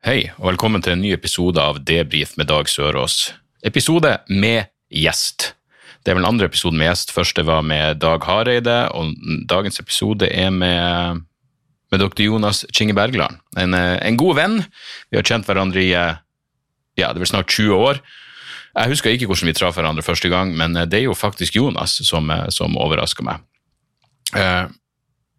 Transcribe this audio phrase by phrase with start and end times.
[0.00, 3.34] Hei, og velkommen til en ny episode av Debrif med Dag Sørås.
[3.68, 5.50] Episode med gjest.
[6.00, 7.12] Det er vel andre episoden med gjest.
[7.12, 9.12] Første var med Dag Hareide, og
[9.50, 11.20] dagens episode er med,
[11.92, 12.22] med dr.
[12.24, 13.42] Jonas Kinge Bergland.
[13.60, 14.56] En, eh, en god venn.
[15.12, 16.16] Vi har kjent hverandre i eh,
[16.96, 18.00] ja, det er vel snart 20 år.
[18.72, 21.60] Jeg husker ikke hvordan vi traff hverandre første gang, men eh, det er jo faktisk
[21.60, 23.44] Jonas som, som overraska meg.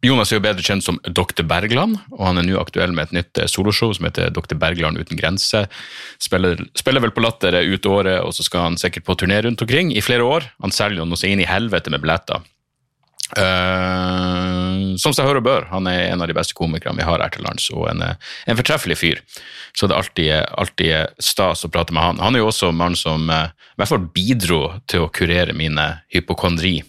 [0.01, 1.43] Jonas er jo bedre kjent som Dr.
[1.45, 4.57] Bergland, og han er nå aktuell med et nytt eh, soloshow som heter Dr.
[4.57, 5.67] Bergland uten grense.
[6.21, 9.37] Spiller, spiller vel på Latter eh, ut året, og så skal han sikkert på turné
[9.45, 10.49] rundt omkring i flere år.
[10.65, 12.41] Han selger jo noe så inn i helvete med billetter.
[13.31, 15.69] Uh, som seg hør og bør.
[15.69, 18.59] Han er en av de beste komikerne vi har her til lands, og en, en
[18.59, 19.21] fortreffelig fyr.
[19.77, 20.31] Så det er alltid,
[20.65, 22.19] alltid stas å prate med han.
[22.25, 23.45] Han er jo også en mann som i
[23.79, 26.81] hvert fall bidro til å kurere mine hypokondri.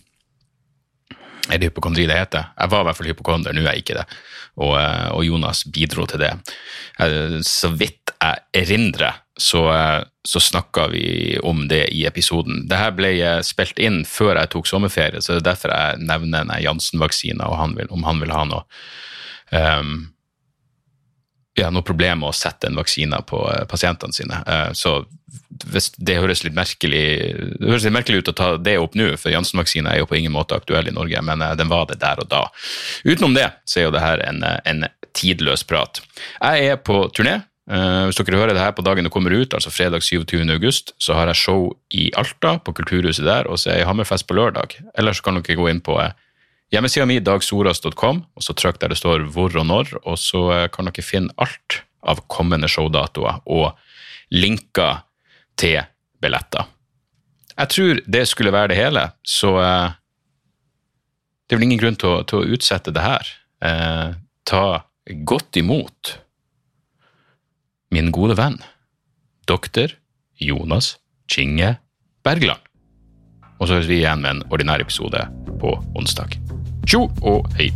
[1.51, 2.53] Er det hypokondri det heter?
[2.59, 4.07] Jeg var i hvert fall hypokonder, nå er jeg ikke det.
[4.63, 6.33] Og, eh, og Jonas bidro til det.
[7.01, 12.69] Eh, Så vidt jeg erindrer, så, eh, så snakka vi om det i episoden.
[12.69, 16.45] Dette ble spilt inn før jeg tok sommerferie, så det er derfor jeg nevner
[17.75, 18.63] vil, om han vil ha noe
[19.53, 20.12] ehm,
[21.59, 24.41] ja, noe problem med å sette en vaksine på eh, pasientene sine.
[24.47, 25.03] Eh, så
[25.53, 27.05] det høres litt merkelig
[27.61, 30.17] det høres litt merkelig ut å ta det opp nå, for Janssen-vaksinen er jo på
[30.19, 32.47] ingen måte aktuell i Norge, men eh, den var det der og da.
[33.05, 34.85] Utenom det så er jo det her en, en
[35.17, 36.01] tidløs prat.
[36.41, 37.43] Jeg er på turné.
[37.73, 40.41] Hvis dere hører det her på dagen det kommer ut, altså fredag 27.
[40.51, 43.89] august, så har jeg show i Alta, på Kulturhuset der, og så er jeg i
[43.89, 44.75] Hammerfest på lørdag.
[44.99, 45.95] Eller så kan dere gå inn på
[46.73, 50.69] hjemmesida mi, dagsoras.com, og så trykk der det står hvor og når, og så eh,
[50.73, 53.77] kan dere finne alt av kommende showdatoer og
[54.35, 55.05] linker
[55.61, 55.83] til
[56.23, 56.67] billetter.
[57.53, 59.99] Jeg tror det skulle være det hele, så eh,
[61.47, 63.33] det er vel ingen grunn til å, til å utsette det her.
[63.63, 64.17] Eh,
[64.49, 64.65] ta
[65.29, 66.17] godt imot
[67.93, 68.57] min gode venn,
[69.47, 69.93] doktor
[70.41, 70.97] Jonas
[71.29, 71.77] Kinge
[72.25, 72.63] Bergland.
[73.61, 75.21] Og så høres vi igjen med en ordinær episode
[75.61, 76.42] på onsdag.
[76.93, 77.71] Tjo og hei!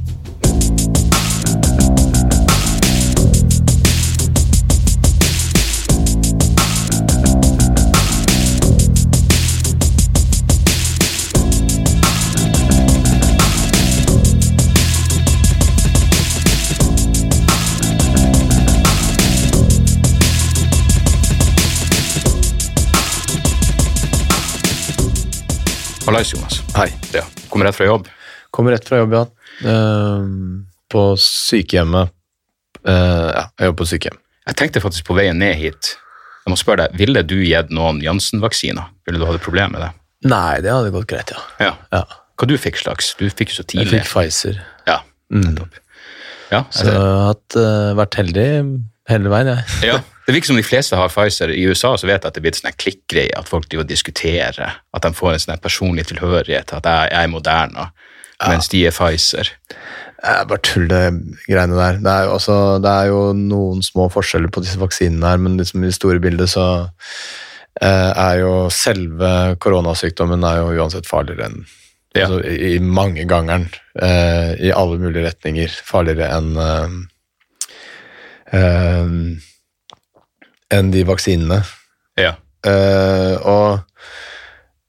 [26.07, 26.61] Hallais, Jonas.
[26.77, 26.93] Hei.
[27.15, 28.16] Ja, kommer rett fra jobb.
[28.57, 29.25] Kommer rett fra jobb, ja.
[29.67, 32.13] Uh, på sykehjemmet.
[32.87, 34.19] Uh, ja, jeg jobber på sykehjem.
[34.47, 35.95] Jeg tenkte faktisk på veien ned hit.
[36.47, 38.93] Jeg må spørre deg, Ville du gitt noen Janssen-vaksiner?
[39.09, 39.91] Ville du hatt et problem med det?
[40.31, 41.43] Nei, det hadde gått greit, ja.
[41.61, 41.73] Ja.
[41.93, 42.05] ja.
[42.39, 43.13] Hva du fikk slags?
[43.19, 43.91] Du fikk jo så tidlig.
[43.91, 44.63] Jeg fikk Pfizer.
[44.89, 45.57] Ja, Mm.
[46.53, 48.45] Ja, Så jeg har hatt, eh, vært heldig
[49.11, 49.65] hele veien, jeg.
[49.91, 49.97] ja.
[50.27, 51.51] Det virker som de fleste har Pfizer.
[51.55, 53.85] I USA så vet jeg at det er blitt sånn en klikkgreie, at folk driver
[53.85, 57.31] og diskuterer, at de får en sånn personlig tilhørighet, at jeg, jeg er
[58.37, 59.51] Moderna, mens de er Pfizer.
[60.49, 61.03] Bare tull det
[61.47, 61.99] greiene der.
[62.03, 65.57] Det er, jo også, det er jo noen små forskjeller på disse vaksinene her, men
[65.61, 66.89] liksom i det store bildet så
[67.81, 71.67] eh, er jo selve koronasykdommen er jo uansett farligere enn
[72.17, 72.27] Ja.
[72.27, 73.69] altså, i, i mange gangeren.
[74.01, 75.69] Eh, I alle mulige retninger.
[75.85, 76.95] Farligere enn eh,
[78.57, 79.11] eh,
[80.77, 81.61] enn de vaksinene.
[82.19, 82.35] Ja.
[82.67, 83.85] Eh, og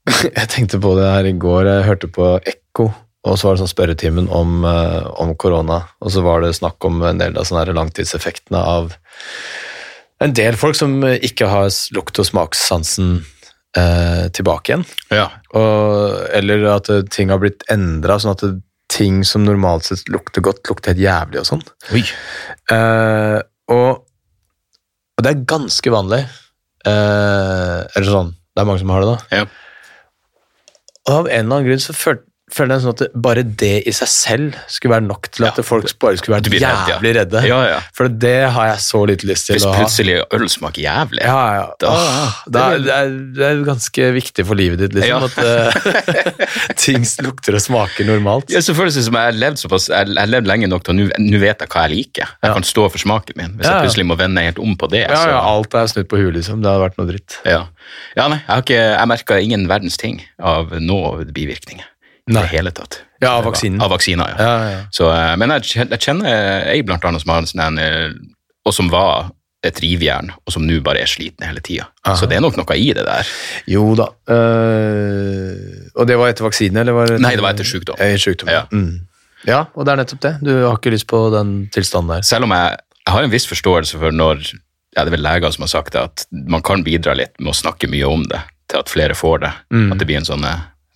[0.40, 1.68] jeg tenkte på det her i går.
[1.68, 2.90] Jeg hørte på Ekko,
[3.26, 5.82] og så var det sånn spørretimen om, eh, om korona.
[6.02, 8.94] Og så var det snakk om en del av sånne langtidseffektene av
[10.24, 13.19] en del folk som ikke har lukt- og smakssansen
[13.78, 14.86] eh, tilbake igjen.
[15.14, 15.28] ja.
[15.58, 18.56] Og, eller at eh, ting har blitt endra, sånn at det,
[18.94, 21.63] ting som normalt sett lukter godt, lukter helt jævlig og sånn.
[22.72, 23.38] Eh,
[23.74, 24.04] og,
[25.18, 26.24] og det er ganske vanlig.
[26.88, 29.42] Eh, eller sånn, det er mange som har det da.
[29.42, 29.48] Ja.
[31.08, 33.92] Og av en eller annen grunn så følte føler jeg sånn at bare det i
[33.96, 36.70] seg selv skulle være nok til at Ja, folk bare skulle ja.
[36.94, 37.42] jævlig redde.
[37.44, 37.80] Ja, ja.
[37.96, 39.82] For det har jeg så lite lyst til Hvis å ha.
[39.82, 41.66] plutselig øl smaker jævlig Ja, ja.
[41.84, 45.36] Da- ah, det, er, det, er, det er ganske viktig for livet ditt, liksom, at
[45.44, 48.48] uh, ting lukter og smaker normalt.
[48.54, 51.00] Ja, det som jeg har levd såpass Jeg jeg har levd lenge nok til at
[51.02, 52.32] nå nå vet jeg hva jeg liker.
[52.46, 53.58] Jeg kan stå for smaken min.
[53.60, 56.20] Hvis jeg plutselig må vende helt om på det, Ja, ja, alt er snudd på
[56.22, 56.64] huet, liksom.
[56.64, 57.38] Det hadde vært noe dritt.
[57.44, 57.66] ja.
[58.16, 61.86] ja, nei, jeg har ikke Jeg merka ingen verdens ting av noe bivirkninger.
[62.27, 62.44] I Nei.
[62.44, 63.01] det hele tatt.
[63.24, 63.81] Ja, av vaksinen.
[63.81, 64.45] Av vaksiner, ja.
[64.45, 64.81] Ja, ja.
[64.94, 68.12] Så, eh, men jeg jeg kjenner ei blant annet som har en sånn en, eh,
[68.68, 69.31] og som var
[69.65, 71.88] et rivjern, og som nå bare er sliten hele tida.
[72.15, 73.29] Så det er nok noe i det der.
[73.68, 74.06] Jo da.
[74.29, 77.97] Uh, og det var etter vaksine, eller var det Nei, det var etter sykdom.
[77.97, 78.68] Etter sykdom, ja.
[78.71, 79.07] Mm.
[79.50, 80.33] ja, og det er nettopp det.
[80.45, 82.27] Du har ikke lyst på den tilstanden der.
[82.27, 85.53] Selv om jeg, jeg har en viss forståelse for når ja, det er vel leger
[85.53, 88.39] som har sagt det, at man kan bidra litt med å snakke mye om det,
[88.71, 89.53] til at flere får det.
[89.74, 89.89] Mm.
[89.94, 90.45] At det blir en sånn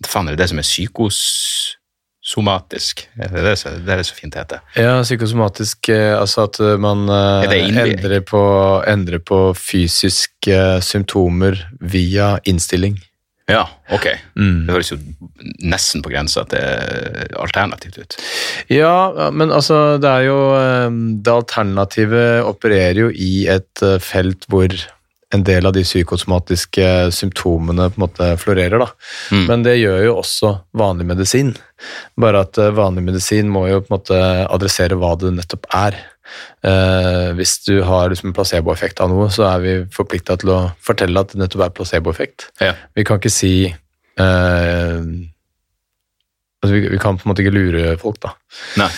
[0.08, 3.08] Faen, er det det som er psykosomatisk?
[3.18, 4.58] Er det det, det er det så fint heter?
[4.78, 8.42] Ja, psykosomatisk, eh, altså at eh, man eh, Er det endrer, på,
[8.88, 13.00] endrer på fysiske symptomer via innstilling.
[13.50, 14.06] Ja, ok.
[14.38, 14.66] Mm.
[14.66, 14.98] Det høres jo
[15.66, 16.60] nesten på grensa til
[17.36, 18.16] alternativt ut.
[18.70, 20.38] Ja, men altså, det er jo
[21.26, 24.68] Det alternativet opererer jo i et felt hvor
[25.32, 28.88] en del av de psykosomatiske symptomene på en måte florerer, da.
[29.32, 29.44] Mm.
[29.48, 31.54] Men det gjør jo også vanlig medisin.
[32.20, 35.98] Bare at eh, vanlig medisin må jo på en måte adressere hva det nettopp er.
[36.64, 41.24] Eh, hvis du har liksom placeboeffekt av noe, så er vi forplikta til å fortelle
[41.24, 42.50] at det nettopp er placeboeffekt.
[42.62, 42.76] Ja.
[42.96, 45.00] Vi kan ikke si eh,
[46.62, 48.36] altså vi, vi kan på en måte ikke lure folk, da.
[48.84, 48.92] Nei.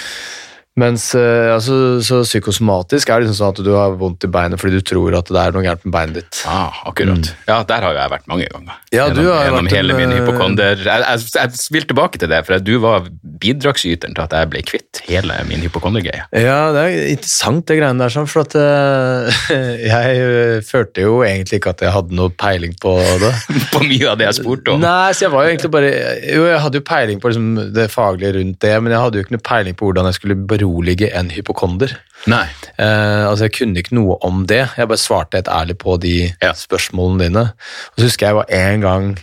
[0.75, 4.59] Mens eh, altså, så psykosomatisk er det liksom sånn at du har vondt i beinet
[4.59, 6.41] fordi du tror at det er noe gærent med beinet ditt.
[6.51, 7.31] Ah, akkurat.
[7.47, 8.81] Ja, der har jo jeg vært mange ganger.
[8.81, 8.89] Mm.
[8.91, 10.83] Ja, du gjennom har gjennom hele en, min eh, hypokonder.
[10.83, 13.07] Jeg, jeg, jeg vil tilbake til det, for du var
[13.45, 16.27] bidragsyteren til at jeg ble kvitt hele min hypokondergreie.
[16.43, 19.47] Ja, det er interessant det greiene der, sånn, for at eh,
[19.93, 23.31] jeg følte jo egentlig ikke at jeg hadde noe peiling på det.
[23.75, 24.83] På mye av det jeg spurte om.
[24.83, 25.89] Nei, så jeg var jo egentlig bare
[26.35, 29.25] Jo, jeg hadde jo peiling på liksom, det faglige rundt det, men jeg hadde jo
[29.25, 31.93] ikke noe peiling på hvordan jeg skulle berolige en hypokonder.
[32.27, 32.47] Nei.
[32.79, 34.63] Eh, altså, jeg kunne ikke noe om det.
[34.79, 36.53] Jeg bare svarte helt ærlig på de Ja.
[36.53, 37.45] spørsmålene dine.
[37.93, 39.19] Og så husker jeg var en gang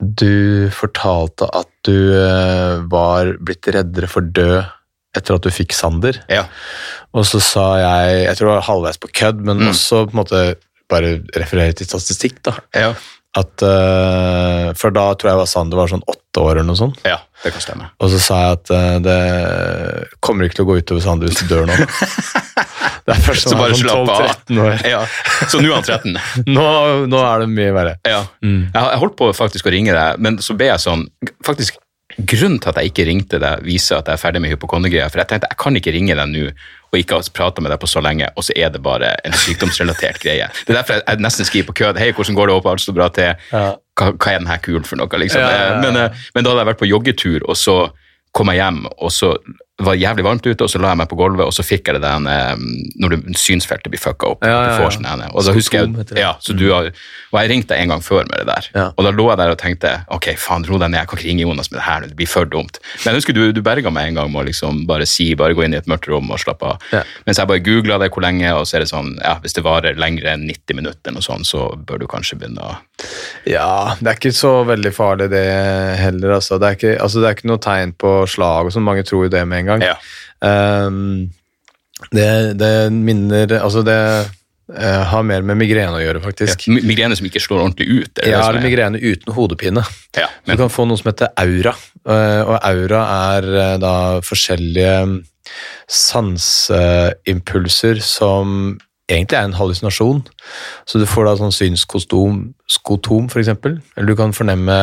[0.00, 4.64] du fortalte at du eh, var blitt reddere for død
[5.16, 6.18] etter at du fikk Sander.
[6.28, 6.42] Ja.
[7.16, 9.70] Og så sa jeg, jeg tror det var halvveis på kødd, men Mm.
[9.72, 10.42] også på en måte
[10.92, 12.52] bare referere til statistikk, da.
[12.74, 12.92] Ja.
[13.34, 17.00] At, eh, for da tror jeg var Sander var sånn åtte år eller noe sånt.
[17.06, 17.88] ja, det kan stemme.
[18.02, 19.18] Og så sa jeg at uh, det
[20.24, 21.76] kommer ikke til å gå utover Sander hvis du dør nå.
[23.06, 24.22] Det er først Så bare er sånn slapp av.
[24.50, 24.72] 12-13 år.
[24.90, 25.00] Ja.
[25.46, 26.16] Så nå er han 13.
[26.56, 26.64] Nå,
[27.06, 27.92] nå er det mye verre.
[28.02, 28.24] Ja.
[28.42, 31.06] Jeg, jeg holdt på faktisk å ringe deg, men så ble jeg sånn
[31.46, 31.78] faktisk
[32.16, 35.08] Grunnen til at jeg ikke ringte deg, viser at jeg er ferdig med hypokondegreia.
[35.10, 37.80] For jeg tenkte jeg kan ikke ringe deg nå og ikke ha prata med deg
[37.82, 40.46] på så lenge, og så er det bare en sykdomsrelatert greie.
[40.64, 41.98] Det er derfor jeg, nesten skriver på kødd.
[42.00, 42.56] Hei, hvordan går det?
[42.56, 43.42] Håper alt står bra til.
[43.50, 43.66] Ja.
[43.96, 45.20] Hva, hva er den her kul for noe?
[45.22, 45.40] liksom?
[45.40, 45.78] Ja, ja, ja.
[45.80, 47.76] Men, eh, men da hadde jeg vært på joggetur, og så
[48.36, 49.32] kom jeg hjem, og så
[49.84, 51.98] var jævlig varmt ute, og så la jeg meg på gulvet, og så fikk jeg
[51.98, 52.54] det den eh,
[53.02, 54.46] når du, synsfeltet blir fucka opp.
[54.46, 54.92] Ja, ja, du får ja.
[54.96, 55.24] sånn.
[55.28, 56.88] Og da husker jeg, ja, så du har,
[57.32, 59.52] og jeg ringte deg en gang før med det der, og da lå jeg der
[59.52, 62.06] og tenkte ok, faen, ro deg ned, jeg kan ikke ringe Jonas med det her,
[62.08, 62.80] det blir for dumt.
[63.02, 65.56] Men jeg husker du, du berga meg en gang med å liksom bare si, bare
[65.56, 66.88] gå inn i et mørkt rom og slappe av.
[67.28, 69.66] Mens jeg bare googla det hvor lenge, og så er det sånn, ja, hvis det
[69.66, 72.74] varer lengre enn 90 minutter, eller noe sånt, så bør du kanskje begynne å
[73.44, 75.44] Ja, det er ikke så veldig farlig det
[76.00, 76.38] heller.
[76.38, 76.56] Altså.
[76.56, 78.86] Det, er ikke, altså, det er ikke noe tegn på slag, og sånn.
[78.86, 79.80] mange tror jo det med en gang.
[79.84, 79.96] Ja.
[80.40, 81.30] Um,
[82.12, 82.28] det,
[82.60, 83.96] det minner Altså, det
[84.26, 86.66] uh, har mer med migrene å gjøre, faktisk.
[86.68, 88.18] Ja, Migrene som ikke slår ordentlig ut.
[88.20, 88.64] er Ja, det er?
[88.68, 89.82] migrene uten hodepine.
[90.16, 91.72] Ja, Du kan få noe som heter aura,
[92.08, 93.00] uh, og aura
[93.36, 94.94] er uh, da forskjellige
[95.86, 98.78] sanseimpulser som
[99.10, 100.22] egentlig er en hallusinasjon.
[100.86, 104.76] Så du får da sånn synskotom, skotom eksempel, eller du kan fornemme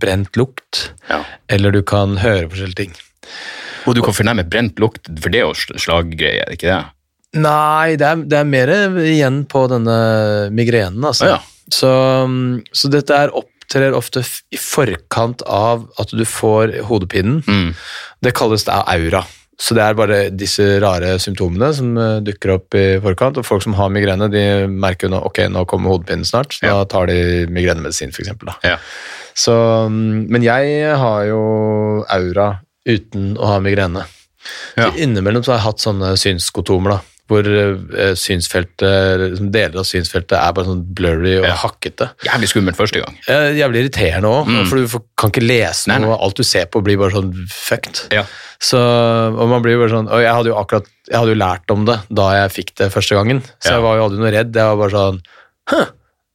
[0.00, 0.72] brent lukt,
[1.10, 1.20] ja.
[1.52, 2.94] eller du kan høre forskjellige ting.
[3.86, 6.72] Og du kan fornemme brent lukt, for det er jo sl- slaggreie, er det ikke
[6.72, 6.84] det?
[7.42, 8.70] Nei, det er, det er mer
[9.02, 9.96] igjen på denne
[10.54, 11.26] migrenen, altså.
[11.26, 11.40] Ah, ja.
[11.74, 11.90] Så,
[12.72, 14.22] så dette er opptrer ofte
[14.54, 17.40] i forkant av at du får hodepinen.
[17.46, 17.72] Mm.
[18.22, 19.24] Det kalles da aura.
[19.58, 23.38] Så det er bare disse rare symptomene som eh, dukker opp i forkant.
[23.40, 26.52] Og folk som har migrene, de merker jo nå ok, nå kommer hodepinen snart.
[26.58, 26.74] Så Ja.
[26.82, 28.30] Da tar de migrenemedisin, f.eks.
[28.68, 28.76] Ja.
[29.36, 29.56] Så,
[29.90, 31.40] mm, men jeg har jo
[32.12, 32.50] aura
[32.86, 34.04] uten å ha migrene.
[34.78, 34.92] Ja.
[34.94, 37.00] Innimellom så har jeg hatt sånne synskotomer, da.
[37.26, 41.54] hvor eh, synsfeltet, deler av synsfeltet er bare sånn blurry og Ja.
[41.58, 42.10] hakkete.
[42.22, 43.16] Jævlig skummelt første gang.
[43.26, 44.66] Jævlig irriterende òg, Mm.
[44.70, 44.86] for du
[45.18, 45.98] kan ikke lese noe.
[45.98, 46.18] nei.
[46.22, 48.06] Alt du ser på, blir bare sånn fucked.
[48.12, 48.22] Ja.
[48.60, 51.40] Så, og man blir jo bare sånn Og jeg hadde jo akkurat Jeg hadde jo
[51.42, 53.72] lært om det da jeg fikk det første gangen, så Ja.
[53.74, 54.54] jeg var jo aldri noe redd.
[54.54, 55.20] Jeg var bare sånn
[55.68, 55.84] Hæ,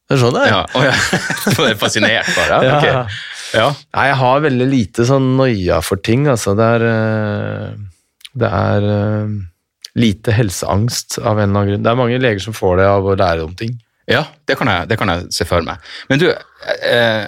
[0.08, 0.48] det er sånn det er.
[0.52, 0.92] Ja, Oh, ja.
[1.72, 2.62] Er fascinert bare?
[2.84, 3.06] Ja.
[3.54, 3.68] Ja.
[3.94, 6.54] Nei, jeg har veldig lite sånn noia for ting, altså.
[6.58, 7.72] Det er eh,
[8.32, 9.34] Det er eh,
[10.00, 11.82] lite helseangst av en eller annen grunn.
[11.84, 13.74] Det er mange leger som får det av å lære om ting.
[14.08, 15.78] Ja, det kan, jeg, det kan jeg se for meg.
[16.08, 17.26] Men du, eh,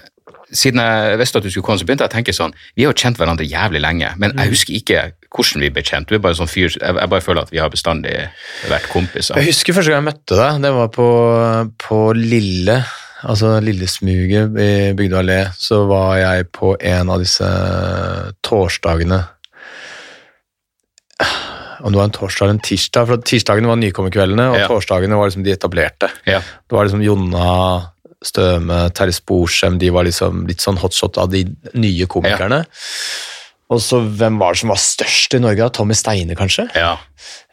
[0.55, 2.93] siden jeg visste at du skulle komme, så begynte jeg å tenke sånn Vi har
[2.93, 4.41] jo kjent hverandre jævlig lenge, men Mm.
[4.43, 5.05] jeg husker ikke
[5.35, 6.09] hvordan vi ble kjent.
[6.09, 8.17] Du er bare sånn fyr, jeg, jeg bare føler at vi har bestandig
[8.71, 9.37] vært kompiser.
[9.37, 10.61] Jeg husker første gang jeg møtte deg.
[10.63, 11.09] Det var på,
[11.85, 12.77] på Lille,
[13.25, 15.39] altså Lillesmuget i Bygdøy allé.
[15.59, 17.49] Så var jeg på en av disse
[18.45, 19.23] torsdagene
[21.85, 24.69] Om det var en torsdag eller en tirsdag, for tirsdagene var nykommerkveldene, og Ja.
[24.71, 26.09] torsdagene var liksom de etablerte.
[26.25, 26.39] Ja.
[26.41, 27.91] Det var liksom Jonna
[28.25, 32.65] Støme, Terje Sporsem, de var liksom litt sånn hotshot av de nye komikerne.
[33.73, 35.71] Og så hvem var det som var størst i Norge?
[35.73, 36.67] Tommy Steine, kanskje?
[36.77, 36.97] ja.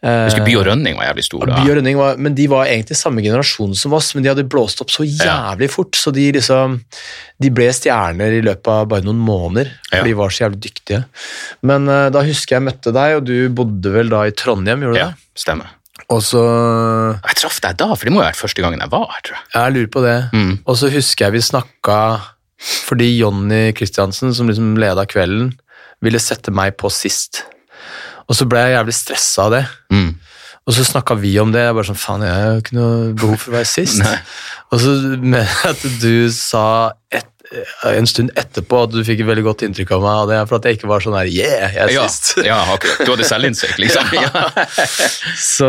[0.04, 1.56] Jeg husker By og Rønning var jævlig stor da.
[1.62, 4.44] By og Rønning var, men de var egentlig samme generasjon som oss, men de hadde
[4.50, 6.80] blåst opp så jævlig fort, så de liksom
[7.40, 10.04] De ble stjerner i løpet av bare noen måneder, for Ja.
[10.04, 11.04] de var så jævlig dyktige.
[11.64, 14.98] Men uh, da husker jeg møtte deg, og du bodde vel da i Trondheim, gjorde
[14.98, 15.40] du Ja, det?
[15.46, 15.70] stemmer.
[16.12, 16.42] Og så
[17.24, 19.22] Jeg traff deg da, for det må jo ha vært første gangen jeg var her,
[19.24, 19.48] tror jeg.
[19.56, 20.18] Jeg lurer på det.
[20.36, 20.54] Mm.
[20.66, 21.98] Og så husker jeg vi snakka
[22.62, 25.54] fordi Jonny Kristiansen, som liksom leda kvelden,
[26.02, 27.44] ville sette meg på sist.
[28.30, 29.64] Og så ble jeg jævlig stressa av det.
[29.94, 30.12] Mm.
[30.70, 31.64] Og så snakka vi om det.
[31.66, 34.02] Jeg bare sånn, faen, jeg har jo ikke noe behov for å være sist.
[34.72, 36.64] Og så med at du sa
[37.12, 37.28] et,
[37.90, 40.46] en stund etterpå at du fikk et veldig godt inntrykk av meg, og det er
[40.48, 42.30] for at jeg ikke var sånn her yeah, jeg er Ja, sist.
[42.48, 43.02] ja, akkurat.
[43.04, 44.14] Du hadde selvinnsikt, liksom.
[44.22, 44.46] Ja.
[45.36, 45.68] Så,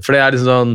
[0.00, 0.72] for det er liksom sånn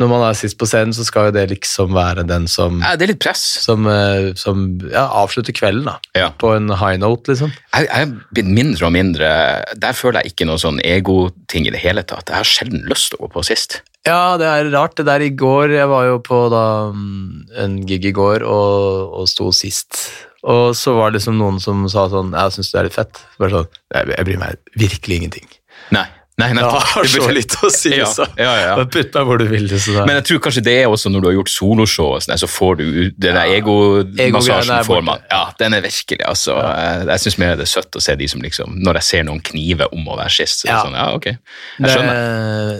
[0.00, 2.94] Når man er sist på scenen, så skal jo det liksom være den som Ja,
[2.96, 3.42] det er litt press.
[3.60, 6.30] som, eh, som ja, avslutter kvelden da, Ja.
[6.30, 7.52] på en high note, liksom.
[7.74, 9.28] Jeg, har er blitt mindre og mindre
[9.76, 12.28] Der føler jeg ikke noe sånn egoting i det hele tatt.
[12.32, 13.82] Jeg har sjelden lyst til å gå på sist.
[14.06, 14.96] Ja, det er rart.
[14.96, 19.12] Det der i går Jeg var jo på da mm, en gig i går og,
[19.20, 20.08] og sto sist.
[20.42, 23.20] Og så var det liksom noen som sa sånn Jeg syns det er litt fett.
[23.38, 25.48] Bare sånn Jeg, jeg bryr meg virkelig ingenting.
[25.92, 26.08] Nei.
[26.40, 28.24] Nei, nei, Det har så litt å si, Ja, så.
[28.40, 28.68] ja, ja.
[28.78, 28.84] ja.
[28.88, 29.66] Putt deg hvor du vil.
[30.06, 32.78] Men jeg tror kanskje det er også når du har gjort soloshow, sånn, så får
[32.80, 32.84] du
[33.20, 34.72] den Ego-greiene egomassasjen.
[34.78, 35.20] Ego får man.
[35.28, 36.56] Ja, den er virkelig, altså.
[36.56, 39.28] Jeg, jeg syns mer det er søtt å se de som liksom Når jeg ser
[39.28, 40.80] noen knive om å være sist, så Ja.
[40.86, 41.28] sånn, ja, ok.
[41.34, 42.24] Jeg skjønner.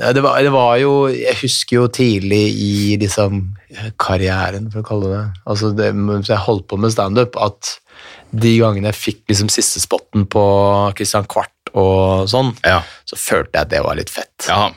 [0.00, 2.72] Det, det, var, det var jo Jeg husker jo tidlig i
[3.04, 3.44] liksom
[4.00, 5.92] karrieren, for å kalle det altså det.
[6.28, 7.76] Jeg holdt på med standup, at
[8.32, 10.42] de gangene jeg fikk liksom siste spotten på
[10.96, 12.82] Christian Kvart og sånn, Ja.
[13.08, 14.48] så følte jeg at det var litt fett.
[14.48, 14.70] ja.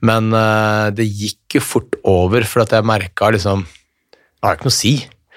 [0.00, 4.68] Men uh, det gikk jo fort over, for at jeg merka liksom Det har ikke
[4.68, 4.92] noe å si,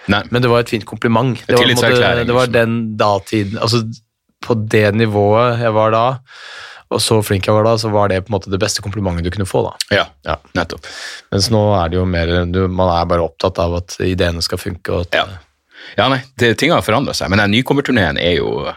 [0.07, 0.19] Nei.
[0.29, 1.39] men det var et fint kompliment.
[1.47, 1.89] Det var, måte-
[2.25, 2.51] det var liksom.
[2.53, 3.81] den datiden Altså,
[4.45, 6.03] på det nivået jeg var da,
[6.93, 9.25] og så flink jeg var da, så var det på en måte det beste komplimentet
[9.25, 9.73] du kunne få, da.
[9.97, 10.05] ja.
[10.29, 10.35] Ja.
[10.53, 10.85] Nettopp.
[11.33, 14.61] Mens nå er det jo mer du, Man er bare opptatt av at ideene skal
[14.61, 14.93] funke.
[14.93, 15.25] Og at, Ja.
[15.97, 18.71] Ja, nei, det, ting har forandra seg, men den nykommerturneen er jo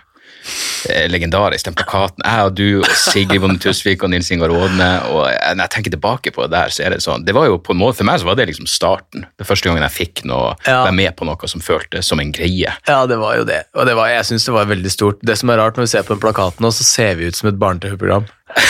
[1.11, 1.65] legendarisk.
[1.69, 5.57] Den plakaten, jeg og du og Sigrid Bonde Tusvik og Nils Ingar Aadne, og jeg-
[5.57, 7.73] når jeg tenker tilbake på det der, så er det sånn Det var jo på
[7.73, 9.27] en måte, For meg så var det liksom starten.
[9.39, 10.85] Det første gangen jeg fikk noe, Ja.
[10.85, 12.73] være med på noe som føltes som en greie.
[12.87, 13.65] Ja, det var jo det.
[13.75, 15.19] Og det var, jeg syns det var veldig stort.
[15.23, 17.35] Det som er rart når vi ser på den plakaten nå, så ser vi ut
[17.37, 18.27] som et barne-TV-program.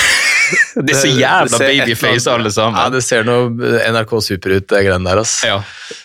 [0.78, 2.78] Det er så jævla babyface alle sammen.
[2.80, 3.50] Ja, det ser noe
[3.92, 5.42] NRK Super ut, det greiene der, ass.
[5.44, 5.58] Ja,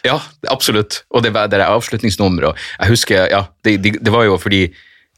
[0.04, 0.18] ja,
[0.52, 1.04] absolutt.
[1.16, 2.54] Og det, var- det er avslutningsnummeret.
[2.82, 4.66] Jeg husker, ja, det, det, det var jo fordi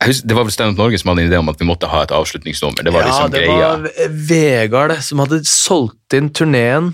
[0.04, 1.88] husker, Det var vel Stand Up Norge som hadde en idé om at vi måtte
[1.88, 2.84] ha et avslutningsnummer.
[2.84, 3.72] Det var ja, liksom det greia.
[3.80, 6.94] var Vegard som hadde solgt inn turneen.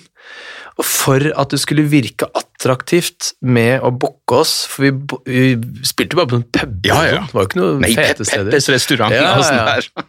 [0.82, 4.92] For at det skulle virke attraktivt med å booke oss For vi,
[5.28, 6.88] vi spilte bare på noen puber.
[6.88, 7.20] Ja, ja.
[7.28, 8.48] Det var jo ikke noen Nei, fete steder.
[8.50, 10.08] Peppers restaurant Ja, og sånn der.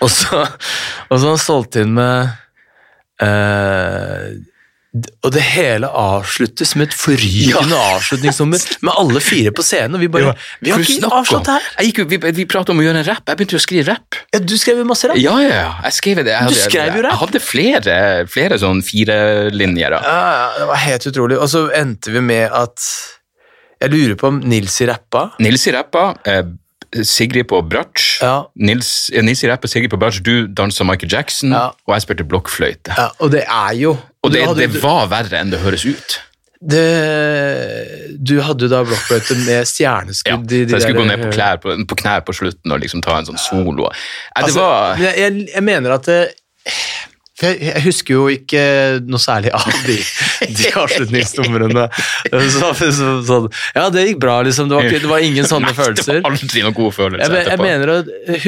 [0.00, 0.40] Og så,
[1.10, 2.32] og så han solgt inn med
[3.20, 4.44] d-
[4.96, 10.08] Og det hele avsluttes med et forrykende avslutningsnummer med alle fire på scenen, og vi
[10.08, 10.32] bare
[10.64, 11.66] Vi har ikke avslått det her!
[11.82, 13.20] Jeg gikk, vi vi pratet om å gjøre en rapp.
[13.28, 14.16] Jeg begynte jo å skrive rapp.
[14.32, 15.20] Ja, du skrev jo masse rapp.
[15.20, 15.68] Ja, ja, ja.
[15.84, 16.32] Jeg skrev det.
[16.32, 17.12] Jeg Du skrev jo rapp.
[17.18, 17.98] Jeg hadde flere,
[18.32, 19.98] flere sånn firelinjer.
[19.98, 21.36] Ja, ja, det var helt utrolig.
[21.38, 22.88] Og så endte vi med at
[23.84, 25.28] Jeg lurer på om Nilsi rappa.
[25.38, 26.42] Nils i rappa, eh,
[27.04, 28.22] Sigrid på bratsj.
[28.24, 28.46] Ja.
[28.56, 30.22] Nils, eh, Nils i rappa, Sigrid på bratsj.
[30.24, 31.66] Du dansa Michael Jackson, Ja.
[31.86, 32.96] og jeg spilte blokkfløyte.
[32.96, 36.18] Ja, og det er jo Og det, hadde, det var verre enn det høres ut.
[36.60, 36.84] det,
[38.30, 41.60] Du hadde da blokkfløyte med Ja, stjerneskudd i de jeg skulle gå ned på, klær
[41.62, 43.88] på, på knær på slutten og liksom ta en sånn solo.
[43.88, 46.20] Nei, det Altså, var jeg, jeg, mener at det,
[47.38, 48.62] jeg, jeg husker jo ikke
[49.06, 49.96] noe særlig av de,
[50.58, 51.84] de avslutningsnumrene.
[52.50, 53.36] Så, så, så,
[53.76, 54.66] ja, det gikk bra, liksom.
[54.70, 56.18] Det var, ikke, det var ingen sånne følelser.
[56.18, 57.98] Det var aldri noen gode følelser Jeg, jeg mener å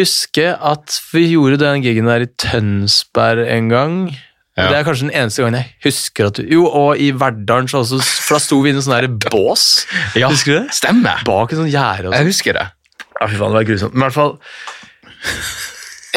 [0.01, 3.97] huske at vi gjorde den gigen der i Tønsberg en gang.
[4.59, 4.67] Ja.
[4.69, 7.85] Det er kanskje den eneste gangen jeg husker at du Jo, og i Verdalen, så
[7.85, 9.87] også, for da sto vi i en sånn der bås.
[10.19, 10.75] Ja, Husker du det?
[10.77, 11.23] Stemmer.
[11.25, 12.11] Bak en sånn gjerde.
[12.11, 12.19] og sånn.
[12.25, 12.67] Jeg husker det.
[13.21, 13.95] Ja, fy faen, det var grusomt.
[13.95, 14.35] Men i hvert fall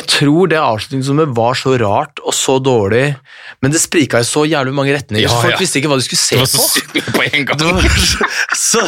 [0.04, 3.16] Jeg tror det avslutningsnummeret var så rart og så dårlig,
[3.64, 5.60] men det sprika i så jævlig mange retninger, Ja, folk ja.
[5.62, 7.04] visste ikke hva de skulle se Det var så på.
[7.16, 7.60] på en gang.
[7.62, 7.88] Det var,
[8.60, 8.84] så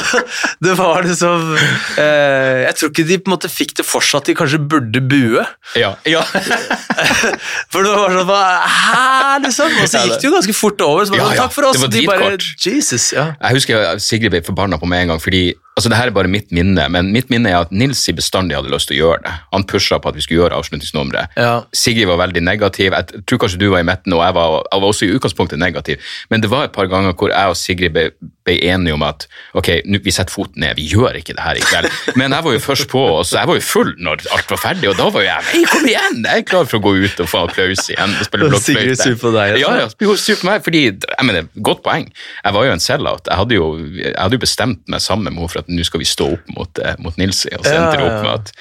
[0.68, 4.20] det var liksom eh, Jeg tror ikke de på en måte fikk det for seg
[4.22, 5.46] at de kanskje burde bue.
[5.80, 6.26] Ja, ja.
[7.72, 8.30] For det var sånn
[8.76, 9.76] Hæ, liksom?
[9.82, 11.06] Og så gikk det- jo ganske fort over.
[11.08, 11.36] Så bare.
[11.40, 11.78] Takk for oss.
[11.80, 12.66] Det var De bare dritkort.
[12.66, 13.30] Jesus, ja.
[13.42, 16.32] Jeg husker Sigrid ble forbanna på meg en gang, fordi altså det her er bare
[16.32, 19.34] mitt minne, men mitt minne er at Nilsi bestandig hadde lyst til å gjøre det.
[19.52, 21.36] Han pusha på at vi skulle gjøre avslutningsnummeret.
[21.36, 21.58] Ja.
[21.76, 22.96] Sigrid var veldig negativ.
[22.96, 25.60] Jeg tror kanskje du var i midten, og jeg var, jeg var også i utgangspunktet
[25.60, 26.14] negativ.
[26.32, 28.08] Men det var et par ganger hvor jeg og Sigrid ble,
[28.46, 29.24] ble enige om at
[29.58, 29.70] ok,
[30.06, 31.88] vi setter foten ned, vi gjør ikke det her i kveld.
[32.20, 34.90] Men jeg var jo først på, så jeg var jo full når alt var ferdig,
[34.92, 36.20] og da var jo jeg Hei, kom igjen!
[36.26, 38.98] Jeg er klar for å gå ut og få applaus igjen og spille blokkfløyte.
[39.02, 39.96] sur på deg, Ja, altså.
[39.98, 42.06] ja, hun var sur på meg, fordi, jeg mener, godt poeng.
[42.46, 43.26] Jeg var jo en sellout.
[43.32, 43.66] Jeg hadde jo,
[43.98, 46.54] jeg hadde jo bestemt meg sammen med henne for at nå skal vi stå opp
[46.56, 48.54] mot, eh, mot Nilsi, og så Ja, endte det opp med at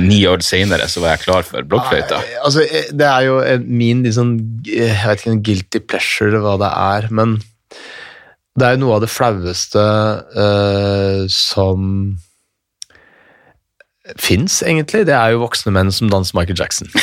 [0.00, 2.22] ni år senere så var jeg klar for blokkfløyta.
[2.46, 3.36] Altså, eh, det er jo
[3.66, 4.32] min liksom,
[4.64, 7.36] jeg vet ikke, guilty pleasure eller hva det er, men
[8.60, 9.82] det er jo noe av det flaueste
[10.36, 11.86] uh, som
[14.18, 15.04] fins, egentlig.
[15.08, 16.90] Det er jo voksne menn som danser Michael Jackson.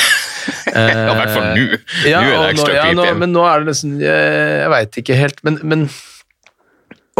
[0.68, 1.64] Ja, i hvert fall nå.
[2.08, 4.28] Ja, nå er det ekstra nå, ja, nå, men nå er det nesten Jeg,
[4.62, 5.82] jeg veit ikke helt, men, men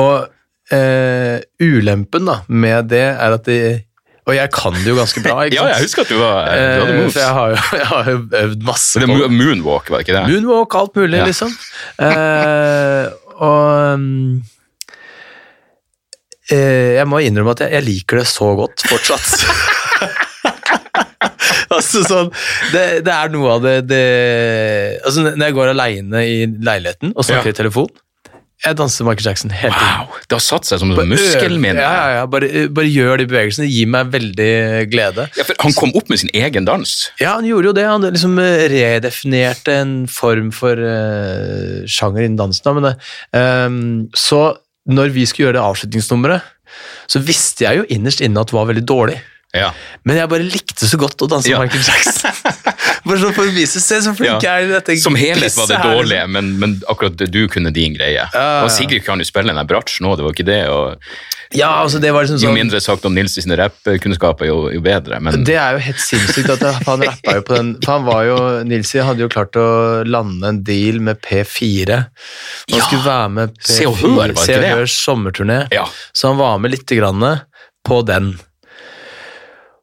[0.00, 0.28] Og
[0.72, 3.58] uh, ulempen da med det er at det
[4.28, 6.54] Og jeg kan det jo ganske bra, ikke Ja, jeg husker at du var du
[6.54, 7.16] hadde Eh, moves.
[7.18, 10.16] for jeg har jo, jeg har jo øvd masse Det er moonwalk, var det ikke
[10.20, 10.24] det?
[10.32, 11.28] Moonwalk, alt mulig, Ja.
[11.28, 11.52] liksom.
[12.08, 13.04] Eh,
[13.38, 14.42] og um,
[16.50, 19.28] eh, jeg må innrømme at jeg, jeg liker det så godt fortsatt.
[21.74, 22.28] altså sånn
[22.72, 24.02] det, det er noe av det, det
[25.04, 27.54] Altså Når jeg går aleine i leiligheten og snakker Ja.
[27.54, 27.88] i telefon
[28.64, 29.98] Jeg danser Michael Jackson hele tiden.
[30.00, 31.78] Wow, det har satt seg som en muskel, muskelminne.
[31.78, 33.68] Ja, ja, ja, bare, bare gjør de bevegelsene.
[33.68, 34.50] Det gir meg veldig
[34.90, 35.28] glede.
[35.38, 36.94] Ja, for han kom opp med sin egen dans.
[37.22, 37.86] Ja, han gjorde jo det.
[37.86, 38.34] Han liksom
[38.74, 42.80] redefinerte en form for uh, sjanger innen dansen.
[42.80, 42.90] Men
[43.38, 43.80] ehm,
[44.18, 44.42] så
[44.90, 46.54] når vi skulle gjøre det avslutningsnummeret,
[47.08, 49.20] så visste jeg jo innerst inne at det var veldig dårlig.
[49.56, 49.70] Ja.
[50.04, 51.56] Men jeg bare likte så godt å danse Ja.
[51.62, 52.30] Michael Jackson.
[53.08, 54.58] bare sånn for å vise Se så flink Ja.
[54.58, 57.72] jeg er i dette Som helhet var det dårlig, dårlige, men, men akkurat du kunne
[57.72, 58.26] din greie.
[58.28, 58.46] Ja.
[58.66, 60.60] Og Sigrid kan jo spille en bratsj nå, det var ikke det.
[60.68, 61.34] og liksom.
[61.56, 64.82] Ja, altså det var liksom Jo sånn mindre sagt om Nils sine rappkunnskaper, jo, jo
[64.84, 65.16] bedre.
[65.24, 68.26] Men Det er jo helt sinnssykt at han rappa jo på den For han var
[68.28, 68.36] jo
[68.68, 69.68] Nilsi hadde jo klart å
[70.04, 72.02] lande en deal med P4.
[72.68, 72.84] Han Ja.
[72.84, 74.68] skulle være med P4, Se og Hør, var det Se og?
[74.76, 75.58] Hørs sommerturné.
[75.72, 75.86] Ja.
[76.12, 77.24] Så han var med lite grann
[77.88, 78.34] på den.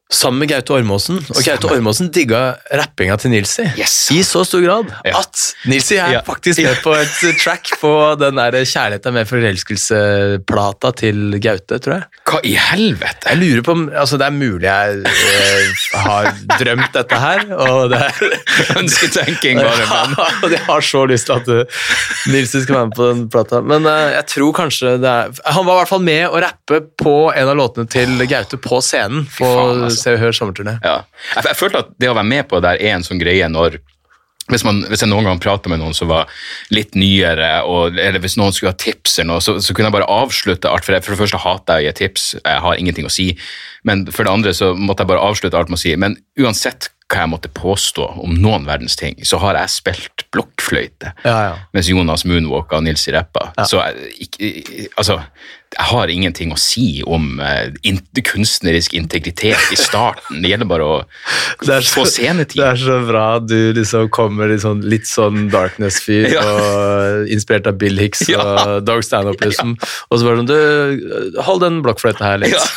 [0.06, 1.16] Sammen med Gaute Ormåsen.
[1.34, 3.94] Og Gaute Ormåsen digga rappinga til Nilsi Yes.
[4.14, 5.18] i så stor grad Ja.
[5.18, 6.20] at Nilsi er Ja.
[6.22, 11.92] faktisk med på et track på den der 'Kjærlighet er med forelskelse'-plata til Gaute, tror
[11.94, 12.04] jeg.
[12.24, 13.26] hva i helvete?
[13.30, 16.24] Jeg lurer på om altså Det er mulig jeg eh, har
[16.58, 18.12] drømt dette her, og det er
[18.78, 19.86] Ønsketenking, bare.
[20.06, 20.16] Men.
[20.44, 21.64] og jeg har så lyst til at uh,
[22.30, 23.60] Nilsen skal være med på den plata.
[23.60, 26.80] Men eh, jeg tror kanskje det er Han var i hvert fall med å rappe
[27.02, 29.46] på en av låtene til Gaute på scenen på
[29.86, 29.95] altså.
[29.98, 30.78] Se og Hør sommerturné.
[30.84, 31.02] Ja.
[31.34, 33.48] Jeg, jeg følte at det å være med på det der er en sånn greie
[33.52, 33.78] når
[34.46, 36.28] hvis, man, hvis jeg noen gang prater med noen som var
[36.70, 39.96] litt nyere, og, eller hvis noen skulle ha tips, eller noe, så, så kunne jeg
[39.96, 40.86] bare avslutte alt.
[40.86, 43.26] For, jeg, for det første hater jeg å gi tips, jeg har ingenting å si.
[43.90, 46.92] Men for det andre så måtte jeg bare avslutte alt med å si Men uansett
[47.10, 51.52] hva jeg måtte påstå om noen verdens ting, så har jeg spilt blokkfløyte Ja, ja.
[51.74, 53.50] mens Jonas moonwalka og Nils rappa.
[53.66, 55.20] Så jeg, ikke- altså,
[55.76, 60.40] jeg har ingenting å si om eh, in kunstnerisk integritet i starten.
[60.42, 60.94] Det gjelder bare å
[61.60, 62.56] så, få scenetid.
[62.62, 66.44] det er så bra at du liksom kommer sånn, litt sånn darkness-fyr, Ja.
[66.46, 68.40] og inspirert av Bill Hicks Ja.
[68.42, 69.52] og Dog Stand-Up, Ja.
[70.10, 72.56] Og så bare sånn Du, hold den blokkfløyta her litt.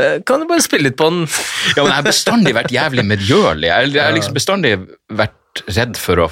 [0.00, 1.26] Eh, kan du bare spille litt på den?
[1.76, 3.68] Ja, men jeg har bestandig vært jævlig medgjørlig.
[3.68, 4.72] Jeg, jeg har liksom bestandig
[5.12, 6.26] vært redd for å,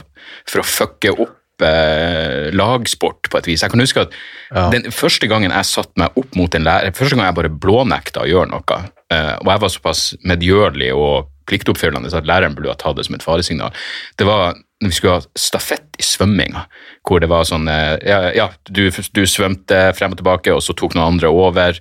[0.48, 3.62] for å fucke opp eh, lagsport på et vis.
[3.64, 4.16] Jeg kan huske at
[4.54, 4.68] Ja.
[4.70, 8.22] den første gangen jeg satte meg opp mot en lærer, første gang jeg bare blånekta
[8.24, 12.74] å gjøre noe, eh, og jeg var såpass medgjørlig og pliktoppfyllende at læreren burde ha
[12.78, 13.72] tatt det som et faresignal.
[14.16, 14.54] Det var
[14.88, 16.64] vi skulle ha stafett i svømminga,
[17.06, 20.74] hvor det var sånn eh, Ja, ja du, du svømte frem og tilbake, og så
[20.76, 21.78] tok noen andre over.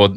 [0.00, 0.16] Og,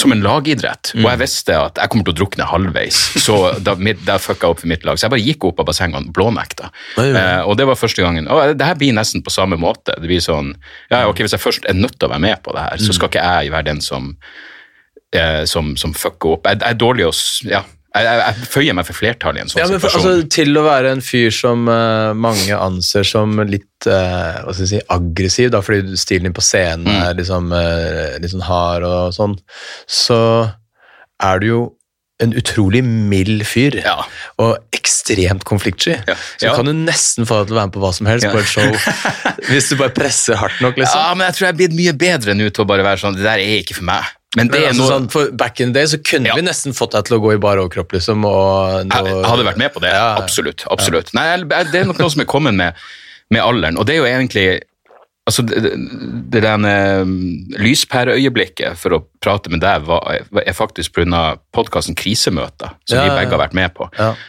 [0.00, 0.94] som en lagidrett.
[0.96, 3.74] Og jeg visste at jeg kommer til å drukne halvveis, så da,
[4.06, 4.96] da fucka jeg opp for mitt lag.
[4.96, 6.70] Så jeg bare gikk opp av bassenget og blånekta.
[7.02, 8.30] Eh, og det var første gangen.
[8.32, 9.98] Og det her blir nesten på samme måte.
[10.00, 10.54] Det blir sånn
[10.88, 12.96] ja, ok, Hvis jeg først er nødt til å være med på det her, så
[12.96, 14.14] skal ikke jeg være den som
[15.12, 16.48] eh, som, som fucker opp.
[16.48, 17.12] Jeg, jeg er dårlig å
[17.50, 17.62] ja,
[17.94, 20.12] jeg, jeg, jeg føyer meg for flertallet i en sånn Ja, men for, situasjon.
[20.20, 24.66] altså, til å være en fyr som uh, mange anser som litt uh, hva skal
[24.66, 27.02] jeg si, aggressiv, da, fordi stilen din på scenen Mm.
[27.08, 29.34] er liksom, uh, litt sånn hard og sånn,
[29.90, 30.20] så
[31.20, 31.60] er du jo
[32.20, 34.02] en utrolig mild fyr, Ja.
[34.38, 35.94] og ekstremt konfliktsky.
[36.06, 36.14] Ja.
[36.36, 36.54] Så Ja.
[36.54, 38.44] kan du nesten få deg til å være med på hva som helst på et
[38.44, 38.70] show,
[39.48, 41.00] hvis du bare presser hardt nok, liksom.
[41.00, 43.16] Ja, men jeg tror jeg er blitt mye bedre nå til å bare være sånn
[43.16, 44.04] Det der er ikke for meg.
[44.38, 46.36] Men det er altså, noe sånn, for back in the day så kunne Ja.
[46.38, 48.24] vi nesten fått deg til å gå i bar overkropp, liksom.
[48.24, 49.90] Og, Jeg hadde vært med på det.
[49.90, 50.16] Ja.
[50.22, 50.64] Absolutt.
[50.70, 51.12] absolutt.
[51.14, 52.74] Nei, Det er nok noe som er kommet med,
[53.30, 54.60] med alderen, og det er jo egentlig
[55.30, 55.62] altså Det,
[56.32, 57.04] det, der eh,
[57.60, 61.38] lyspæreøyeblikket for å prate med deg var, er faktisk pga.
[61.54, 63.86] podkasten Krisemøter, som Ja, vi begge har vært med på.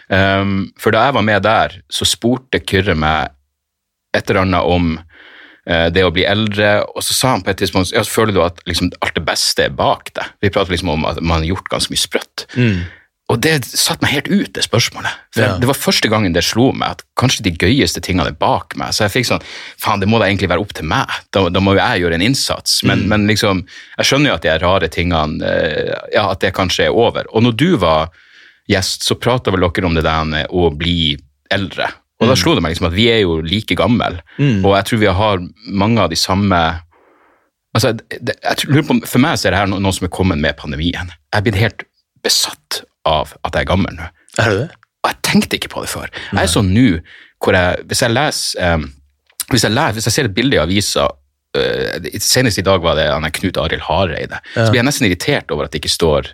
[0.10, 3.32] Um, for da jeg var med der, så spurte Kyrre meg
[4.14, 5.00] et eller annet om
[5.64, 8.40] det å bli eldre, og så sa han på et tidspunkt ja, så føler du
[8.42, 10.32] at liksom, alt det beste er bak deg.
[10.42, 12.48] Vi prater liksom om at man har gjort ganske mye sprøtt.
[12.58, 12.82] Mm.
[13.32, 15.20] Og det satte meg helt ut, det spørsmålet.
[15.32, 15.58] For Ja.
[15.58, 18.92] Det var første gangen det slo meg at kanskje de gøyeste tingene er bak meg.
[18.92, 19.46] Så jeg fikk sånn
[19.80, 21.08] Faen, det må da egentlig være opp til meg.
[21.32, 22.82] Da, da må jo jeg gjøre en innsats.
[22.84, 22.90] Mm.
[22.90, 23.64] Men, men liksom,
[23.98, 27.30] jeg skjønner jo at de rare tingene eh, Ja, at det kanskje er over.
[27.32, 28.12] Og når du var
[28.68, 31.16] gjest, så prata vel dere om det der med å bli
[31.52, 31.88] eldre.
[32.22, 34.22] Og da slo det meg liksom at vi er jo like gamle,
[34.64, 36.62] og jeg tror vi har mange av de samme
[37.74, 38.34] Altså, det,
[38.84, 41.08] på, For meg så er det her no- noe som er kommet med pandemien.
[41.32, 41.84] Jeg er blitt helt
[42.22, 44.10] besatt av at jeg er gammel nå.
[44.44, 44.66] Er det det?
[45.06, 46.10] Og jeg tenkte ikke på det før.
[46.34, 47.00] Jeg er sånn nå
[47.42, 48.84] hvor jeg Hvis jeg leser um,
[49.50, 53.00] hvis, jeg leser, hvis jeg ser et bilde i avisa uh, Senest i dag var
[53.00, 53.08] det
[53.40, 54.42] Knut Arild Hareide.
[54.54, 56.28] Så blir jeg nesten irritert over at det ikke står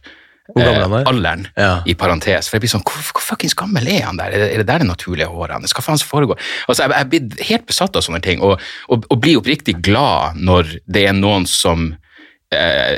[0.56, 1.82] Eh, alderen Ja.
[1.86, 2.48] i parentes.
[2.48, 4.32] For jeg blir sånn, hvor, hvor fuckings gammel er han der?
[4.32, 5.74] Er det, er det der det naturlige håret hans?
[5.76, 6.40] Hva faen som foregår?
[6.68, 10.40] Altså, jeg, jeg blir helt besatt av sånne ting, og, og, og blir oppriktig glad
[10.40, 11.90] når det er noen som
[12.56, 12.96] eh,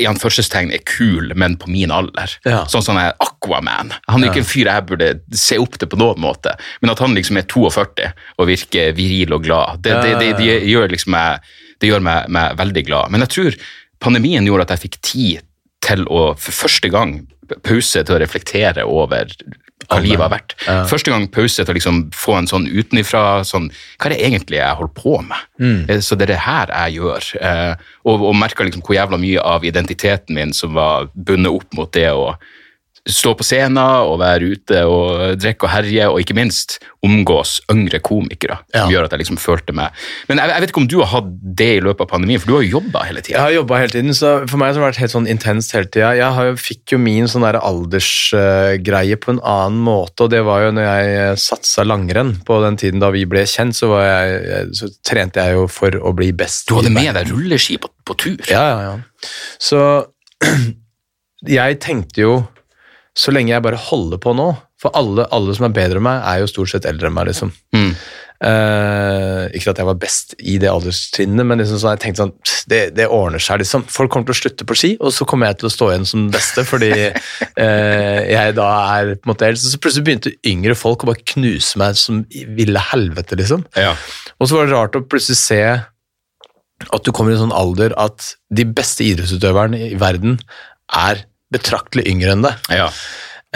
[0.00, 2.32] i anførselstegn er kul, men på min alder.
[2.48, 2.62] Ja.
[2.72, 3.92] Sånn som er Aquaman.
[4.08, 7.02] Han er ikke en fyr jeg burde se opp til på noen måte, men at
[7.04, 11.12] han liksom er 42 og virker viril og glad, det, det, det, det gjør, liksom
[11.12, 11.44] meg,
[11.82, 13.12] det gjør meg, meg veldig glad.
[13.12, 13.60] Men jeg tror
[14.00, 15.44] pandemien gjorde at jeg fikk tid
[15.84, 17.20] til å for første gang
[17.64, 19.30] pause til å reflektere over
[19.88, 20.52] hva livet har vært.
[20.90, 24.58] Første gang pause til å liksom få en sånn utenifra sånn, Hva er det egentlig
[24.58, 25.46] jeg holder på med?
[25.62, 26.02] Mm.
[26.04, 27.28] Så det er det her jeg gjør.
[27.40, 31.72] eh, Og, og merka liksom hvor jævla mye av identiteten min som var bundet opp
[31.78, 32.34] mot det å
[33.08, 38.00] stå på scenen og være ute og drikke og herje, og ikke minst omgås yngre
[38.04, 38.58] komikere.
[38.74, 39.94] Som gjør at jeg liksom følte meg
[40.28, 41.28] Men jeg, jeg vet ikke om du har hatt
[41.60, 43.94] det i løpet av pandemien, for du har jo jobba hele Jeg har jobba hele
[43.94, 46.10] tiden, så for meg har det vært helt sånn intenst hele tida.
[46.18, 50.66] Jeg jo- fikk jo min sånn der aldersgreie på en annen måte, og det var
[50.66, 52.34] jo når jeg satsa langrenn.
[52.44, 55.90] På den tiden da vi ble kjent, så, var jeg, så trente jeg jo for
[56.02, 56.68] å bli best.
[56.68, 58.38] Du hadde med deg rulleski på, på tur.
[58.50, 58.94] Ja, ja, ja.
[59.58, 59.80] Så
[61.58, 62.36] jeg tenkte jo
[63.18, 66.22] Så lenge jeg bare holder på nå For alle, alle som er bedre enn meg,
[66.22, 67.50] er jo stort sett eldre enn meg, liksom.
[67.74, 67.92] Mm.
[68.38, 72.68] Uh, ikke at jeg var best i det alderstrinnet, men liksom sånn, jeg tenkte sånn
[72.70, 73.82] det, det ordner seg, liksom.
[73.90, 76.06] Folk kommer til å slutte på ski, og så kommer jeg til å stå igjen
[76.06, 79.66] som den beste, fordi uh, jeg da er på en måte eldst.
[79.72, 83.66] Så plutselig begynte yngre folk å bare knuse meg som ville helvete, liksom.
[83.74, 83.96] Ja.
[84.38, 85.62] Og så var det rart å plutselig se
[86.86, 90.38] at du kommer i en sånn alder at de beste idrettsutøverne i verden
[90.94, 92.68] er betraktelig yngre enn deg.
[92.80, 92.92] ja.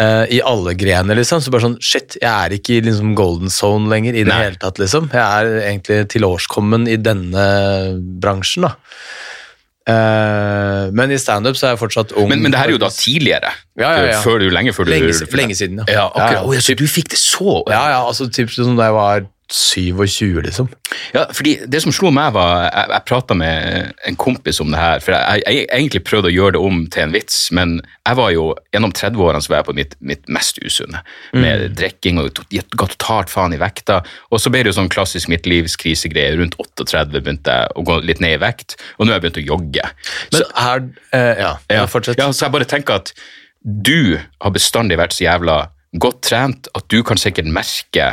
[0.01, 1.43] Uh, I alle grener, liksom.
[1.45, 4.39] Så bare sånn, shit, jeg er ikke i liksom golden zone lenger i det Nei.
[4.47, 5.11] hele tatt, liksom.
[5.13, 7.45] Jeg er egentlig tilårskommen i denne
[8.23, 8.73] bransjen, da.
[9.83, 12.31] Uh, men i standup så er jeg fortsatt ung.
[12.31, 13.53] Men, men det her er jo da tidligere.
[13.77, 14.19] Ja, ja, ja.
[14.25, 15.87] Før du, lenge før du lenge, lenge siden, ja.
[15.91, 16.41] Ja, akkurat.
[16.41, 19.27] Ja, ja, så du fikk det så ja, ja, altså typ som da jeg var
[19.53, 20.69] 27, liksom.
[21.13, 24.81] Ja, fordi Det som slo meg, var Jeg, jeg prata med en kompis om det
[24.81, 25.01] her.
[25.05, 27.75] For jeg, jeg, egentlig prøvde å gjøre det om til en vits, men
[28.07, 31.03] jeg var jo gjennom 30-årene så var jeg på mitt, mitt mest usunne.
[31.37, 34.01] Med drikking og ga totalt faen i vekta.
[34.33, 36.35] Og så ble det jo sånn klassisk mitt livs krisegreie.
[36.41, 39.43] Rundt 38 begynte jeg å gå litt ned i vekt, og nå har jeg begynt
[39.43, 39.93] å jogge.
[40.33, 42.21] Men er eh, Ja, Ja, fortsett.
[42.21, 43.15] Ja, så jeg bare tenker at
[43.63, 45.61] du har bestandig vært så jævla
[46.01, 48.07] godt trent at du kan sikkert merke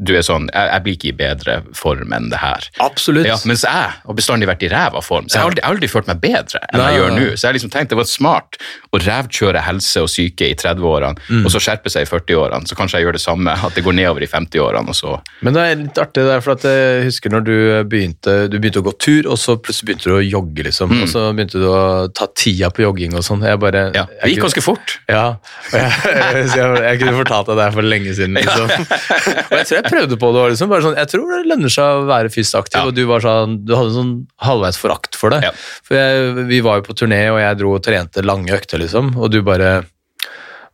[0.00, 2.64] du er sånn Jeg, jeg blir ikke i bedre form enn det her.
[2.80, 3.26] Absolutt.
[3.28, 6.08] Ja, mens jeg har bestandig vært i ræva form, så jeg har aldri, aldri følt
[6.08, 7.26] meg bedre enn Nei, jeg gjør nå.
[7.34, 8.56] Så jeg har liksom tenkt det var smart
[8.96, 11.44] å rævkjøre helse og syke i 30-årene, Mm.
[11.46, 12.66] og så skjerpe seg i 40-årene.
[12.66, 15.12] Så kanskje jeg gjør det samme, at det går nedover i 50-årene, og så
[15.44, 17.54] Men det er litt artig, det er for jeg husker når du
[17.92, 20.94] begynte, du begynte å gå tur, og så plutselig begynte du å jogge, liksom.
[21.02, 23.44] Og så begynte du å ta tida på jogging og sånn.
[23.46, 24.96] Jeg bare Ja, det gikk ganske fort.
[25.10, 25.36] Ja.
[25.74, 28.74] Jeg, jeg, jeg, jeg kunne fortalt deg det her for lenge siden, liksom.
[29.50, 30.70] Og jeg tror jeg prøvde på det liksom.
[30.72, 32.86] Bare sånn, jeg tror det lønner seg å være fysisk aktiv, Ja.
[32.88, 34.14] og du var sånn Du hadde sånn
[34.46, 35.42] halvveis forakt for det.
[35.44, 35.52] Ja.
[35.86, 39.12] For jeg, vi var jo på turné, og jeg dro og trente lange økter, liksom,
[39.18, 39.82] og du bare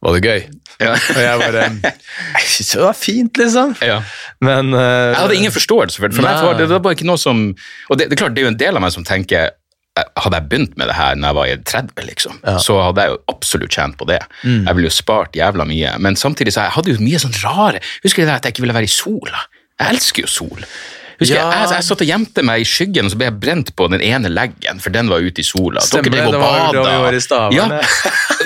[0.04, 0.40] Var det gøy?
[0.76, 0.92] Ja.
[0.92, 3.76] Og jeg bare Jeg syns det var fint, liksom.
[3.80, 4.02] Ja.
[4.44, 4.80] Men uh,
[5.14, 6.18] Jeg hadde ingen forståelse for det.
[6.18, 7.46] For meg var det, det var bare ikke noe som
[7.88, 9.54] Og det, det er klart, det er jo en del av meg som tenker
[9.96, 12.56] hadde jeg begynt med det her når jeg var i 30, liksom, Ja.
[12.58, 14.20] så hadde jeg jo absolutt tjent på det.
[14.44, 15.94] Jeg ville jo spart jævla mye.
[15.98, 18.64] Men samtidig så jeg hadde jo mye sånn rare Husker du det at jeg ikke
[18.66, 19.40] ville være i sola?
[19.80, 20.64] Jeg elsker jo sol.
[21.20, 21.46] Husker Ja.
[21.50, 23.88] jeg, jeg, jeg satt og gjemte meg i skyggen, og så ble jeg brent på
[23.92, 25.80] den ene leggen, for den var ute i sola.
[25.80, 27.40] Stemmer Dere det, drev og bada.
[27.56, 27.80] Ja.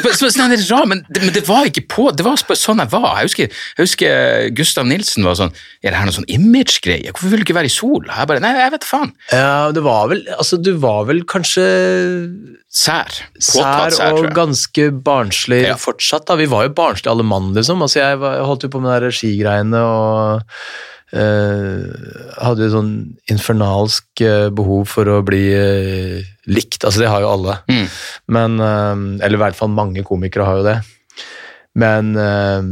[0.01, 2.79] Så, så, sånn det rar, men, det, men det var ikke på, det var sånn
[2.85, 3.09] jeg var.
[3.21, 5.51] Jeg husker, jeg husker Gustav Nilsen var sånn
[5.83, 7.11] Er det her noe sånn image-greie?
[7.13, 8.15] Hvorfor vil du ikke være i sola?
[8.23, 9.11] Jeg bare Nei, jeg vet faen.
[9.33, 11.67] Ja, det var vel Altså, du var vel kanskje
[12.71, 13.11] Sær.
[13.35, 15.75] Påtatt sær, og ganske barnslig Ja.
[15.81, 16.27] fortsatt.
[16.29, 16.37] da.
[16.39, 17.83] Vi var jo barnslige alle mann, liksom.
[17.83, 20.45] Altså, jeg, var, jeg holdt jo på med de skigreiene og
[21.13, 22.93] hadde jo sånn
[23.33, 26.85] infernalsk eh, behov for å bli eh, likt.
[26.85, 27.57] Altså, det har jo alle.
[27.71, 27.87] Mm.
[28.37, 30.79] Men eh, Eller i hvert fall mange komikere har jo det.
[31.79, 32.63] Men eh,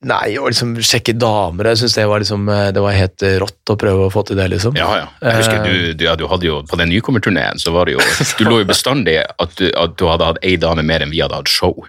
[0.00, 3.34] Nei, å liksom sjekke damer Jeg syns det var liksom eh, Det var helt eh,
[3.42, 4.78] rått å prøve å få til det, liksom.
[4.80, 5.08] Ja, ja.
[5.20, 8.06] Jeg husker du, du, ja, du hadde jo, På den nykommerturneen så var det jo
[8.38, 11.20] Du lå jo bestandig at du, at du hadde hatt ei dame mer enn vi
[11.20, 11.84] hadde hatt show.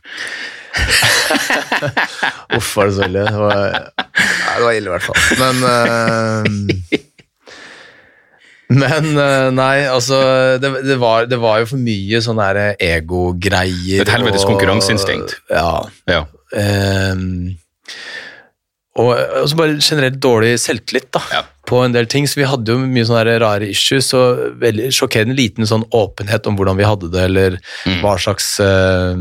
[2.57, 3.23] Uff, var det så ille?
[3.27, 3.77] Det var,
[4.21, 5.19] ja, det var ille, i hvert fall.
[5.41, 6.99] Men uh,
[8.71, 10.17] Men eh, nei, altså
[10.63, 14.05] det, det, var, det var jo for mye sånne der ego-greier.
[14.05, 15.33] Et helvetes konkurranseinstinkt.
[15.51, 15.81] Ja.
[16.07, 16.21] Ja.
[19.01, 21.41] og og så bare generelt dårlig selvtillit da, Ja.
[21.67, 22.27] på en del ting.
[22.27, 26.55] Så vi hadde jo mye sånne rare issues, og veldig sjokkerende liten sånn åpenhet om
[26.59, 27.99] hvordan vi hadde det, eller Mm.
[28.05, 29.15] hva slags uh,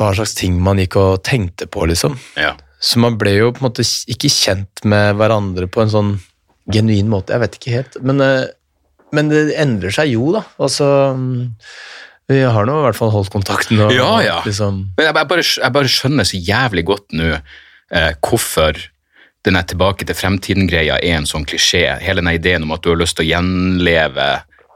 [0.00, 2.16] Hva slags ting man gikk og tenkte på, liksom.
[2.40, 2.54] ja.
[2.80, 6.12] Så man ble jo på en måte ikke kjent med hverandre på en sånn
[6.72, 7.34] genuin måte.
[7.34, 7.98] Jeg vet ikke helt.
[8.06, 8.46] Men, eh,
[9.16, 10.44] men det endrer seg jo, da.
[10.62, 10.86] Altså
[11.18, 11.50] mm,
[12.30, 13.80] Vi har nå i hvert fall holdt kontakten.
[13.84, 14.38] Og, Ja, ja.
[14.46, 18.78] Liksom, Men jeg, bare, jeg bare skjønner så jævlig godt nå eh, hvorfor
[19.44, 21.86] den er tilbake til fremtiden-greia er en sånn klisjé.
[22.04, 24.28] Hele den ideen om at du har lyst til å gjenleve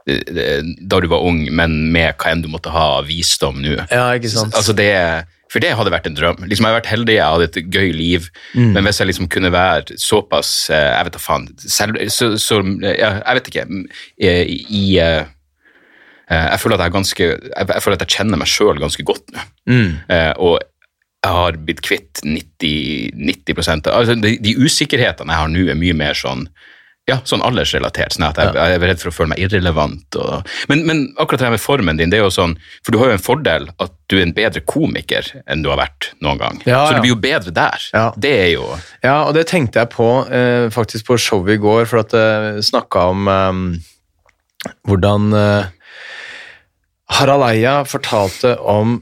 [0.09, 3.77] eh, da du var ung, men med hva enn du måtte ha av visdom nå.
[3.89, 4.57] ja, ikke sant.
[4.57, 4.89] Altså det,
[5.51, 6.43] for det hadde vært en drøm.
[6.49, 8.27] Liksom, jeg har vært heldig, jeg hadde et gøy liv,
[8.57, 12.59] men hvis jeg liksom kunne være såpass eh, Jeg vet da faen selv, så, så,
[12.81, 13.65] Jeg vet ikke.
[14.17, 14.29] I,
[14.81, 15.25] I eh,
[16.29, 19.45] eh, Jeg føler jeg ganske Jeg, føler at jeg kjenner meg sjøl ganske godt nå.
[19.69, 19.91] Mm.
[20.09, 20.57] Eh, og
[21.25, 25.79] jeg har blitt kvitt 90, 90 av altså de, de usikkerhetene jeg har nå, er
[25.79, 26.45] mye mer sånn
[27.05, 28.15] ja, sånn aldersrelatert.
[28.15, 30.17] sånn at jeg, jeg er redd for å føle meg irrelevant.
[30.17, 32.97] Og, men, men akkurat det her med formen din, det er jo sånn For du
[33.01, 36.41] har jo en fordel at du er en bedre komiker enn du har vært noen
[36.41, 36.57] gang.
[36.65, 37.85] Ja, Så du blir jo bedre der.
[37.93, 38.07] Ja.
[38.17, 38.65] Det er jo
[39.05, 42.65] Ja, og det tenkte jeg på eh, faktisk på showet i går, for at jeg
[42.71, 43.61] snakka om eh,
[44.89, 45.71] hvordan eh,
[47.19, 48.97] Harald Eia fortalte om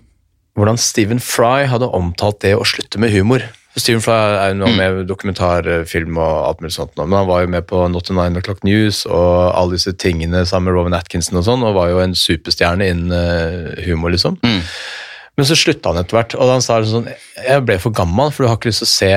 [0.59, 3.47] hvordan Stephen Fry hadde omtalt det å slutte med humor.
[3.75, 7.41] Stephen Fly er jo nå med i dokumentarfilm og alt mulig sånt, men han var
[7.41, 10.93] jo med på Not to Nine O'Clock News og alle disse tingene sammen med Rowan
[10.97, 14.37] Atkinson og sånn, og var jo en superstjerne innen eh, humor, liksom.
[14.43, 18.45] Men så slutta han etter hvert, og han sa sånn Jeg ble for gammel, for
[18.45, 19.13] du har ikke lyst til å se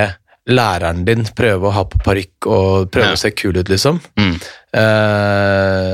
[0.57, 3.17] læreren din prøve å ha på parykk og prøve Ja.
[3.19, 4.01] å se kul ut, liksom.
[4.17, 4.37] Mm.
[4.81, 5.93] Eh,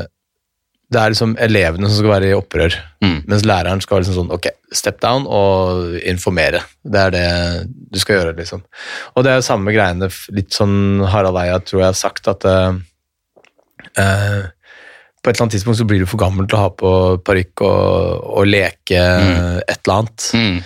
[0.92, 3.16] det er liksom elevene som skal være i opprør, Mm.
[3.26, 6.61] mens læreren skal liksom sånn Ok, step down og informere.
[6.85, 7.26] Det er det
[7.92, 8.62] du skal gjøre, liksom.
[9.16, 12.44] Og det er jo samme greiene, litt sånn Harald Eia tror jeg har sagt, at
[12.46, 12.72] eh,
[15.22, 16.92] på et eller annet tidspunkt så blir du for gammel til å ha på
[17.26, 20.28] parykk og, og leke et eller annet.
[20.35, 20.59] mm.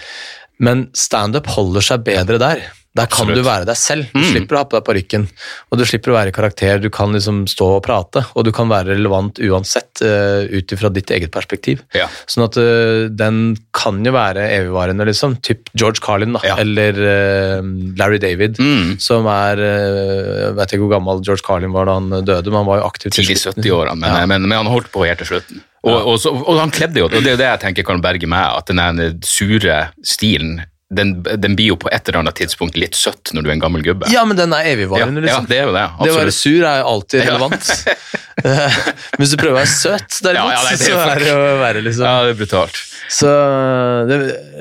[0.59, 2.62] Men standup holder seg bedre der.
[2.97, 3.37] Der kan Absolutt.
[3.37, 4.07] du være deg selv.
[4.15, 4.31] Du Mm.
[4.33, 5.27] slipper å ha på deg parykken.
[5.71, 6.79] Og du slipper å være karakter.
[6.81, 10.89] Du kan liksom stå og prate, og du kan være relevant uansett uh, ut ifra
[10.93, 11.83] ditt eget perspektiv.
[11.95, 12.07] Ja.
[12.27, 15.37] Sånn at uh, den kan jo være evigvarende, liksom.
[15.45, 16.41] Typ George Carlin, da.
[16.49, 16.57] Ja.
[16.63, 17.61] Eller uh,
[18.01, 18.57] Larry David.
[18.59, 18.97] Mm.
[19.03, 22.69] Som er uh, vet ikke hvor gammel George Carlin var da han døde, men han
[22.71, 24.27] var jo aktiv til Tidlig 70-årene, men, Ja.
[24.27, 25.61] men, men han holdt på helt til slutten.
[25.87, 28.01] Og, og, så, og han kledde jo, og det er jo det jeg tenker kan
[28.03, 32.77] berge meg, at den sure stilen den, den blir jo på et eller annet tidspunkt
[32.79, 34.07] litt søtt når du er en gammel gubbe.
[34.12, 35.49] Ja, men den er ja, evigvarende, ja, liksom.
[35.51, 35.87] det er jo det.
[36.03, 37.72] det å være sur er jo alltid relevant.
[37.87, 37.96] Ja.
[38.37, 41.38] Men hvis du prøver å være søt, derimot, Ja, ja, nei, så er det jo
[41.62, 42.05] verre, liksom.
[42.05, 42.81] Ja, det er brutalt.
[43.09, 43.31] Så
[44.09, 44.16] det,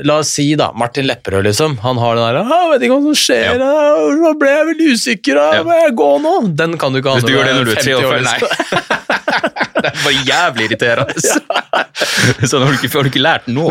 [0.05, 3.03] la oss si da, Martin Lepperød liksom, han har den der, 'Jeg vet ikke hva
[3.03, 3.69] som skjer, Ja.
[3.71, 5.63] ah, nå ble jeg veldig usikker, da, Ja.
[5.63, 6.55] må jeg gå nå?
[6.55, 8.21] Den kan du ikke ha Hvis du gjør det når du er 50 år, 43,
[8.21, 8.39] nei.
[8.39, 8.49] liksom.
[9.85, 11.13] det var jævlig irriterende.
[12.49, 13.65] Sånn har du, ikke, har du ikke lært nå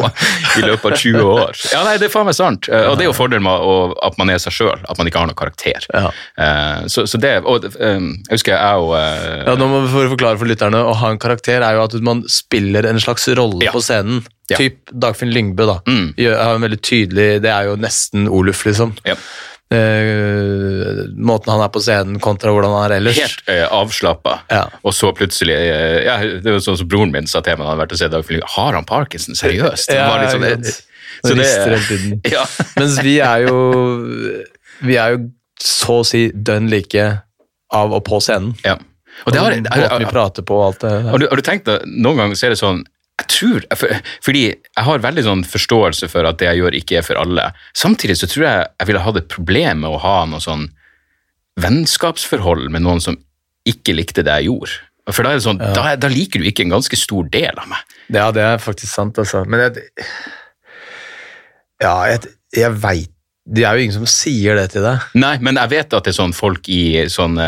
[0.58, 1.58] i løpet av 20 år.
[1.72, 2.68] Ja, nei, det er faen meg sant.
[2.68, 5.18] Eh, Og det er jo fordelen med at man er seg sjøl, at man ikke
[5.22, 5.86] har noen karakter.
[5.92, 6.10] Ja.
[6.38, 10.08] Eh, Så, så det, og eh, Jeg husker jeg og eh, Ja, nå må vi
[10.14, 13.62] forklare for lytterne, å ha en karakter er jo at man spiller en slags rolle
[13.64, 13.72] Ja.
[13.72, 14.24] på scenen.
[14.52, 14.58] Ja.
[14.60, 15.78] Typ Dagfinn Lyngbø da.
[15.88, 16.10] Mm.
[16.20, 18.92] Har en veldig tydelig, det er jo nesten Oluf liksom.
[19.08, 19.16] ja,
[19.74, 23.16] Uh, måten han er på scenen kontra hvordan han er ellers.
[23.18, 24.66] helt uh, avslappa, Ja.
[24.84, 27.70] og så plutselig uh, ja, Det var sånn som broren min sa til meg da
[27.70, 28.44] han hadde vært og sett Dagfinn.
[28.54, 29.34] Har han parkinson?
[29.38, 29.90] Seriøst?
[29.90, 30.74] Ja, var litt sånn, det,
[31.24, 32.20] så det, tiden.
[32.36, 32.44] ja.
[32.78, 33.58] Mens vi er jo
[34.84, 35.24] Vi er jo
[35.64, 37.04] så å si dønn like
[37.74, 38.54] av og på scenen.
[38.66, 38.76] ja.
[39.24, 41.42] Og det har, Og måten vi prater på og alt det Har du, har du
[41.46, 42.80] tenkt at noen ganger så er det sånn
[43.14, 46.96] jeg tror, for, Fordi jeg har veldig sånn forståelse for at det jeg gjør, ikke
[46.98, 47.50] er for alle.
[47.78, 50.66] Samtidig så tror jeg jeg ville hatt et problem med å ha noe sånn
[51.62, 53.18] vennskapsforhold med noen som
[53.68, 54.80] ikke likte det jeg gjorde.
[55.12, 57.68] For da, er det sånn, da, da liker du ikke en ganske stor del av
[57.70, 57.94] meg.
[58.08, 59.44] Ja, det er faktisk sant, altså.
[59.48, 59.84] Men jeg
[61.82, 63.10] Ja, jeg, jeg veit
[63.44, 65.04] Det er jo ingen som sier det til deg.
[65.20, 67.38] Nei, men jeg vet at det er sånn folk i sånn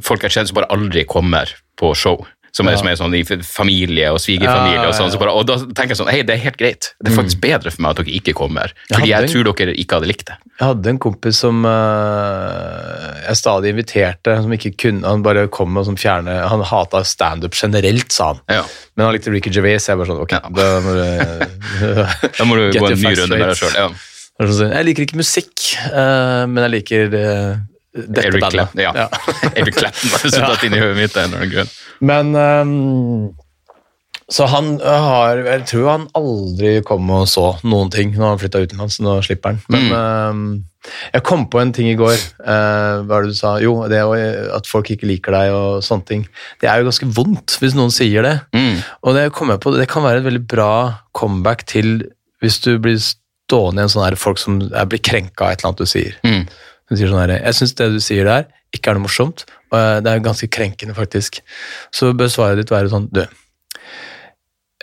[0.00, 2.22] Folk jeg kjenner som bare aldri kommer på show.
[2.58, 2.78] Som er, Ja.
[2.80, 4.80] som er sånn i familie og svigerfamilie.
[4.82, 6.88] Ja, Og sånn, så bare, og da tenker jeg sånn Hei, det er helt greit.
[6.98, 8.72] Det er faktisk bedre for meg at dere ikke kommer.
[8.90, 10.36] Fordi jeg, jeg tror dere ikke hadde likt det.
[10.58, 15.76] Jeg hadde en kompis som eh, jeg stadig inviterte, som ikke kunne Han bare kom
[15.78, 18.42] og sånn fjerne Han hata standup generelt, sa han.
[18.58, 18.64] Ja.
[18.96, 19.86] Men han likte Ricky Gervais.
[19.88, 20.42] Jeg bare sånn, ok, Ja.
[20.50, 21.06] da må du
[22.38, 23.74] Da må du gå en ny runde med deg sjøl.
[23.78, 23.88] Ja.
[24.38, 24.46] Er
[24.78, 25.54] Jeg liker ikke musikk,
[25.90, 27.56] eh, men jeg liker eh,
[27.94, 28.72] dette Eric bandet.
[28.72, 28.80] Clapton.
[28.82, 29.08] Ja.
[29.58, 31.52] Eric Clapton var som inn i hodet mitt.
[31.52, 31.70] grunn.
[32.00, 33.34] Men um,
[34.28, 38.64] Så han har Jeg tror han aldri kom og så noen ting når han flytta
[38.66, 39.00] utenlands.
[39.00, 39.62] Nå slipper han.
[39.72, 40.42] Men ehm,
[41.14, 42.18] jeg kom på en ting i går.
[42.42, 43.54] Uh, hva er det du sa?
[43.64, 44.12] Jo, det å,
[44.58, 46.26] at folk ikke liker deg og sånne ting.
[46.60, 48.36] Det er jo ganske vondt hvis noen sier det.
[48.56, 48.84] Mm.
[49.08, 50.72] Og det kom jeg på, det kan være et veldig bra
[51.16, 51.96] comeback til
[52.44, 55.72] hvis du blir stående i en sånn her folk som blir krenka av et eller
[55.72, 56.18] annet du sier.
[56.26, 56.44] Mm.
[56.88, 59.44] Hun sier sånn her, Jeg syns det du sier der, ikke er noe morsomt.
[59.70, 61.40] og eh, Det er ganske krenkende, faktisk.
[61.92, 63.22] Så bør svaret ditt være sånn Du,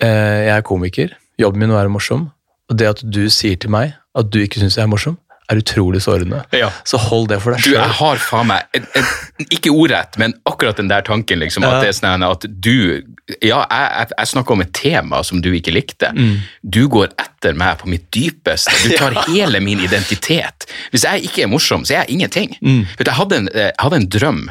[0.01, 1.15] eh, jeg er komiker.
[1.41, 2.29] Jobben min er å være morsom.
[2.69, 5.17] Og det at du sier til meg at du ikke syns jeg er morsom,
[5.51, 6.43] er utrolig sårende.
[6.55, 6.71] Ja.
[6.87, 10.33] Så hold det for deg Du, jeg har faen meg en- en- Ikke ordrett, men
[10.45, 11.63] akkurat den der tanken, liksom.
[11.63, 11.75] Ja.
[11.75, 13.03] At det er sånn at du
[13.41, 16.11] Ja, jeg, jeg, snakker om et tema som du ikke likte.
[16.13, 16.39] Mm.
[16.63, 18.71] Du går etter meg på mitt dypeste.
[18.83, 20.67] Du tar hele min identitet.
[20.91, 22.55] Hvis jeg ikke er morsom, så er jeg ingenting.
[22.61, 22.85] Mm.
[22.97, 24.43] Vet Jeg, hadde en, jeg hadde en drøm,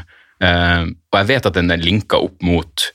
[0.43, 2.91] eh, og jeg vet at den er linka opp mot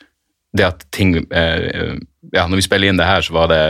[0.57, 1.95] det at ting eh,
[2.35, 3.63] ja, når vi spiller inn det her, så var det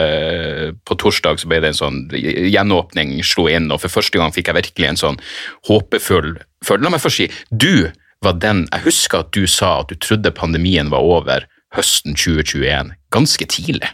[0.88, 4.52] på torsdag så ble det en sånn gjenåpning slo inn, og for første gang fikk
[4.52, 5.22] jeg virkelig en sånn
[5.70, 6.86] håpefull følelse.
[6.86, 10.34] La meg først si, du var den Jeg husker at du sa at du trodde
[10.36, 11.46] pandemien var over
[11.78, 13.92] høsten 2021, ganske tidlig.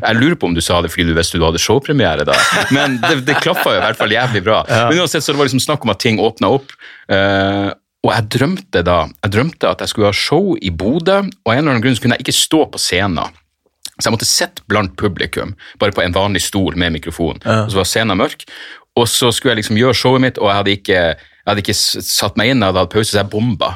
[0.00, 2.36] Jeg lurer på om du sa det fordi du visste du hadde showpremiere da,
[2.76, 4.62] men det, det klaffa jo i hvert fall jævlig bra.
[4.88, 6.72] Men uansett så det var liksom snakk om at ting åpna opp.
[7.12, 7.70] Uh,
[8.00, 11.54] og jeg drømte da jeg drømte at jeg skulle ha show i Bodø, og av
[11.54, 13.36] en eller annen grunn så kunne jeg ikke stå på scenen.
[14.00, 17.38] Så jeg måtte sitte blant publikum, bare på en vanlig stol med mikrofon.
[17.66, 18.46] Og så var scenen mørk.
[18.98, 21.76] Og så skulle jeg liksom gjøre showet mitt, og jeg hadde ikke, jeg hadde ikke
[21.78, 23.68] satt meg inn, jeg hadde hatt pause, så jeg bomba.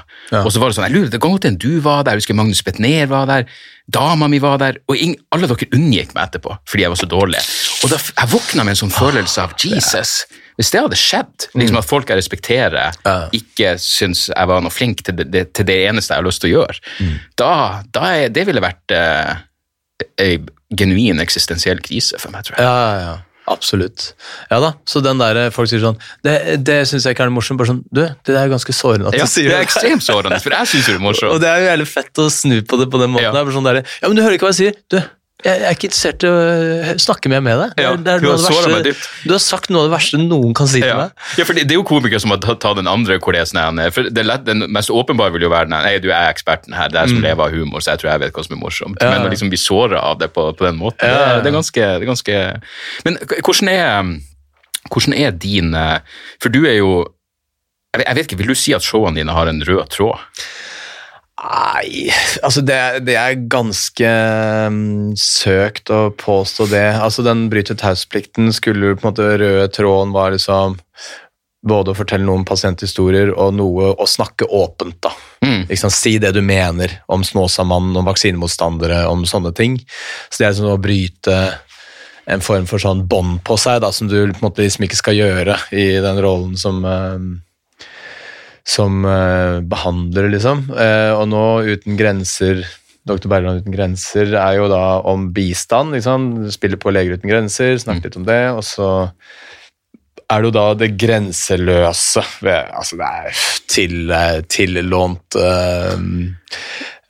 [0.42, 2.24] Og så var det sånn, jeg lurer, det kan godt hende du var der, jeg
[2.24, 3.46] husker Magnus Betnér var der,
[3.94, 7.08] dama mi var der, og ingen, alle dere unngikk meg etterpå, fordi jeg var så
[7.14, 7.44] dårlig.
[7.84, 10.14] Og da, jeg våkna med en sånn følelse av, Jesus,
[10.58, 12.98] hvis det hadde skjedd, liksom at folk jeg respekterer,
[13.34, 16.50] ikke syns jeg var noe flink til det, til det eneste jeg har lyst til
[16.52, 16.78] å gjøre,
[17.38, 17.50] da,
[17.94, 19.34] da er, det ville vært eh,
[20.20, 22.66] en genuin eksistensiell krise for meg, tror jeg.
[22.66, 23.14] Ja, ja, ja.
[23.44, 24.14] Absolutt.
[24.48, 26.32] Ja da, så den der folk sier sånn Det,
[26.64, 27.60] det syns jeg ikke er noe morsomt.
[27.60, 30.38] Bare sånn Du, det er ganske sårende at Ja, du sier det er ekstremt sårende,
[30.40, 32.78] for jeg syns jo det er Og det er jo jævlig fett å snu på
[32.80, 33.28] det på den måten.
[33.28, 33.44] Ja.
[33.44, 34.80] Det sånn der, ja, men du hører ikke hva jeg sier.
[34.88, 34.96] Du,
[35.42, 37.72] jeg, jeg er ikke interessert i å øh, snakke mer med deg.
[37.76, 39.88] Det Ja, det er du noe har av det verste- Du har sagt noe av
[39.90, 41.10] det verste noen kan si til meg.
[41.36, 43.42] ja, for det, det er jo komikere som har tatt ta den andre hvor det
[43.42, 46.30] er sånn for det lett, Den mest åpenbare vil jo være den, Nei, du er
[46.30, 48.44] eksperten her, det er jeg som lever av humor, så jeg tror jeg vet hva
[48.46, 48.96] som er morsomt.
[49.00, 49.04] Mm.
[49.04, 49.10] Ja.
[49.18, 51.34] Men å liksom bli såra av det på, på den måten, Ja, ja, ja.
[51.34, 52.38] det, det, er ganske, det er ganske
[53.04, 54.14] Men hvordan er,
[54.92, 55.98] hvordan er din eh,
[56.40, 56.94] For du er jo
[57.94, 60.18] jeg vet, jeg vet ikke, Vil du si at showene dine har en rød tråd?
[61.34, 62.12] Nei,
[62.46, 64.10] altså det, det er ganske
[64.70, 66.86] mm, søkt å påstå det.
[67.02, 70.78] Altså Den bryter taushetsplikten skulle jo på en måte røde tråden var liksom
[71.64, 75.00] både å fortelle noen pasienthistorier og noe å snakke åpent.
[75.02, 75.10] da.
[75.44, 75.64] Mm.
[75.70, 75.90] Liksom.
[75.90, 79.78] Si det du mener om Snåsamannen, om vaksinemotstandere, om sånne ting.
[80.28, 81.38] Så det er liksom å bryte
[82.30, 85.00] en form for sånn bånd på seg, da, som du på en måte liksom ikke
[85.00, 87.26] skal gjøre i den rollen som eh,
[88.68, 90.66] som eh, behandler, liksom.
[90.72, 91.44] Eh, og nå
[91.74, 92.64] Uten grenser
[93.04, 93.28] Dr.
[93.28, 95.92] Bergland uten grenser er jo da om bistand.
[95.92, 96.46] Liksom.
[96.52, 98.40] Spiller på Leger uten grenser, snakker litt om det.
[98.56, 98.88] Og så
[100.24, 104.14] er det jo da det grenseløse Altså, det er til,
[104.48, 106.54] tillånt eh, eh,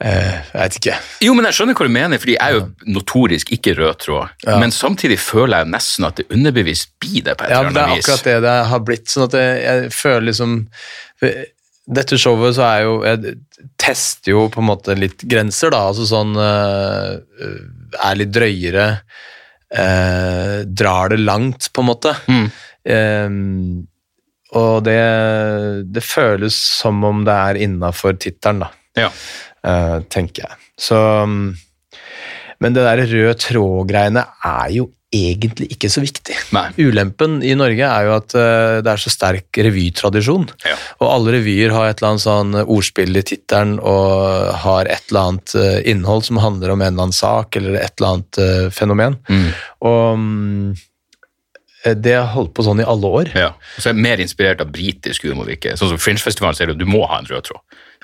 [0.03, 0.95] Jeg vet ikke.
[1.23, 4.33] Jo, men jeg skjønner hva du mener, fordi jeg er jo notorisk ikke rød tråd.
[4.45, 4.57] Ja.
[4.61, 7.75] Men samtidig føler jeg nesten at det underbevisst blir det på et Ja, eller Ja,
[7.75, 9.07] det er akkurat det det har blitt.
[9.13, 10.57] sånn at jeg, jeg føler liksom
[11.95, 13.35] Dette showet så er jo Jeg
[13.81, 15.83] tester jo på en måte litt grenser, da.
[15.93, 17.19] Altså sånn øh,
[18.03, 18.87] Er litt drøyere.
[19.79, 22.13] øh, drar det langt, på en måte.
[22.29, 22.47] Mm.
[22.85, 23.87] Ehm,
[24.55, 24.99] og det,
[25.91, 28.69] det føles som om det er innafor tittelen, da.
[28.95, 29.09] Ja.
[29.65, 30.61] Eh, tenker jeg.
[30.81, 30.99] Så
[31.29, 31.55] mm,
[32.63, 36.35] Men det der rød tråd-greiene er jo egentlig ikke så viktig.
[36.57, 36.65] Nei.
[36.83, 40.49] Ulempen i Norge er jo at eh, det er så sterk revytradisjon.
[40.67, 40.75] Ja.
[40.99, 45.29] Og alle revyer har et eller annet sånn ordspill i tittelen og har et eller
[45.29, 49.21] annet eh, innhold som handler om en eller annen sak eller et eller annet fenomen.
[49.31, 49.47] Mm.
[49.87, 50.75] Og mm,
[51.93, 53.31] det har holdt på sånn i alle år.
[53.37, 53.51] Ja.
[53.53, 55.51] Og så er jeg mer inspirert av britisk humor.
[55.53, 55.77] Ikke?
[55.77, 57.61] Sånn som Fringe-festivalen sier du, du må ha en rød tråd.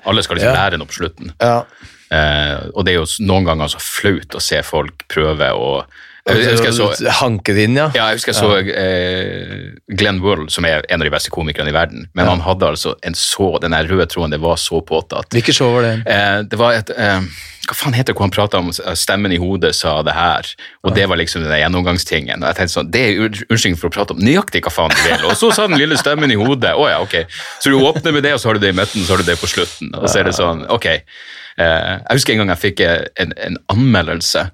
[0.06, 0.62] Alle skal liksom Ja.
[0.64, 1.32] lære noe på slutten.
[1.40, 1.64] Ja.
[2.10, 5.84] Eh, og det er jo noen ganger så flaut å se folk prøve å
[6.28, 7.88] jeg husker jeg så, Hanke det inn, ja.
[7.96, 11.72] ja, jeg husker jeg så eh, Glenn World, som er en av de beste komikerne
[11.72, 15.30] i verden, men han hadde altså en så, den røde tråden, det var så påtatt.
[15.32, 15.94] Hvilket show var det?
[16.04, 17.24] Eh, det var et eh,
[17.70, 20.52] Hva faen heter det hvor han prata om eh, stemmen i hodet sa det her,
[20.84, 22.42] og det var liksom den gjennomgangstingen.
[22.42, 25.00] Og jeg tenkte sånn, Det er unnskyldning for å prate om nøyaktig hva faen du
[25.06, 25.28] vil.
[25.30, 26.74] Og så sa den lille stemmen i hodet.
[26.76, 27.22] Å ja, ok.
[27.62, 29.28] Så du åpner med det, og så har du det i midten, så har du
[29.30, 29.94] det på slutten.
[29.96, 30.90] Og så er det sånn, ok.
[30.90, 34.50] Eh, jeg husker en gang jeg fikk en, en anmeldelse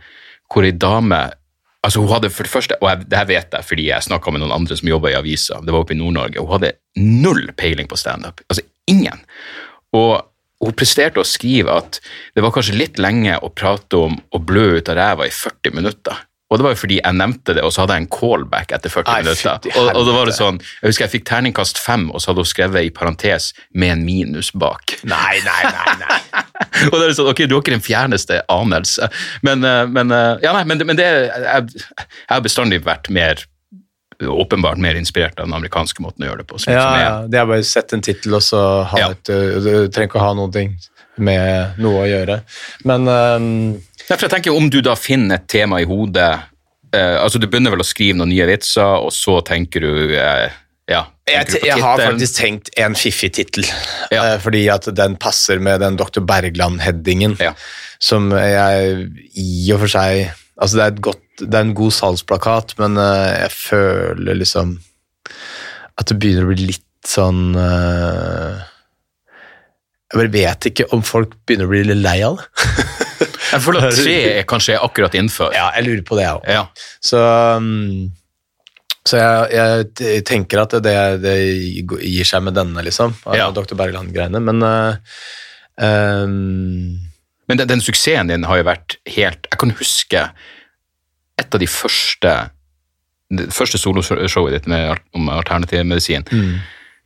[0.53, 1.21] hvor ei dame
[1.85, 4.33] Altså hun hadde for det første, og jeg, det her vet jeg fordi jeg snakka
[4.33, 7.45] med noen andre som jobba i avisa, det var oppe i Nord-Norge, hun hadde null
[7.59, 8.43] peiling på standup.
[8.51, 9.21] Altså ingen.
[9.95, 10.25] Og
[10.65, 12.01] hun presterte å skrive at
[12.35, 15.77] det var kanskje litt lenge å prate om å blø ut av ræva i 40
[15.77, 16.25] minutter.
[16.47, 18.93] Og det var jo fordi jeg nevnte det, og så hadde jeg en callback etter
[18.93, 19.67] 40 Ai, minutter.
[19.81, 22.45] Og, og det var det sånn, Jeg husker jeg fikk terningkast fem, og så hadde
[22.45, 24.95] hun skrevet i parentes 'med en minus bak'.
[25.11, 25.97] Nei, nei, nei.
[26.05, 26.21] nei.
[26.93, 29.11] og det er sånn, ok, Du har ikke den fjerneste anelse,
[29.43, 31.85] men, eh, men, eh, ja, nei, men, men det, jeg,
[32.31, 33.43] har bestandig vært mer
[34.23, 36.61] åpenbart mer inspirert av den amerikanske måten å gjøre det på.
[36.71, 39.11] Ja, ja, det er bare å sette en tittel og så ha Ja.
[39.11, 40.79] et øh, Du trenger ikke å ha noen ting
[41.19, 42.41] med noe å gjøre.
[42.85, 46.29] Men øhm, Ja, for jeg tenker Om du da finner et tema i hodet
[46.95, 50.49] eh, altså Du begynner vel å skrive noen nye vitser, og så tenker du eh,
[50.87, 53.65] ja, jeg, du jeg har faktisk tenkt en fiffig tittel,
[54.15, 54.21] Ja.
[54.23, 56.21] eh, fordi at den passer med den Dr.
[56.23, 57.57] Bergland-headingen, Ja.
[57.99, 61.93] som jeg i og for seg Altså, det er, et godt, det er en god
[61.93, 64.77] salgsplakat, men øh, jeg føler liksom
[65.99, 68.63] at det begynner å bli litt sånn øh,
[70.07, 72.47] Jeg bare vet ikke om folk begynner å bli litt lei av det.
[73.23, 75.55] Jeg føler at tre er kanskje akkurat innenfor.
[75.57, 76.47] Ja, jeg lurer på det, jeg òg.
[76.51, 76.65] Ja.
[77.05, 77.21] Så,
[77.57, 78.09] um,
[79.07, 81.37] så jeg, jeg tenker at det, det
[82.03, 83.15] gir seg med denne, liksom.
[83.37, 83.49] Ja.
[83.55, 83.77] Dr.
[83.79, 84.43] Bergland-greiene.
[84.43, 85.23] Men uh,
[85.79, 86.99] um,
[87.47, 90.23] Men den, den suksessen din har jo vært helt Jeg kan huske
[91.37, 92.35] et av de første
[93.35, 96.23] det første soloshowet ditt med, om alternativ medisin.
[96.31, 96.61] Mm.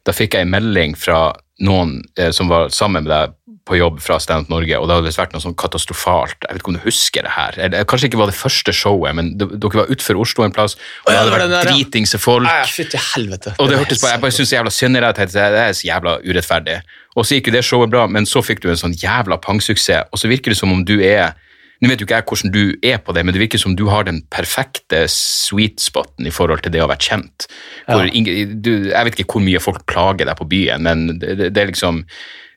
[0.05, 1.31] Da fikk jeg en melding fra
[1.65, 3.37] noen eh, som var sammen med deg
[3.71, 6.39] på jobb fra Stand Norge, og det hadde vært noe sånn katastrofalt.
[6.43, 7.59] Jeg vet ikke om du husker det her.
[7.59, 10.77] Eller, kanskje ikke var det første showet, men det, dere var utenfor Oslo en plass,
[11.05, 11.61] og det hadde vært ja.
[11.71, 12.51] dritingse folk.
[12.71, 13.55] Fytti helvete.
[13.59, 15.21] Og det hørtes på, Jeg bare syntes jævla synd i deg.
[15.21, 16.81] Det er så jævla urettferdig.
[17.19, 20.11] Og så gikk jo det showet bra, men så fikk du en sånn jævla pangsuksess,
[20.11, 21.37] og så virker det som om du er
[21.81, 23.87] Nå vet jo ikke jeg hvordan du er på det, men det virker som du
[23.89, 27.47] har den perfekte sweet spoten i forhold til det å være kjent.
[27.89, 31.39] Hvor ingen, du, jeg vet ikke hvor mye folk plager deg på byen, men det,
[31.41, 32.03] det, det er liksom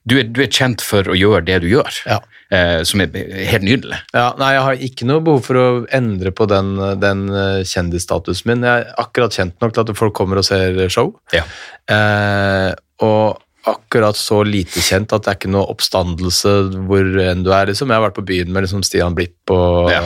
[0.05, 2.17] du er, du er kjent for å gjøre det du gjør, Ja.
[2.51, 3.13] eh, som er
[3.51, 3.99] helt nydelig.
[4.13, 8.51] Ja, nei, jeg har ikke noe behov for å endre på den, den uh, kjendisstatusen
[8.51, 8.65] min.
[8.67, 11.13] Jeg er akkurat kjent nok til at folk kommer og ser show.
[11.33, 11.45] Ja.
[11.87, 12.73] Eh,
[13.03, 16.51] og akkurat så lite kjent at det er ikke noe oppstandelse
[16.83, 17.69] hvor enn du er.
[17.71, 17.87] Liksom.
[17.87, 20.01] Jeg har vært på byen med liksom, Stian Blipp og Ja.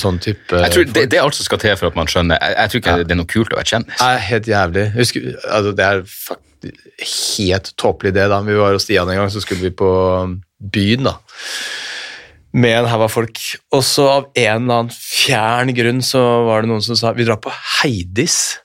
[0.00, 2.40] Sånn type Jeg tror det, det er alt som skal til for at man skjønner.
[2.40, 4.04] Jeg, jeg tror ikke det er noe kult å være kjendis.
[4.04, 4.86] Er helt jævlig.
[4.96, 6.48] Husker, altså, det er faktisk
[7.00, 8.26] helt tåpelig det.
[8.28, 8.40] da.
[8.44, 9.90] Vi var hos Stian en gang, så skulle vi på
[10.60, 11.16] byen, da.
[12.52, 13.38] Med en haug av folk.
[13.72, 17.26] Og så av en eller annen fjern grunn så var det noen som sa vi
[17.28, 18.58] drar på Heidis.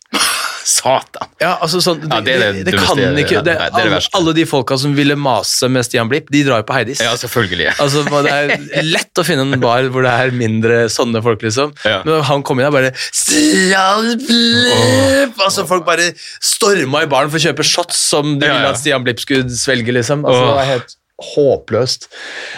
[0.66, 1.30] Satan!
[1.41, 3.91] Ja, altså sånn, Ja, det er det det, dummeste- kan ikke det, Nei, det det
[3.93, 7.03] alle, alle de folka som ville mase med Stian Blipp, de drar jo på Heidis.
[7.05, 7.70] Ja, selvfølgelig.
[7.84, 11.76] Altså, Det er lett å finne en bar hvor det er mindre sånne folk, liksom.
[11.86, 12.01] Ja.
[12.07, 15.38] Men han kom inn og bare Stian Blipp!
[15.45, 16.11] Altså, folk bare
[16.41, 19.93] storma i baren for å kjøpe shots som de ville at Stian Blipp skulle svelge,
[19.93, 20.26] liksom.
[20.26, 20.95] Altså, det var helt
[21.26, 22.09] håpløst.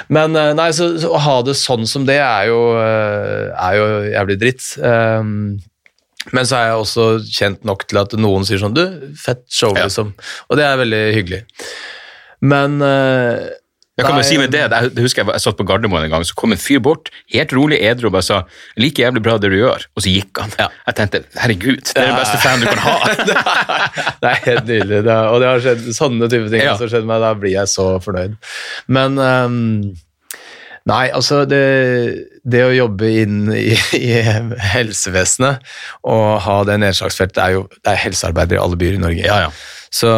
[0.10, 3.76] Men eh, nei, så, så å ha det sånn som det er jo, eh, er
[3.78, 4.70] jo jævlig dritt.
[4.82, 5.34] Um,
[6.34, 8.84] men så er jeg også kjent nok til at noen sier sånn Du,
[9.20, 9.86] fett show, Ja.
[9.88, 10.14] liksom.
[10.50, 11.42] Og det er veldig hyggelig.
[12.42, 13.48] Men uh,
[13.98, 16.26] Jeg kan bare si med det, jeg husker jeg, jeg satt på Gardermoen en gang,
[16.28, 18.44] så kom en fyr bort, helt rolig edru, og bare sa
[18.78, 20.52] 'like jævlig bra det du gjør', og så gikk han.
[20.60, 20.68] Ja.
[20.86, 23.00] Jeg tenkte 'herregud, det er den beste fan du kan ha'.
[24.22, 25.00] det er helt nydelig.
[25.08, 26.76] Det er, og det har skjedd sånne type ting Ja.
[26.78, 28.38] som har skjedd meg, da blir jeg så fornøyd.
[28.88, 29.98] Men ehm,
[30.88, 31.62] Nei, altså det,
[32.48, 34.12] det å jobbe inn i, i
[34.72, 35.66] helsevesenet
[36.08, 39.26] og ha det nedslagsfeltet er jo det er helsearbeidere i alle byer i Norge.
[39.28, 39.50] Ja, ja.
[39.92, 40.12] Så,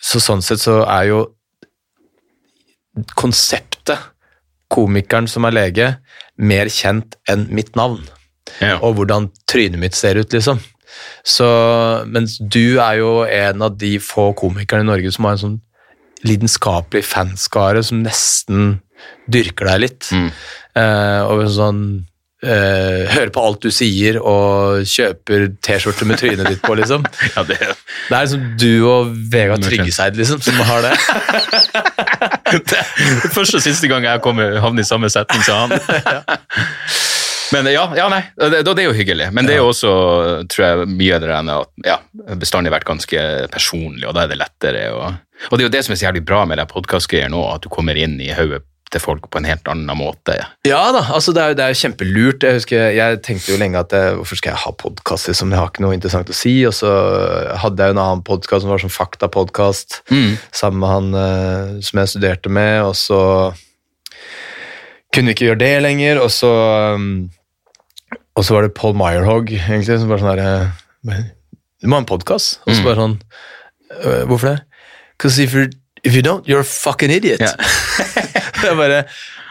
[0.00, 1.20] så sånn sett så er jo
[3.18, 4.00] konseptet
[4.72, 5.90] komikeren som er lege
[6.40, 8.00] mer kjent enn mitt navn
[8.62, 8.78] Ja.
[8.80, 10.60] og hvordan trynet mitt ser ut, liksom.
[11.26, 11.46] Så,
[12.08, 15.56] mens du er jo en av de få komikerne i Norge som har en sånn
[16.24, 18.78] lidenskapelig fanskare som nesten
[19.30, 20.10] dyrker deg litt.
[20.12, 20.28] Mm.
[20.76, 21.80] Eh, og sånn
[22.44, 27.06] eh, Hører på alt du sier og kjøper T-skjorte med trynet ditt på, liksom.
[27.36, 30.94] ja, det, Det er liksom du og Vegard Tryggeseid, liksom, som har det.
[32.72, 35.78] det første og siste gang jeg kommer havner i samme setning som han.
[37.54, 39.28] Men ja, ja nei, det, det er jo hyggelig.
[39.30, 39.90] Men det er jo også,
[40.50, 41.98] tror jeg, mye av det der at ja,
[42.40, 43.20] bestandig vært ganske
[43.52, 44.82] personlig, og da er det lettere.
[44.96, 47.62] Og, og det er jo det som er så jævlig bra med podkastgreier nå, at
[47.62, 48.64] du kommer inn i hodet
[48.94, 50.36] til folk på en helt annen måte.
[50.68, 52.44] Ja da, altså det er, jo- det er kjempelurt.
[52.46, 55.50] Jeg husker, jeg tenkte jo lenge at jeg, hvorfor skal jeg ha podkast, liksom?
[55.50, 56.52] Jeg har ikke noe interessant å si.
[56.68, 56.90] Og så
[57.58, 60.00] hadde jeg jo en annen podkast som var sånn faktapodkast,
[60.54, 63.20] sammen med han eh, som jeg studerte med, og så
[65.14, 66.50] kunne vi ikke gjøre det lenger, og så
[66.96, 67.30] um,
[68.36, 71.22] Og så var det Paul Meyerhog, egentlig, som bare sånn herre
[71.80, 72.58] Du må ha en podkast.
[72.66, 73.14] Og så bare sånn
[73.96, 74.58] «Øh, Hvorfor det?
[75.16, 75.70] Because if, you're,
[76.06, 77.42] if you don't, you're a fucking idiot.
[77.42, 77.52] Ja.
[78.70, 79.00] er bare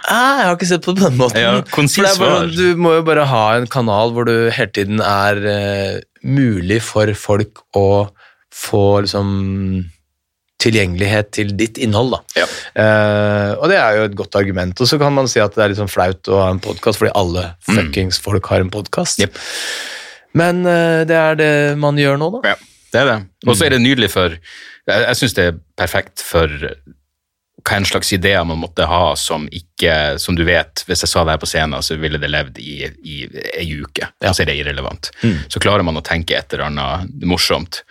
[0.10, 1.42] ah, Jeg har ikke sett på det på den måten.
[1.42, 5.42] Ja, det bare, du må jo bare ha en kanal hvor du hele tiden er
[5.46, 7.88] uh, mulig for folk å
[8.56, 9.34] få liksom
[10.64, 12.16] tilgjengelighet til ditt innhold.
[12.16, 12.44] Da.
[12.44, 12.46] Ja.
[12.78, 14.80] Uh, og det er jo et godt argument.
[14.80, 17.02] Og så kan man si at det er litt sånn flaut å ha en podkast,
[17.02, 19.22] fordi alle fuckings folk har en podkast.
[19.26, 19.42] Yep.
[20.40, 21.52] Men uh, det er det
[21.82, 22.56] man gjør nå, da.
[22.56, 23.18] Ja, det er det.
[23.46, 26.52] Og så er det nydelig for Jeg, jeg syns det er perfekt for
[27.66, 31.24] hva en slags ideer man måtte ha som ikke Som du vet, hvis jeg sa
[31.26, 33.16] det her på scenen, så ville det levd i, i
[33.58, 34.08] ei uke.
[34.22, 34.32] Ja.
[34.32, 35.10] Så er det irrelevant.
[35.50, 37.82] Så klarer man å tenke et eller annet morsomt,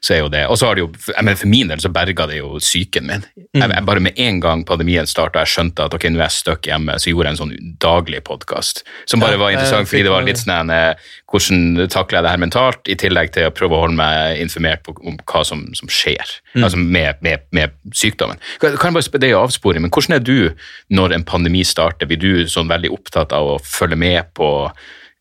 [0.00, 0.90] så er jo det Og så har det jo
[1.20, 3.24] mener, For min del så berga det jo psyken min.
[3.36, 6.36] Jeg, jeg bare Med en gang pandemien starta, jeg skjønte at ok, nå er jeg
[6.38, 10.12] stuck hjemme, så gjorde jeg en sånn daglig podkast som bare var interessant fordi det
[10.12, 13.76] var litt sånn eh, hvordan takler jeg det her mentalt, i tillegg til å prøve
[13.76, 18.40] å holde meg informert på, om hva som, som skjer altså med, med, med sykdommen.
[18.62, 20.50] Kan jeg bare Det er jo avsporing, men hvordan er du
[20.92, 22.08] når en pandemi starter?
[22.10, 24.50] Blir du sånn veldig opptatt av å følge med på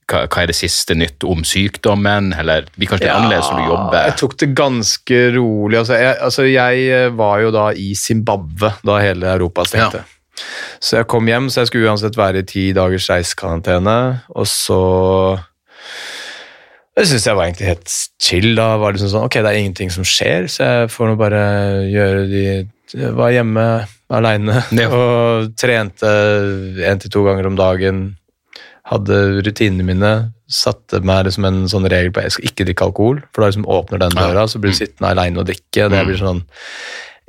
[0.09, 3.59] hva, hva er det siste nytt om sykdommen, eller det blir kanskje litt annerledes når
[3.61, 3.99] du jobber?
[4.09, 5.77] Jeg tok det ganske rolig.
[5.81, 10.01] Altså jeg, altså jeg eh, var jo da i Zimbabwe da hele Europa stengte.
[10.79, 13.95] Så jeg kom hjem, så jeg skulle uansett være i ti dagers reisekarantene,
[14.39, 14.81] og så
[16.95, 18.49] Det syns jeg var egentlig helt chill.
[18.57, 21.17] Da var det liksom sånn Ok, det er ingenting som skjer, så jeg får nå
[21.19, 21.43] bare
[21.91, 22.43] gjøre de
[22.89, 23.65] jeg Var hjemme
[24.09, 24.87] aleine Ja.
[24.89, 26.09] og trente
[26.89, 27.99] én til to ganger om dagen.
[28.89, 30.13] Hadde rutinene mine.
[30.49, 33.67] Satte meg liksom en sånn regel på jeg skal ikke drikke alkohol, for da liksom
[33.69, 35.89] åpner den døra, så blir du sittende aleine og drikke.
[35.93, 36.43] Det blir sånn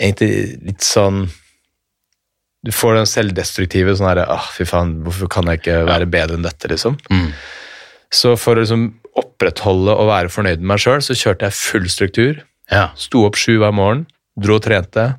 [0.01, 0.31] Egentlig
[0.65, 1.27] litt sånn
[2.65, 6.39] Du får den selvdestruktive sånn herre ah, Fy faen, hvorfor kan jeg ikke være bedre
[6.39, 6.97] enn dette, liksom?
[7.13, 7.29] Mm.
[8.11, 8.89] Så for å liksom
[9.21, 12.41] opprettholde og være fornøyd med meg sjøl, så kjørte jeg full struktur.
[12.71, 12.89] Ja.
[12.99, 14.07] Sto opp sju hver morgen,
[14.41, 15.11] dro og trente.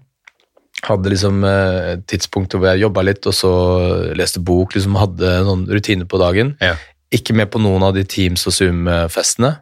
[0.88, 3.52] Hadde liksom eh, tidspunkter hvor jeg jobba litt, og så
[4.18, 4.76] leste bok.
[4.76, 6.56] liksom Hadde noen rutiner på dagen.
[6.64, 6.76] Ja.
[7.12, 9.56] Ikke med på noen av de Teams- og Zoom-festene.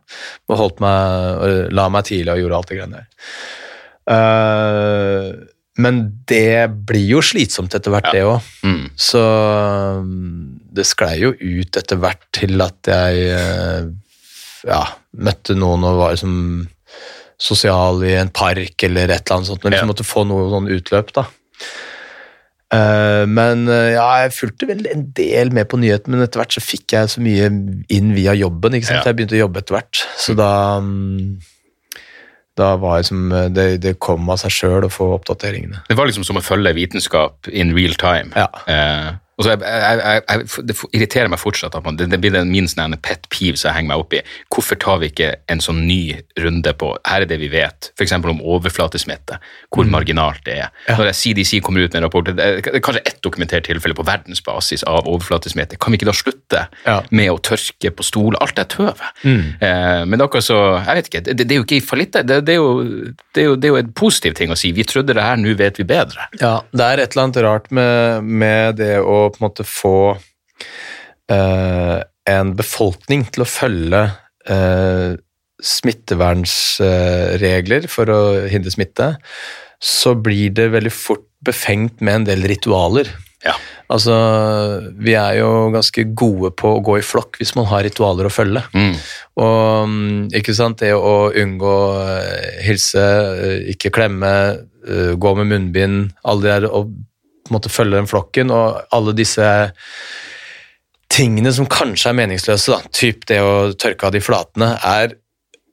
[0.49, 3.07] Og holdt meg, og la meg tidlig og gjorde alt det greiene der.
[4.09, 5.31] Uh,
[5.79, 8.47] men det blir jo slitsomt etter hvert, det òg.
[8.67, 8.89] Mm.
[8.99, 13.87] Så um, det sklei jo ut etter hvert til at jeg eh,
[14.67, 14.81] ja,
[15.17, 16.35] møtte noen og var liksom
[17.39, 19.93] sosial i en park eller et eller annet sånt, og liksom Ja.
[19.93, 21.25] måtte få noe sånn utløp, da.
[22.69, 26.53] Eh, men eh, ja, jeg fulgte vel en del med på nyhetene, men etter hvert
[26.53, 27.47] så fikk jeg så mye
[27.89, 28.75] inn via jobben.
[28.77, 29.01] ikke sant?
[29.01, 29.09] Ja.
[29.09, 30.51] Jeg begynte å jobbe etter hvert, så da
[30.83, 31.39] mm,
[32.59, 35.81] da var jeg som, eh, det, det kom av seg sjøl å få oppdateringene.
[35.87, 38.29] Det var liksom som å følge vitenskap in real time.
[38.35, 38.49] Ja.
[38.67, 42.33] Eh, og så jeg, jeg, jeg, Det irriterer meg fortsatt at man, det, det blir
[42.35, 44.21] den min sånn pet peeve som jeg henger meg opp i.
[44.51, 48.13] Hvorfor tar vi ikke en sånn ny runde på Her er det vi vet, f.eks.
[48.19, 49.39] om overflatesmitte,
[49.73, 50.73] hvor marginalt det er.
[50.89, 50.97] Ja.
[50.99, 54.83] Når CDC kommer ut med en rapport, det er kanskje ett dokumentert tilfelle på verdensbasis
[54.89, 56.99] av overflatesmitte, kan vi ikke da slutte Ja.
[57.11, 58.39] med å tørke på stoler?
[58.43, 58.99] Alt er tøv.
[59.23, 59.55] Mm.
[59.61, 62.17] Eh, men det er akkurat så Jeg vet ikke, det, det er jo ikke fallitt.
[62.27, 62.83] Det, det, er jo,
[63.35, 64.71] det, er jo, det er jo en positiv ting å si.
[64.75, 66.27] Vi trodde det her, nå vet vi bedre.
[66.41, 69.97] Ja, det er et eller annet rart med, med det å på en måte få
[71.31, 71.99] eh,
[72.29, 74.01] en befolkning til å følge
[74.49, 75.11] eh,
[75.59, 78.19] smittevernsregler for å
[78.51, 79.07] hindre smitte,
[79.79, 83.07] så blir det veldig fort befengt med en del ritualer.
[83.45, 83.53] Ja.
[83.89, 84.13] Altså,
[84.99, 88.33] vi er jo ganske gode på å gå i flokk hvis man har ritualer å
[88.33, 88.61] følge.
[88.75, 88.95] Mm.
[89.41, 93.05] Og ikke sant, det å unngå eh, hilse,
[93.39, 94.31] eh, ikke klemme,
[94.83, 96.83] eh, gå med munnbind, alle de der, og
[97.49, 99.47] på en måte følge den flokken, og alle disse
[101.09, 105.17] tingene som kanskje er meningsløse, da, typ det å tørke av de flatene, er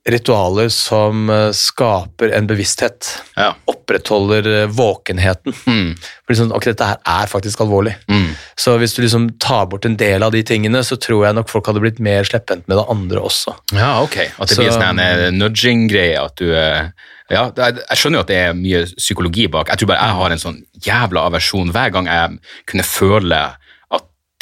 [0.06, 3.48] ritualer som eh, skaper en bevissthet, Ja.
[3.66, 5.54] opprettholder eh, våkenheten.
[5.66, 5.96] Mm.
[5.98, 7.96] For liksom, ok, dette her er faktisk alvorlig.
[8.10, 8.28] Mm.
[8.56, 11.50] Så hvis du liksom tar bort en del av de tingene, så tror jeg nok
[11.50, 13.56] folk hadde blitt mer slepphendt med det andre også.
[13.74, 14.16] Ja, ok.
[14.38, 16.16] At det Så- blir sånn en eh, nudging-greie.
[16.24, 16.52] at du...
[17.28, 19.66] Ja, jeg skjønner jo at det er mye psykologi bak.
[19.72, 22.38] Jeg tror bare jeg har en sånn jævla aversjon hver gang jeg
[22.70, 23.40] kunne føle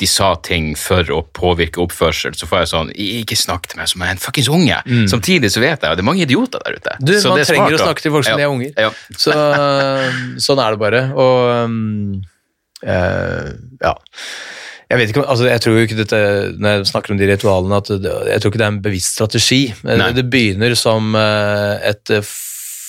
[0.03, 3.87] de sa ting for å påvirke oppførsel, så får jeg sånn Ikke snakk til meg
[3.93, 4.81] som en fuckings unge.
[5.11, 6.97] Samtidig så vet jeg at det er mange idioter der ute.
[6.99, 7.07] Mm.
[7.07, 8.37] Du, Så man det er trenger smart, å snakke til folk som Ja.
[8.41, 8.73] de er unger.
[8.75, 8.91] Ja.
[9.15, 9.37] Så
[10.49, 11.03] sånn er det bare.
[11.15, 12.23] Og um,
[12.83, 13.53] uh,
[13.87, 13.95] ja.
[14.91, 16.19] Jeg vet ikke, altså jeg tror ikke dette,
[16.61, 19.17] Når jeg snakker om de ritualene, at det, jeg tror ikke det er en bevisst
[19.17, 19.61] strategi.
[19.87, 20.11] Nei.
[20.15, 22.21] Det begynner som eh, et eh,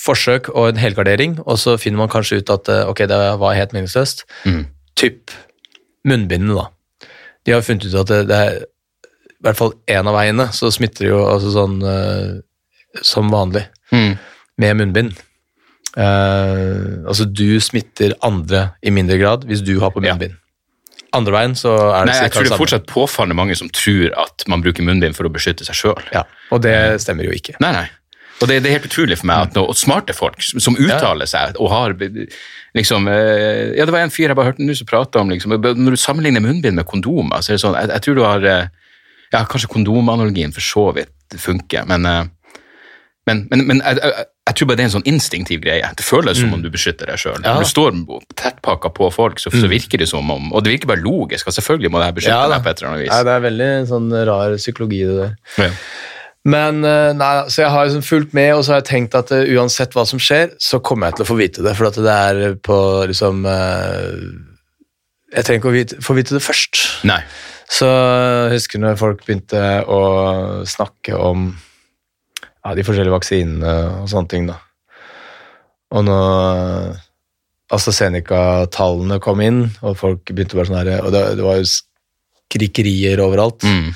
[0.06, 3.58] forsøk og en helgardering, og så finner man kanskje ut at eh, ok, det var
[3.58, 4.26] helt meningsløst.
[4.46, 4.66] Mm.
[5.00, 5.34] Typ
[6.06, 6.68] munnbindene, da.
[7.46, 10.72] De har funnet ut at det, det er i hvert fall én av veiene, så
[10.74, 12.42] smitter det jo altså sånn uh,
[13.06, 14.16] som vanlig Mm.
[14.58, 15.12] med munnbind.
[15.96, 20.14] Uh, altså du smitter andre i mindre grad hvis du har på Ja.
[20.16, 20.36] munnbind.
[21.16, 24.10] Andre veien så er det Nei, jeg tror det er fortsatt påfallende mange som tror
[24.20, 26.02] at man bruker munnbind for å beskytte seg sjøl.
[26.12, 26.76] Ja, og det
[27.06, 27.56] stemmer jo ikke.
[27.64, 27.86] Nei, nei.
[28.42, 31.30] Og det, det er helt utrolig for meg at noe, og smarte folk som uttaler
[31.30, 31.96] seg og har
[32.76, 35.56] liksom eh, Ja, det var en fyr jeg bare hørte nå som prata om liksom,
[35.56, 38.48] Når du sammenligner munnbind med kondomer, så er det sånn Jeg, jeg tror du har
[38.52, 38.72] eh,
[39.32, 42.24] Ja, kanskje kondomanalogien for så vidt funker, men eh,
[43.26, 45.88] men, men, men jeg, jeg, jeg tror bare det er en sånn instinktiv greie.
[45.98, 47.40] Det føles som om du beskytter deg sjøl.
[47.40, 47.48] Mm.
[47.48, 47.54] Ja.
[47.58, 47.96] Når du står
[48.38, 51.50] tettpakka på folk, så, så virker det som om Og det virker bare logisk.
[51.50, 53.10] og Selvfølgelig må det her beskytte Ja, deg på et eller annet vis.
[53.10, 55.34] Ja, det er veldig sånn rar psykologi det der.
[55.64, 55.72] Ja.
[56.46, 59.32] Men eh, nei, så jeg har liksom fulgt med, og så har jeg tenkt at
[59.34, 61.98] eh, uansett hva som skjer, så kommer jeg til å få vite det, for at
[62.06, 62.78] det er på
[63.10, 64.12] liksom eh,
[65.34, 66.84] Jeg trenger ikke å vite, få vite det først.
[67.10, 67.24] Nei.
[67.66, 70.02] Så jeg husker når folk begynte å
[70.70, 73.74] snakke om ja, de forskjellige vaksinene
[74.04, 74.60] og sånne ting, da.
[75.98, 76.94] Og når
[77.74, 83.22] AstraZeneca-tallene kom inn, og folk begynte bare sånn her Og det, det var jo skrikerier
[83.26, 83.66] overalt.
[83.66, 83.90] Mm.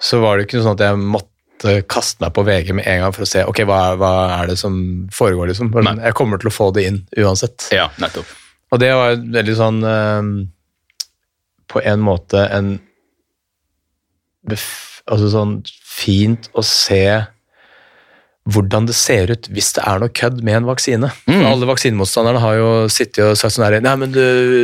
[0.00, 3.14] Så var det ikke sånn at jeg måtte kaste meg på VG med en gang
[3.14, 4.76] for å se ok, hva, hva er det som
[5.14, 5.50] foregår.
[5.50, 5.72] liksom.
[5.74, 5.96] Nei.
[6.06, 7.66] Jeg kommer til å få det inn uansett.
[7.74, 8.30] Ja, nettopp.
[8.70, 10.26] Og det var veldig sånn eh,
[11.72, 12.74] På en måte en
[15.08, 15.54] Altså sånn
[15.88, 17.00] fint å se
[18.48, 21.10] hvordan det ser ut hvis det er noe kødd med en vaksine.
[21.28, 21.42] Mm.
[21.50, 24.22] Alle vaksinemotstanderne har jo sittet og sagt sånn her Nei, men du,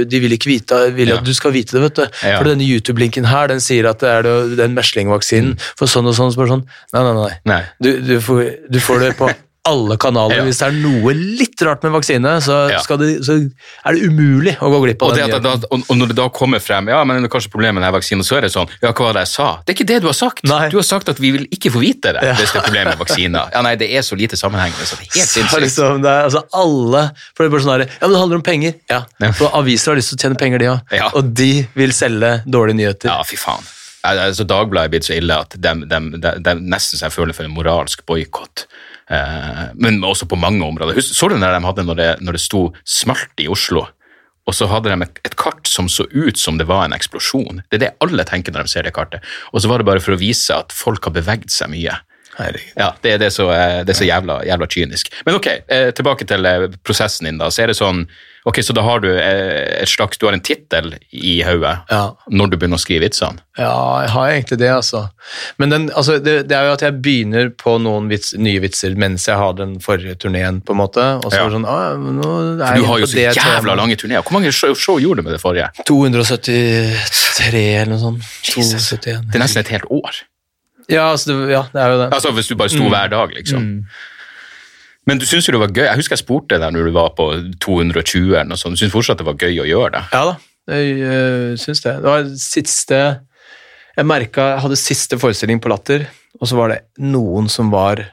[0.09, 1.19] de vil ikke vite vil Ja.
[1.21, 2.05] at du skal vite det, vet du.
[2.25, 2.39] Ja.
[2.39, 6.33] For denne YouTube-linken her, den sier at det er den meslingvaksinen for sånn og sånn.
[6.33, 6.65] Så bare sånn
[6.95, 7.33] Nei, nei, nei.
[7.51, 7.63] Nei.
[7.83, 9.29] Du, du, får, du får det på
[9.67, 10.37] alle kanaler.
[10.37, 10.45] Ja.
[10.45, 12.81] Hvis det er noe litt rart med vaksine, så, Ja.
[13.01, 16.11] det, så er det umulig å gå glipp av Og, det da, og, og når
[16.13, 18.43] det da kommer frem ja, men det er kanskje problemet med denne vaksinen, så er
[18.45, 19.47] det sånn Ja, hva var det jeg sa?
[19.65, 20.45] Det er ikke det du har sagt.
[20.45, 20.69] Nei.
[20.69, 22.35] Du har sagt at vi vil ikke få vite det Ja.
[22.37, 23.49] hvis det er problemer med vaksiner.
[23.57, 25.63] Ja, nei, det er så lite sammenhengende, så det er helt sinnssykt.
[25.65, 28.37] liksom, det er, altså alle For det er bare sånn her, Ja, men det handler
[28.43, 28.75] om penger.
[28.91, 29.01] Ja.
[29.41, 30.81] For aviser har lyst til å tjene penger, de òg.
[30.93, 31.09] Ja.
[31.17, 33.09] Og de vil selge dårlige nyheter.
[33.09, 33.65] Ja, fy faen.
[34.05, 37.33] Altså, Dagbladet er blitt så ille at de, de, de, de nesten så jeg føler
[37.33, 38.67] for en moralsk boikott.
[39.11, 41.01] Eh, men også på mange områder.
[41.01, 43.87] Så du når de hadde når det, når det sto 'smalt' i Oslo?
[44.47, 47.63] Og så hadde de et kart som så ut som det var en eksplosjon.
[47.71, 49.25] Det er det alle tenker når de ser det kartet.
[49.53, 51.97] Og så var det bare for å vise at folk har beveget seg mye.
[52.37, 52.75] Herregud.
[52.77, 53.49] Ja, det, det, er så,
[53.87, 55.11] det er så jævla, jævla kynisk.
[55.27, 57.39] Men ok, eh, tilbake til eh, prosessen din.
[57.39, 58.07] da, så er det sånn,
[58.45, 62.11] ok, så da har du eh, et slags, du har en tittel i hodet Ja.
[62.29, 63.39] når du begynner å skrive vitsene.
[63.57, 63.71] Ja,
[64.03, 65.05] jeg har egentlig det, altså.
[65.63, 68.97] Men den, altså, det, det er jo at jeg begynner på noen vits, nye vitser
[68.99, 71.05] mens jeg har den forrige turneen, på en måte.
[71.23, 71.49] Og så Ja.
[71.55, 73.77] sånn, ah, nå er For du har jo så jævla temaet.
[73.79, 74.23] lange turneer.
[74.27, 75.71] Hvor mange show, show gjorde du med det forrige?
[75.87, 78.23] 273 eller noe sånt.
[78.43, 78.91] Jesus.
[78.91, 79.29] 271.
[79.31, 80.23] Det er nesten et helt år.
[80.91, 82.09] Ja, altså, det, ja, det er jo det.
[82.13, 83.63] Altså Hvis du bare sto hver dag, liksom.
[83.63, 84.03] Mm.
[85.09, 85.85] Men du syns jo det var gøy.
[85.85, 87.29] Jeg husker jeg spurte deg når du var på
[87.61, 88.77] 220 eller noe sånt.
[88.77, 90.03] Du syns fortsatt det var gøy å gjøre det?
[90.15, 90.35] Ja da,
[90.75, 91.95] jeg øh, syns det.
[92.01, 93.01] Det var siste
[93.95, 96.07] Jeg merka Jeg hadde siste forestilling på Latter,
[96.41, 98.07] og så var det noen som var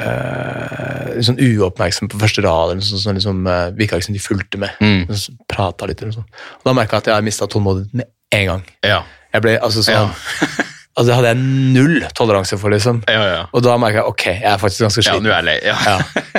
[0.00, 4.22] Uh, sånn uoppmerksom på første rad, eller sånn, sånn, liksom, uh, virka ikke som de
[4.22, 4.78] fulgte med.
[4.80, 5.02] Mm.
[5.50, 6.38] Prata litt eller noe sånt.
[6.62, 8.64] Og da merka jeg at jeg mista tålmodigheten med en gang.
[8.86, 9.02] Ja.
[9.34, 10.59] Jeg ble altså sånn Ja.
[10.98, 11.38] Altså det hadde jeg
[11.76, 12.98] null toleranse for, liksom.
[13.08, 13.42] Ja, ja.
[13.54, 15.28] Og da merka jeg ok, jeg er faktisk ganske Ja, sliten.
[15.28, 15.58] nå er jeg lei.
[15.64, 15.76] Ja.
[15.86, 16.30] Ja.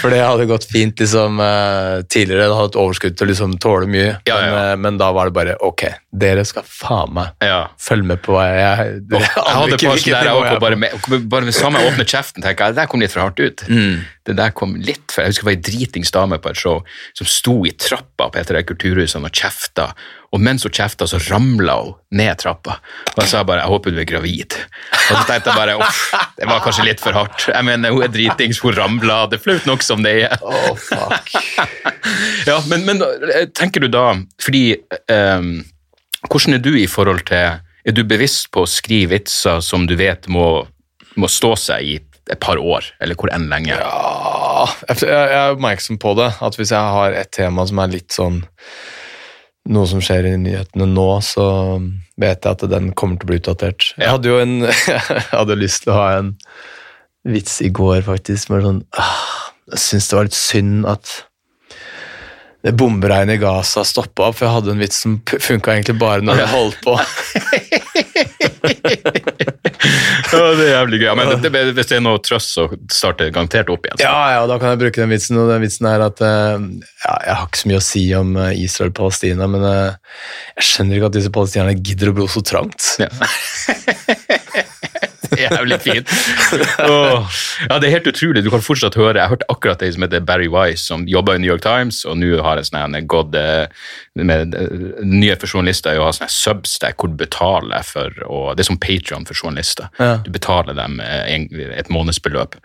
[0.00, 2.46] For det hadde gått fint liksom, eh, tidligere.
[2.46, 4.12] Jeg hadde et overskudd til å liksom, tåle mye.
[4.28, 4.62] Ja, men, ja.
[4.70, 7.64] eh, men da var det bare ok, dere skal faen meg ja.
[7.82, 11.08] følge med på hva jeg Jeg, Jeg hadde ikke, der jeg var på, bare, med,
[11.32, 13.66] bare med samme åpne kjeften tenker jeg, der kom litt for hardt ut.
[13.68, 14.04] Mm.
[14.26, 15.26] Det der kom litt før.
[15.26, 16.80] Jeg husker det var ei dritings dame på et show
[17.14, 19.90] som sto i trappa på et av de kulturhusene og kjefta,
[20.34, 22.80] og mens hun kjefta, så ramla hun ned trappa.
[23.14, 24.56] Og jeg sa bare 'jeg håper du er gravid'.
[25.10, 27.48] Og så tenkte jeg bare uff, det var kanskje litt for hardt.
[27.48, 30.38] Jeg mener, hun er dritings, hun ramla, det er flaut nok som det er.
[30.42, 31.30] Oh, fuck.
[32.46, 34.76] Ja, men, men eh, tenker du da Fordi
[35.10, 35.64] um,
[36.30, 39.96] Hvordan er du i forhold til Er du bevisst på å skrive vitser som du
[39.98, 40.66] vet må,
[41.16, 41.98] må stå seg i
[42.32, 43.76] et par år, eller hvor enn lenge?
[43.76, 46.32] Ja, jeg, er oppmerksom på det.
[46.42, 48.42] At hvis jeg har et tema som er litt sånn
[49.70, 51.46] noe som skjer i nyhetene nå, så
[52.20, 53.88] vet jeg at den kommer til å bli utdatert.
[53.98, 56.34] Jeg hadde jo en Jeg hadde lyst til å ha en
[57.26, 58.52] vits i går, faktisk.
[58.52, 58.82] Med sånn,
[59.72, 61.16] jeg syns det var litt synd at
[62.66, 66.24] det bomberegnet i Gaza stoppa opp, for jeg hadde en vits som funka egentlig bare
[66.26, 66.96] når jeg holdt på.
[70.26, 71.10] Det er jævlig gøy.
[71.14, 74.00] Men det, det, hvis det er noe trøst, så starter det garantert opp igjen.
[74.00, 74.08] så.
[74.08, 76.66] Ja, ja, da kan jeg bruke den vitsen, og den vitsen er at eh,
[77.04, 80.20] ja, Jeg har ikke så mye å si om eh, Israel og Palestina, men eh,
[80.58, 82.96] jeg skjønner ikke at disse palestinerne gidder å bo så trangt.
[82.98, 83.10] Ja.
[85.46, 86.12] Jævlig fint.
[86.82, 87.26] Oh.
[87.68, 88.42] Ja, det er helt utrolig.
[88.44, 91.42] Du kan fortsatt høre Jeg hørte akkurat det som heter Barry Wise, som jobber i
[91.42, 93.66] New York Times, og nå har en sånn gått eh,
[94.18, 98.12] med eh, nye for journalister er å ha sånn her Substack hvor du betaler for
[98.26, 99.90] og Det er som Patreon for journalister.
[100.00, 100.16] Ja.
[100.24, 102.56] Du betaler dem eh, en- et månedsbeløp.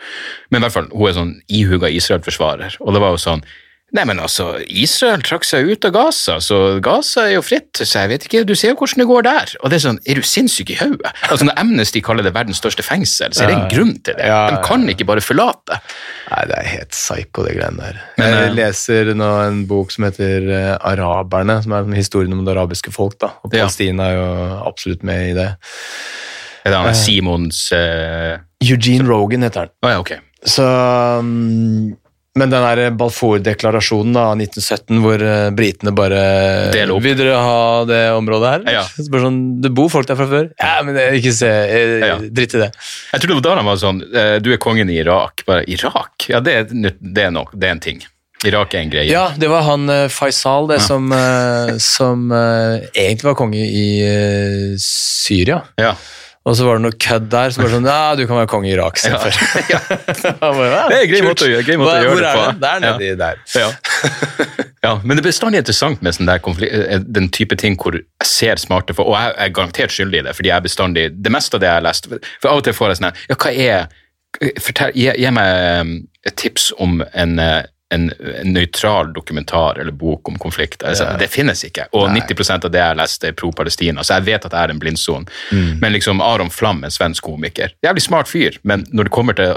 [0.51, 3.43] Men i hvert fall, hun er sånn ihuga Israel-forsvarer, og det var jo sånn
[3.91, 8.05] Nei, men altså, Israel trakk seg ut av Gaza, så Gaza er jo fritt, så
[8.05, 9.51] jeg vet ikke, du ser jo hvordan det går der.
[9.59, 11.11] Og det er sånn, er du sinnssyk i hodet?
[11.27, 14.29] Altså, når Amnesty kaller det verdens største fengsel, så er det en grunn til det.
[14.31, 15.81] De kan ikke bare forlate.
[16.29, 18.01] Nei, det er helt psycho, det greiene der.
[18.15, 22.45] Men, jeg eh, leser nå en bok som heter eh, Araberne, som er historien om
[22.47, 23.33] det arabiske folk, da.
[23.43, 23.65] Og Ja.
[23.65, 24.27] Palestina er jo
[24.71, 25.51] absolutt med i det.
[26.63, 28.39] Er det han Simons uh...
[28.63, 29.73] Eugene Rogan heter han.
[29.83, 30.15] Å ja, ok.
[30.47, 30.65] Så
[31.21, 32.00] mm,
[32.39, 36.21] Men den der Balfour-deklarasjonen av 1917, hvor eh, britene bare
[36.71, 37.01] Del opp.
[37.03, 37.57] Vil dere ha
[37.89, 38.63] det området her?
[38.77, 38.83] Ja.
[38.87, 40.47] Så bare sånn, Det bor folk der fra før.
[40.55, 41.49] Ja, men jeg, ikke se.
[41.51, 42.15] jeg, Ja.
[42.23, 42.69] Dritt i det.
[43.11, 45.43] Jeg tror det var da han var sånn, eh, du er kongen i Irak.
[45.49, 46.29] Bare, Irak?
[46.31, 48.01] Ja, det er, det er nok, det er en ting.
[48.47, 49.11] Irak er en greie.
[49.11, 53.85] Ja, det var han eh, Faisal, det som, eh, som eh, egentlig var konge i
[54.07, 55.59] eh, Syria.
[55.77, 55.91] Ja.
[56.49, 58.65] Og så var det noe kødd der, så bare sånn Ja, du kan være konge
[58.65, 59.11] i Irak Ja.
[59.13, 59.33] istedenfor.
[59.73, 59.79] Ja.
[60.41, 62.29] «Ja, Det er en grei måte å gjøre- grei måte å Hva- gjøre Hvor det
[62.31, 62.45] er på.
[62.47, 62.59] den?
[62.63, 63.35] Der nedi der.
[63.55, 63.67] Ja.
[64.87, 68.05] ja, men det er bestandig interessant med sånn der eh, den type ting hvor jeg
[68.25, 71.31] ser smarte for, og jeg er garantert skyldig i det, fordi jeg er bestandig, det
[71.31, 72.09] meste av det jeg har lest,
[72.41, 73.87] for av og til får jeg sånn her, ja, hva er,
[74.65, 75.93] fortell, gi, gi meg um,
[76.25, 77.61] et tips om en, eh,
[77.91, 78.09] en,
[78.41, 80.83] en nøytral dokumentar eller bok om konflikt.
[80.83, 81.09] Altså.
[81.19, 84.53] Det finnes ikke, og 90% av det jeg leste, er pro-Palestina, så jeg vet at
[84.53, 85.27] det er en blindsone.
[85.51, 85.73] Mm.
[85.83, 89.55] Men liksom Aron Flam, en svensk komiker, jævlig smart fyr, men når det kommer til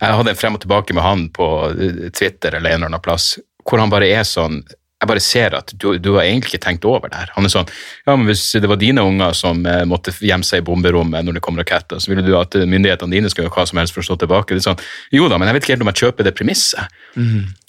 [0.00, 3.04] jeg hadde en frem og tilbake med han på eh, Twitter eller en eller annen
[3.04, 4.60] plass, hvor han bare er sånn
[4.96, 7.32] Jeg bare ser at du, du har egentlig ikke tenkt over det her.
[7.34, 7.68] Han er sånn
[8.06, 11.36] Ja, men hvis det var dine unger som eh, måtte gjemme seg i bomberommet når
[11.36, 13.92] det kom raketter, så ville du at eh, myndighetene dine skulle gjøre hva som helst
[13.96, 14.56] for å stå tilbake.
[14.56, 16.96] Det er sånn, Jo da, men jeg vet ikke helt om jeg kjøper det premisset.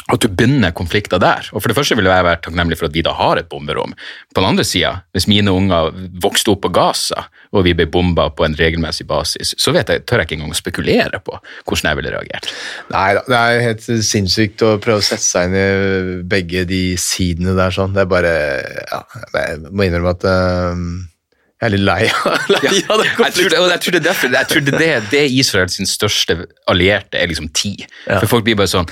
[0.07, 1.49] At du begynner konflikter der.
[1.51, 3.95] Og for det første ville jeg vært takknemlig for at vi da har et bomberom.
[4.31, 5.91] På den andre sida, hvis mine unger
[6.23, 10.21] vokste opp på Gaza, og vi ble bomba på en regelmessig basis, så jeg, tør
[10.21, 11.35] jeg ikke engang å spekulere på
[11.67, 12.49] hvordan jeg ville reagert.
[12.93, 17.55] Nei det er helt sinnssykt å prøve å sette seg inn i begge de sidene
[17.57, 17.95] der sånn.
[17.95, 18.33] Det er bare
[18.87, 19.03] Ja,
[19.35, 20.89] jeg må innrømme at øhm,
[21.57, 22.01] Jeg er litt lei,
[22.53, 24.73] lei Ja, av den jeg tror, det, jeg tror det er derfor, jeg tror det,
[24.77, 26.35] det, det er Israel sin største
[26.69, 27.87] allierte er liksom tid.
[28.05, 28.19] Ja.
[28.19, 28.89] For folk blir bare sånn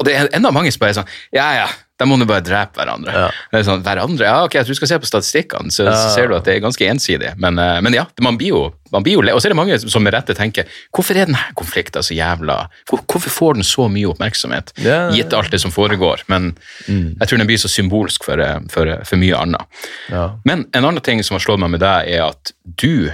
[0.00, 1.68] Og det er enda mange som bare er sånn Ja, ja,
[2.02, 3.12] da må du bare drepe hverandre.
[3.14, 3.28] Ja.
[3.52, 4.26] Det er sånn, hverandre?
[4.26, 6.88] Ja, ok, du skal se på statistikkene, så, så ser du at det er ganske
[6.90, 7.30] ensidig.
[7.40, 9.78] Men, eh, men ja, man blir jo, man blir jo Og så er det mange
[9.80, 12.58] som med rette tenker Hvorfor er denne konflikten så jævla
[12.90, 14.98] hvor, Hvorfor får den så mye oppmerksomhet, Ja.
[15.16, 16.26] gitt alt det som foregår?
[16.28, 16.52] Men
[16.90, 19.82] jeg tror den blir så symbolsk for, eh, for, for mye annet.
[20.12, 20.26] Ja.
[20.44, 23.08] Men en annen ting som har slått meg med deg, er at du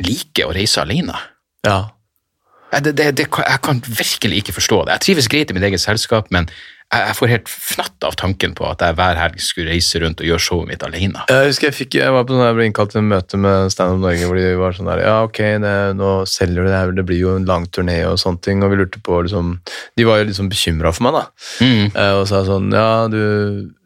[0.00, 1.16] liker å reise alene.
[1.66, 1.80] ja.
[2.70, 4.92] Det, det, det, jeg kan virkelig ikke forstå det.
[4.94, 6.46] Jeg trives greit i mitt eget selskap, men
[6.90, 10.26] jeg, får helt fnatt av tanken på at jeg hver helg skulle reise rundt og
[10.26, 11.22] gjøre showet mitt alene.
[11.30, 13.70] Jeg husker jeg, fikk, jeg var på sånn, jeg ble innkalt til en møte med
[13.70, 16.76] Stand Up Norge hvor de var sånn der Ja, ok, det, nå selger du det
[16.76, 19.52] her, det blir jo en lang turné og sånne ting, og vi lurte på liksom
[19.98, 21.46] De var jo liksom bekymra for meg, da.
[21.62, 21.84] Mm.
[21.94, 23.20] Eh, og sa sånn Ja, du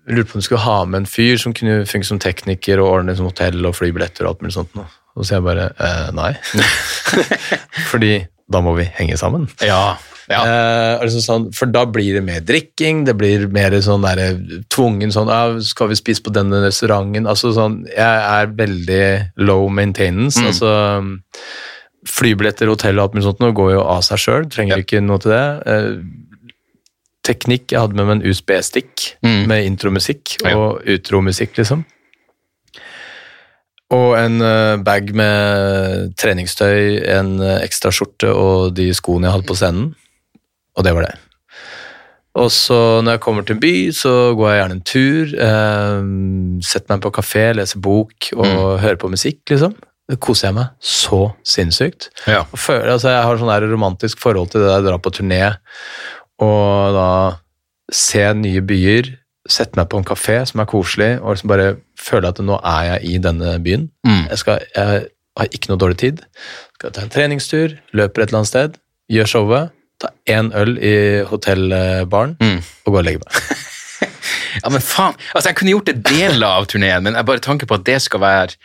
[0.09, 2.91] lurte på om du skulle ha med en fyr som kunne funke som tekniker og
[3.01, 4.73] ordne som hotell og flybilletter og alt mulig sånt.
[4.77, 4.89] nå.
[5.15, 6.33] Og så jeg bare eh, Nei.
[7.93, 8.17] Fordi
[8.51, 9.47] da må vi henge sammen.
[9.65, 9.97] Ja.
[10.31, 10.41] Ja.
[10.45, 14.39] Eh, altså sånn, for da blir det mer drikking, det blir mer sånn der,
[14.73, 17.27] tvungen sånn ah, Skal vi spise på denne restauranten?
[17.29, 18.01] Altså sånn, Jeg
[18.41, 19.03] er veldig
[19.45, 20.41] low maintenance.
[20.41, 20.47] Mm.
[20.49, 20.73] altså
[22.05, 24.83] Flybilletter, hotell og alt mulig sånt nå går jo av seg sjøl, trenger Ja.
[24.85, 25.47] ikke noe til det.
[25.67, 25.91] Eh,
[27.25, 29.47] teknikk, jeg hadde med meg en USB-stikk Mm.
[29.49, 30.57] med intromusikk Ja.
[30.57, 31.85] og utromusikk, liksom.
[33.95, 39.47] Og en eh, bag med treningstøy, en eh, ekstra skjorte og de skoene jeg hadde
[39.49, 39.95] på scenen.
[40.75, 41.15] Og det var det.
[42.35, 45.35] Og så når jeg kommer til en by, så går jeg gjerne en tur.
[45.47, 45.99] Eh,
[46.67, 49.77] setter meg på kafé, leser bok og hører på musikk, liksom.
[50.11, 52.11] Det koser jeg meg så sinnssykt.
[52.29, 52.43] ja.
[52.53, 55.41] Føler, altså jeg har sånn romantisk forhold til det der dra på turné
[56.43, 57.11] og da
[57.93, 59.13] se nye byer,
[59.49, 62.87] sette meg på en kafé som er koselig, og liksom bare føle at nå er
[62.89, 63.89] jeg i denne byen.
[64.07, 64.23] Mm.
[64.33, 65.07] Jeg, skal, jeg
[65.39, 66.23] har ikke noe dårlig tid.
[66.79, 68.79] Skal ta en treningstur, løper et eller annet sted,
[69.13, 69.75] gjør showet,
[70.05, 70.95] ta én øl i
[71.31, 72.61] hotellbaren Mm.
[72.87, 73.43] og gå og legge meg.
[74.63, 75.15] ja, men faen.
[75.35, 78.01] Altså, jeg kunne gjort det deler av turneen, men jeg bare tanker på at det
[78.07, 78.59] skal være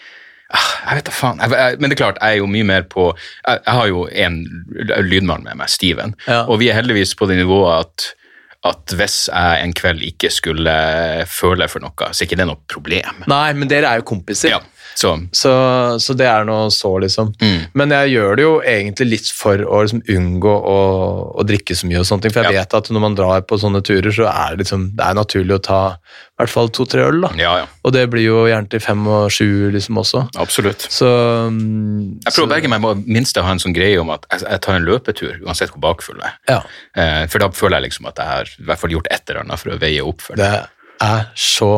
[0.49, 1.37] Ah, Jeg vet da faen.
[1.43, 3.87] Jeg, jeg, men det er klart, jeg er jo mye mer på Jeg, jeg har
[3.91, 4.39] jo en
[5.05, 6.39] lydmann med meg, Steven, Ja.
[6.49, 8.07] og vi er heldigvis på det nivået at
[8.67, 10.73] at hvis jeg en kveld ikke skulle
[11.31, 13.21] føle for noe, så er ikke det noe problem.
[13.31, 14.49] Nei, men dere er jo kompiser.
[14.51, 14.59] Ja,
[14.99, 15.51] så Så,
[16.03, 17.31] så det er noe så, liksom.
[17.39, 17.61] Mm.
[17.79, 20.77] Men jeg gjør det jo egentlig litt for å liksom unngå å,
[21.39, 22.33] å drikke så mye og sånne ting.
[22.35, 22.63] For jeg Ja.
[22.65, 25.55] vet at når man drar på sånne turer, så er det liksom Det er naturlig
[25.55, 27.29] å ta i hvert fall to-tre øl, da.
[27.35, 30.21] ja, ja, Og det blir jo gjerne til fem og sju liksom også.
[30.39, 30.85] absolutt.
[30.91, 31.07] Så
[31.49, 34.45] Jeg prøver å berge meg med å minst ha en sånn greie om at jeg,
[34.47, 36.37] jeg tar en løpetur, uansett hvor bakfull jeg er.
[36.47, 36.59] Ja.
[36.95, 39.43] Eh, for da føler jeg liksom at jeg har i hvert fall gjort et eller
[39.43, 40.49] annet for å veie opp for det.
[40.49, 41.71] Det er så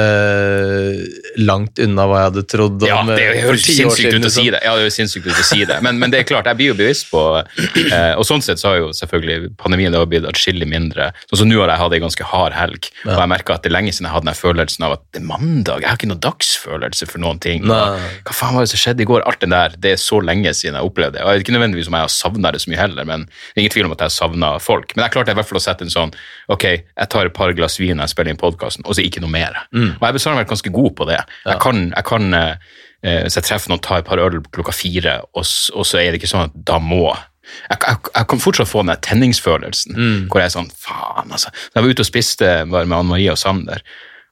[0.00, 1.00] eh,
[1.42, 4.32] langt unna hva jeg hadde trodd om Ja, det er ti år sinnssykt ut å
[4.32, 4.48] si liksom.
[4.54, 4.60] det.
[4.64, 5.78] Ja, det er jo sinnssykt ut å si det.
[5.84, 8.72] Men, men det er klart, jeg blir jo bevisst på uh, Og sånn sett så
[8.72, 11.10] har jo selvfølgelig pandemien det har blitt atskillig mindre.
[11.28, 13.72] Sånn som nå har jeg hatt ei ganske hard helg, og jeg merka at det
[13.72, 15.84] er lenge siden jeg hadde den følelsen av at det er mandag.
[15.84, 17.66] Jeg har ikke noen dagsfølelse for noen ting.
[17.68, 19.26] Og, hva faen var det som skjedde i går?
[19.28, 21.24] Alt det der, det er så lenge siden jeg opplevde det.
[21.24, 23.56] Og jeg vet ikke nødvendigvis om jeg har savna det så mye heller, men det
[23.56, 24.96] er ingen tvil om at jeg savna folk.
[24.96, 26.14] Men jeg klarte i hvert fall å sette en sånn
[26.52, 29.22] Ok, jeg tar et par glass vin når jeg spiller inn podkasten, og så ikke
[29.22, 29.56] noe mer.
[29.74, 29.81] Mm.
[29.90, 31.18] Og jeg har bestandig vært ganske god på det.
[31.46, 32.54] Jeg kan, jeg kan eh,
[33.02, 36.10] eh, Hvis jeg treffer noen, ta et par øl klokka fire, og, og så er
[36.12, 40.20] det ikke sånn at da må jeg, jeg, jeg kan fortsatt få den tenningsfølelsen, Mm.
[40.30, 41.50] hvor jeg er sånn Faen, altså.
[41.72, 43.82] Da jeg var ute og spiste var med Anne Marie og Sander,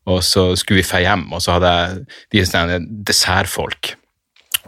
[0.07, 1.99] og så skulle vi dra hjem, og så hadde jeg
[2.33, 2.79] de sånne
[3.11, 3.95] dessertfolk.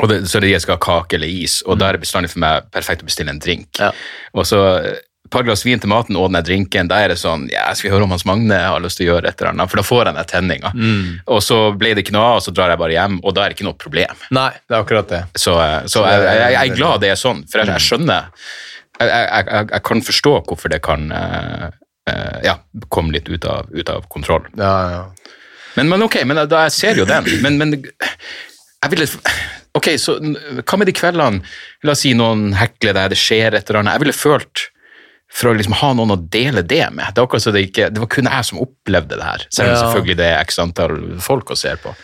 [0.02, 2.04] Og det, så det de jeg skal ha kake eller is, og da er det
[2.04, 3.68] bestandig for meg perfekt å bestille en drink.
[3.80, 3.90] Ja.
[4.34, 5.00] Og så eh,
[5.32, 7.94] par glass vin til maten og den drinken, da er det sånn Ja, skal vi
[7.94, 9.72] høre om Hans Magne har lyst til å gjøre et eller annet?
[9.72, 10.72] For da får jeg den tenninga.
[10.76, 11.04] Mm.
[11.36, 13.44] Og så ble det ikke noe av, og så drar jeg bare hjem, og da
[13.44, 14.26] er det ikke noe problem.
[14.36, 15.22] Nei, det er akkurat det.
[15.34, 18.28] Så, så, så jeg, jeg, jeg er glad det er sånn, for jeg, jeg skjønner
[19.00, 21.70] jeg, jeg, jeg, jeg kan forstå hvorfor det kan uh,
[22.10, 22.58] uh, ja,
[22.92, 24.46] komme litt ut av, ut av kontroll.
[24.60, 25.02] Ja, ja.
[25.78, 27.28] Men, men ok, men da, jeg ser jo den.
[27.44, 29.08] Men, men jeg ville
[29.72, 31.40] Ok, så hva med de kveldene
[31.86, 33.96] La oss si noen hekler deg, det skjer et eller annet.
[33.96, 34.66] Jeg ville følt
[35.32, 37.14] for å liksom ha noen å dele det med.
[37.16, 39.84] Det, så det, ikke, det var kun jeg som opplevde det her, selv om Ja.
[39.86, 41.94] selvfølgelig det er x antall folk å se på.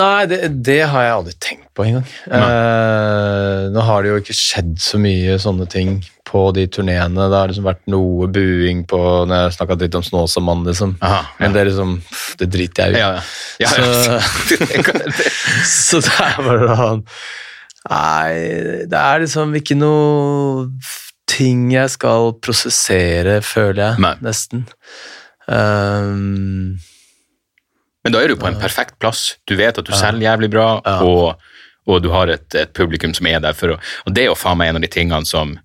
[0.00, 2.06] Nei, det, det har jeg aldri tenkt på engang.
[2.32, 7.26] Eh, nå har det jo ikke skjedd så mye sånne ting på de turneene.
[7.28, 10.94] Det har liksom vært noe buing på når jeg snakka dritt om Snåsamannen, liksom.
[11.04, 11.34] Aha, ja.
[11.42, 13.02] Men det er liksom pff, Det driter jeg i.
[13.02, 13.10] Ja,
[13.60, 13.68] ja.
[13.68, 14.20] ja, ja.
[15.68, 17.04] Så det er bare sånn
[17.90, 18.32] Nei,
[18.88, 20.68] det er liksom ikke noe
[21.32, 24.02] ting jeg skal prosessere, føler jeg.
[24.04, 24.14] Nei.
[24.24, 24.66] Nesten.
[25.48, 26.76] Um,
[28.04, 29.38] Men da er du på en perfekt plass.
[29.48, 30.68] Du vet at du selger jævlig bra,
[31.06, 31.42] og,
[31.88, 34.38] og du har et, et publikum som er der for å Og det er jo
[34.38, 35.56] faen meg en av de tingene som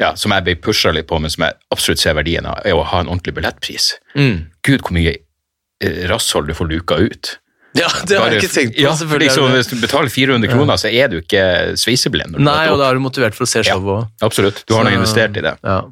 [0.00, 2.72] ja, som jeg ble pusha litt på, men som jeg absolutt ser verdien av, er
[2.72, 3.90] å ha en ordentlig billettpris.
[4.64, 7.34] Gud, hvor mye eh, rasshold du får luka ut.
[7.78, 8.82] Ja, det har jeg ikke tenkt på.
[8.82, 8.92] Ja,
[9.22, 12.34] liksom, Hvis du betaler 400 kroner, så er du ikke sveiseblind.
[12.42, 13.74] Nei, og da er du motivert for å se Ja.
[13.76, 14.08] showet òg.
[14.26, 14.64] Absolutt.
[14.66, 15.54] Du har nå investert i det.
[15.62, 15.82] Ja.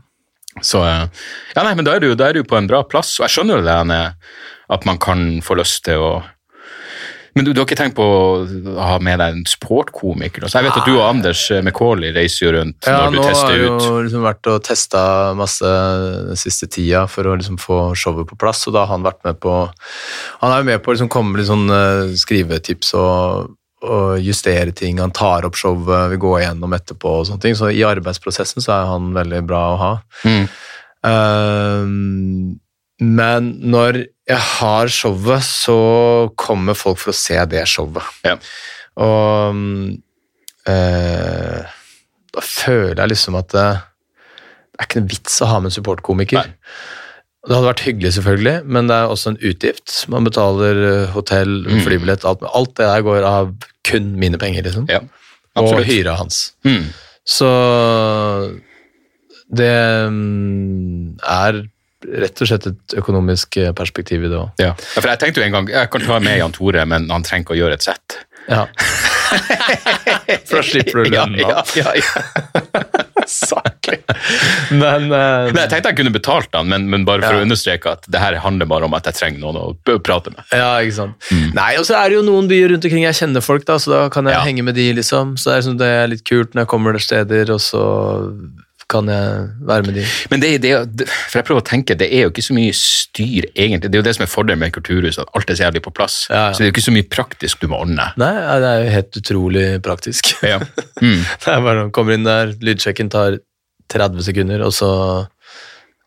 [0.60, 1.06] Så eh,
[1.54, 3.36] ja, nei, men da er, du, da er du på en bra plass, og jeg
[3.36, 4.00] skjønner jo det
[4.68, 6.10] at man kan få lyst til å
[7.38, 10.48] Men du, du har ikke tenkt på å ha med deg en supportkomiker?
[10.50, 13.38] Jeg vet at du og Anders eh, McCauley reiser jo rundt Ja, når du tester
[13.38, 15.02] nå har jeg jo liksom vært og testa
[15.38, 15.70] masse
[16.32, 19.22] den siste tida for å liksom få showet på plass, og da har han vært
[19.28, 19.54] med på
[20.42, 23.54] Han er jo med på å liksom komme med litt sånn eh, skrivetips og,
[23.86, 24.98] og justere ting.
[24.98, 27.58] Han tar opp showet, vi går igjennom etterpå og sånne ting.
[27.58, 29.92] Så i arbeidsprosessen så er han veldig bra å ha.
[30.26, 30.48] Mm.
[31.06, 31.86] Uh,
[32.98, 35.78] men når jeg har showet, så
[36.36, 38.04] kommer folk for å se det showet.
[38.26, 38.34] Ja.
[39.00, 39.62] Og
[40.68, 41.74] eh,
[42.34, 43.66] da føler jeg liksom at det,
[44.68, 46.50] det er ikke noe vits å ha med en supportkomiker.
[47.48, 49.94] Det hadde vært hyggelig, selvfølgelig, men det er også en utgift.
[50.12, 51.80] Man betaler eh, hotell, Mm.
[51.86, 53.54] flybillett, alt, alt det der går av
[53.88, 54.88] kun mine penger, liksom.
[54.92, 55.00] Ja,
[55.56, 56.50] og hyra hans.
[56.68, 56.90] Mm.
[57.28, 57.48] Så
[59.48, 59.72] det
[60.12, 61.62] mm, er
[62.06, 64.50] rett og slett et økonomisk eh, perspektiv i det òg.
[64.62, 64.72] Ja.
[64.78, 67.26] Ja, for jeg tenkte jo en gang jeg kan ta med Jan Tore, men han
[67.26, 68.20] trenger ikke å gjøre et sett.
[68.48, 68.66] Ja.
[70.48, 71.36] For da slipper du lønna.
[71.42, 72.22] Ja, ja, ja.
[73.28, 73.98] Saklig.
[74.72, 77.42] Men uh, Men jeg tenkte jeg kunne betalt han, men, men bare for Ja.
[77.42, 80.40] å understreke at det her handler bare om at jeg trenger noen å prate med.
[80.56, 81.28] Ja, ikke sant.
[81.52, 83.92] Nei, og så er det jo noen byer rundt omkring jeg kjenner folk, da, så
[83.92, 85.36] da kan jeg henge med de, liksom.
[85.36, 87.84] Så det er, sånn, det er litt kult når jeg kommer til steder, og så
[88.88, 90.04] kan jeg være med de.
[90.32, 92.74] Men det, det, det, for jeg prøver å tenke, det er jo ikke så mye
[92.76, 93.90] styr, egentlig.
[93.90, 95.92] Det er jo det som er fordelen med kulturhuset, at alt er så jævlig på
[95.98, 96.16] plass.
[96.30, 96.54] Ja, ja.
[96.54, 98.08] Så det er jo ikke så mye praktisk du må ordne.
[98.20, 98.32] Nei,
[98.64, 100.32] det er jo helt utrolig praktisk.
[100.48, 100.62] Ja.
[101.02, 101.20] Mm.
[101.42, 103.36] Det er bare å komme inn der, lydsjekken tar
[103.92, 104.90] 30 sekunder, og så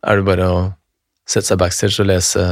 [0.01, 0.61] er det bare å
[1.29, 2.45] sette seg backstage og lese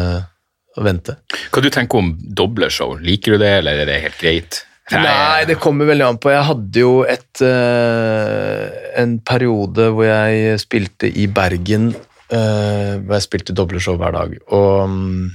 [0.77, 1.15] og vente.
[1.49, 2.99] Hva du tenker om dobleshow?
[3.01, 4.61] Liker du det, eller er det helt greit?
[4.89, 6.31] Nei, det kommer veldig an på.
[6.33, 11.91] Jeg hadde jo et, uh, en periode hvor jeg spilte i Bergen,
[12.33, 15.29] uh, hvor jeg spilte dobleshow hver dag, og um,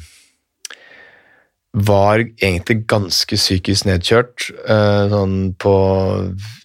[1.74, 5.74] var egentlig ganske psykisk nedkjørt uh, sånn på,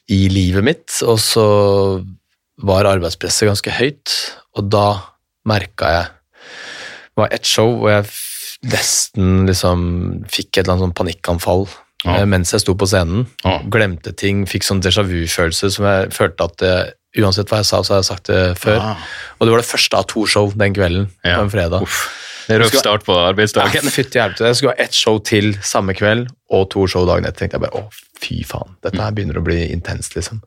[0.09, 1.45] i livet mitt, og så
[2.65, 4.15] var arbeidspresset ganske høyt,
[4.57, 4.87] og da
[5.47, 8.05] merka jeg Det var et show hvor jeg
[8.71, 9.81] nesten liksom
[10.31, 11.65] fikk et eller annet sånn panikkanfall
[12.05, 12.19] Ja.
[12.19, 13.25] eh, mens jeg sto på scenen.
[13.43, 13.59] Ja.
[13.71, 17.81] Glemte ting, fikk sånn déjà vu-følelse som jeg følte at eh, uansett hva jeg sa,
[17.83, 18.79] så har jeg sagt det før.
[18.79, 18.95] Ja.
[19.39, 21.83] Og det var det første av to show den kvelden på en fredag.
[21.83, 22.03] Uff.
[22.49, 23.85] Det er røff start på arbeidsdagen.
[23.85, 24.47] Ja, Fytti helvete.
[24.49, 27.43] Jeg skulle ha ett show til samme kveld, og to show dagen etter.
[27.43, 30.41] tenkte jeg bare, å fy faen, dette her begynner å bli intenst, liksom.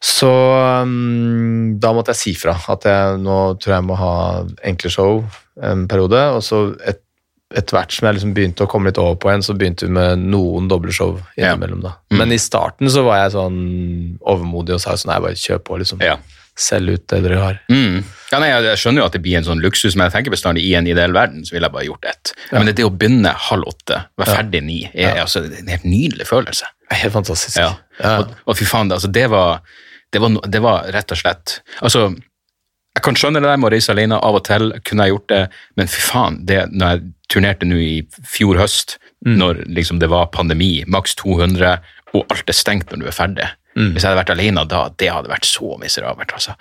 [0.00, 4.12] Så um, da måtte jeg si fra at jeg nå tror jeg må ha
[4.64, 5.22] enkle show
[5.60, 7.00] en periode, og så et,
[7.50, 9.94] etter hvert som jeg liksom begynte å komme litt over på en, så begynte vi
[9.96, 11.80] med noen dobleshow innimellom.
[11.82, 11.96] da.
[12.12, 12.18] Mm.
[12.20, 13.56] Men i starten så var jeg sånn
[14.20, 16.04] overmodig og sa sånn, nei, bare kjør på, liksom.
[16.04, 16.18] Ja.
[16.60, 17.58] Selg ut det dere har.
[17.72, 18.04] Mm.
[18.30, 20.34] Ja, nei, jeg, jeg skjønner jo at det blir en sånn luksus, men jeg tenker
[20.34, 22.34] bestandig i en ideell verden så ville jeg bare gjort ett.
[22.52, 25.74] Men det, det å begynne halv åtte, være ferdig ni, er, altså, det er en
[25.74, 26.70] helt nydelig følelse.
[26.92, 27.58] Helt fantastisk.
[27.58, 27.72] Ja.
[27.98, 28.18] Ja.
[28.20, 29.62] Og, og fy faen, det, altså, det, var,
[30.12, 32.10] det, var, det var rett og slett Altså,
[33.00, 35.30] jeg kan skjønne det der med å reise alene, av og til kunne jeg gjort
[35.32, 35.44] det,
[35.80, 37.94] men fy faen, det, når jeg turnerte nå i
[38.28, 39.34] fjor høst, Mm.
[39.36, 41.74] når liksom det var pandemi, maks 200,
[42.16, 43.48] og alt er stengt når du er ferdig.
[43.76, 43.90] Mm.
[43.92, 46.32] Hvis jeg hadde vært alene da, det hadde vært så miserabelt.
[46.32, 46.54] Altså.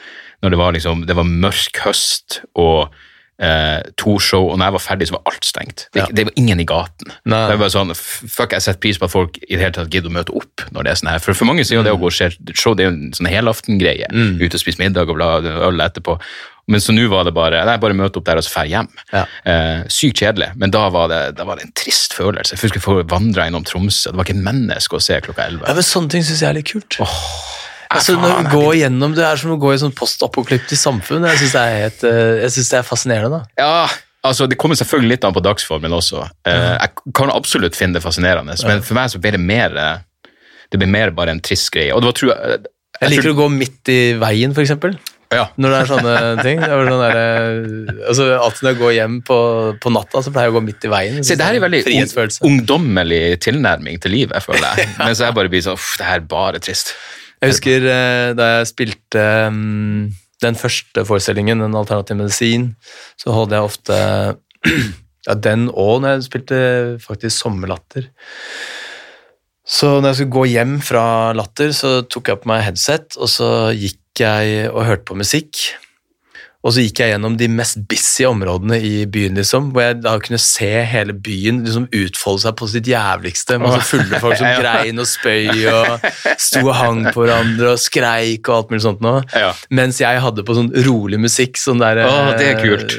[0.44, 2.92] Når det var, liksom, det var mørk høst og
[3.40, 5.86] eh, to show, og når jeg var ferdig, så var alt stengt.
[5.94, 6.08] Det, Ja.
[6.12, 7.14] det var ingen i gaten.
[7.26, 7.40] Nei.
[7.48, 9.90] Det var bare sånn, fuck, Jeg setter pris på at folk i det hele tatt
[9.90, 11.20] gidder å møte opp når det er sånn her.
[11.24, 13.12] For, for mange sier jo det å gå og se show det er jo en
[13.16, 14.08] sånn helaftengreie.
[14.12, 14.38] Mm.
[14.44, 15.38] Ute og spise middag og bla,
[15.70, 16.20] øl etterpå.
[16.70, 18.90] Men så nå var det bare nei, bare møte opp der og så dra hjem.
[19.12, 19.24] Ja.
[19.50, 22.54] Eh, sykt kjedelig, men da var, det, da var det en trist følelse.
[22.54, 25.66] Jeg husker jeg vandra innom Tromsø, det var ikke et menneske å se klokka elleve.
[25.66, 27.00] Ja, men Sånne ting syns jeg er litt kult.
[27.96, 31.26] Altså, når jeg du går gjennom, Det er som å gå i sånn postapokalyptisk samfunn.
[31.32, 33.40] Jeg syns det, eh, jeg det er fascinerende.
[33.40, 33.64] da.
[33.64, 33.88] Ja,
[34.30, 36.28] altså det kommer selvfølgelig litt an på dagsformen også.
[36.46, 39.98] Eh, jeg kan absolutt finne det fascinerende, men for meg så blir det mer eh,
[40.70, 41.94] det blir mer bare en trist greie.
[41.96, 42.60] Og det var, tror jeg,
[43.00, 44.76] Jeg liker å gå midt i veien, f.eks.
[45.30, 45.46] Ja.
[45.62, 46.14] Når det er sånne
[46.46, 46.62] ting.
[46.62, 47.20] Det sånn der,
[48.10, 49.38] altså, alltid når jeg går hjem på,
[49.82, 51.22] på natta, så pleier jeg å gå midt i veien.
[51.26, 54.90] Se, det her er veldig ung, ungdommelig tilnærming til livet, føler jeg.
[55.02, 56.94] Mens jeg bare blir sånn Uff, det her er bare trist.
[57.40, 59.24] Jeg husker eh, da jeg spilte
[59.54, 60.10] mm,
[60.44, 62.74] den første forestillingen, En alternativ medisin,
[63.20, 64.00] så holdt jeg ofte
[65.28, 66.60] ja, den og når jeg spilte
[67.04, 68.10] faktisk Sommerlatter.
[69.70, 71.06] Så når jeg skulle gå hjem fra
[71.38, 75.62] Latter, så tok jeg på meg headset, og så gikk jeg og hørte på musikk.
[76.60, 80.18] Og så gikk jeg gjennom de mest busy områdene i byen, liksom, hvor jeg da
[80.20, 83.56] kunne se hele byen liksom utfolde seg på sitt jævligste.
[83.64, 84.58] Masse fulle folk som Ja.
[84.60, 86.04] grein og spøy og
[86.36, 89.22] sto og hang på hverandre og skreik og alt mulig sånt noe.
[89.32, 89.54] Ja.
[89.72, 92.98] Mens jeg hadde på sånn rolig musikk, sånn der Åh, det er kult.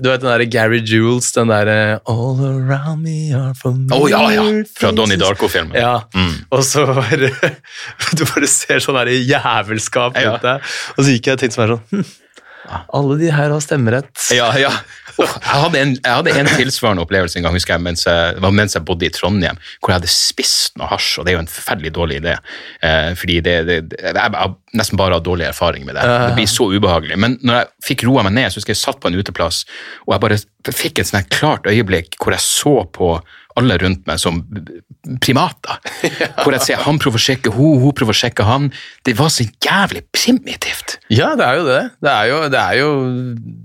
[0.00, 4.24] Du vet den derre Gary Jules, den derre All around me are familiar oh, ja,
[4.34, 4.42] ja!
[4.80, 4.90] Fra.
[4.96, 5.76] Donnie Darko-filmen.
[5.78, 6.32] Ja, Mm.
[6.50, 7.28] og så bare
[8.18, 10.32] Du bare ser sånn der jævelskap Ja.
[10.32, 10.74] rundt deg.
[10.96, 12.04] Og så gikk jeg og tenkte sånn hm,
[12.94, 14.12] Alle de her har stemmerett.
[14.34, 14.72] Ja, ja.
[15.14, 18.74] Jeg, hadde en, jeg hadde en tilsvarende opplevelse en gang, husker jeg, mens jeg, mens
[18.74, 21.50] jeg bodde i Trondheim, hvor jeg hadde spist noe hasj, og det er jo en
[21.50, 22.34] forferdelig dårlig idé.
[22.82, 26.04] Eh, fordi det, det, det, jeg har nesten bare hatt dårlig erfaring med det.
[26.04, 27.20] Det blir så ubehagelig.
[27.20, 29.62] Men når jeg fikk roa meg ned, så husker jeg jeg satt på en uteplass,
[30.06, 30.40] og jeg bare
[30.74, 33.14] fikk et sånt klart øyeblikk hvor jeg så på
[33.60, 34.40] alle rundt meg som
[35.22, 35.80] primater.
[36.42, 38.70] Hvor jeg ser han prøver å sjekke hun, hun prøver å sjekke han.
[39.06, 40.98] Det var så jævlig primitivt.
[41.12, 41.82] Ja, det er jo det.
[42.04, 42.88] Det er jo, det er jo,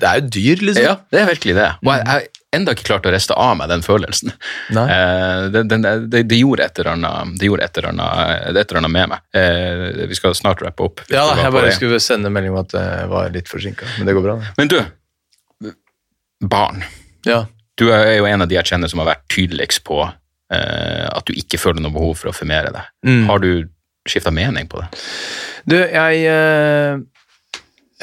[0.01, 0.85] det er jo dyr, liksom.
[0.85, 1.71] Ja, det er virkelig det.
[1.85, 4.33] Og jeg har enda ikke klart å riste av meg den følelsen.
[4.73, 9.19] Eh, det, det, det gjorde et eller annet, med meg.
[9.37, 11.05] Eh, vi skal snart rappe opp.
[11.09, 14.17] Ja, da, jeg bare skulle sende melding om at jeg var litt forsinka, men det
[14.17, 14.39] går bra.
[14.41, 14.53] da.
[14.57, 14.79] Men du,
[16.49, 16.83] barn.
[17.27, 17.45] Ja.
[17.79, 21.27] Du er jo en av de jeg kjenner som har vært tydeligst på eh, at
[21.27, 22.89] du ikke føler noe behov for å formere deg.
[23.07, 23.23] Mm.
[23.29, 23.51] Har du
[24.09, 24.89] skifta mening på det?
[25.69, 26.99] Du, jeg eh,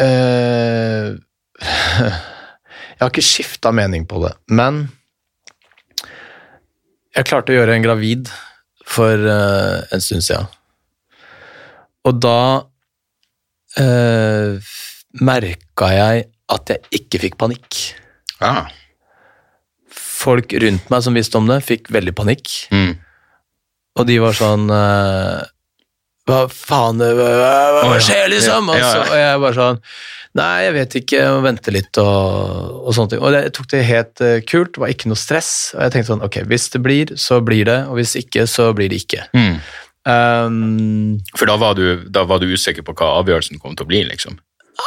[0.07, 1.13] eh,
[2.97, 4.87] Jeg har ikke skifta mening på det, men
[7.13, 8.31] jeg klarte å gjøre en gravid
[8.89, 10.49] for en stund siden.
[12.09, 12.41] Og da
[13.81, 14.73] uh,
[15.21, 16.25] merka jeg
[16.57, 17.81] at jeg ikke fikk panikk.
[18.41, 18.73] Ah.
[20.27, 22.51] Folk rundt meg som visste om det, fikk veldig panikk.
[22.75, 22.97] Mm.
[23.97, 25.47] Og de var sånn eh,
[26.29, 28.69] Hva faen, hva, hva, hva skjer, liksom?
[28.73, 29.83] Og, så, og jeg bare sånn
[30.37, 33.23] Nei, jeg vet ikke, Jeg må vente litt og, og sånne ting.
[33.25, 35.51] Og jeg tok det helt eh, kult, det var ikke noe stress.
[35.73, 38.69] Og jeg tenkte sånn, ok, hvis det blir, så blir det, og hvis ikke, så
[38.77, 39.25] blir det ikke.
[39.33, 39.55] Mm.
[40.07, 43.91] Um, For da var, du, da var du usikker på hva avgjørelsen kom til å
[43.91, 44.37] bli, liksom?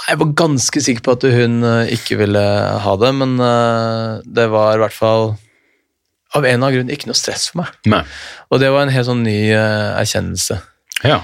[0.07, 2.43] Jeg var ganske sikker på at hun eh, ikke ville
[2.83, 5.31] ha det, men eh, det var i hvert fall
[6.37, 7.73] av en eller annen grunn ikke noe stress for meg.
[7.89, 8.03] Nei.
[8.53, 10.59] Og det var en helt sånn ny eh, erkjennelse.
[11.07, 11.23] Ja,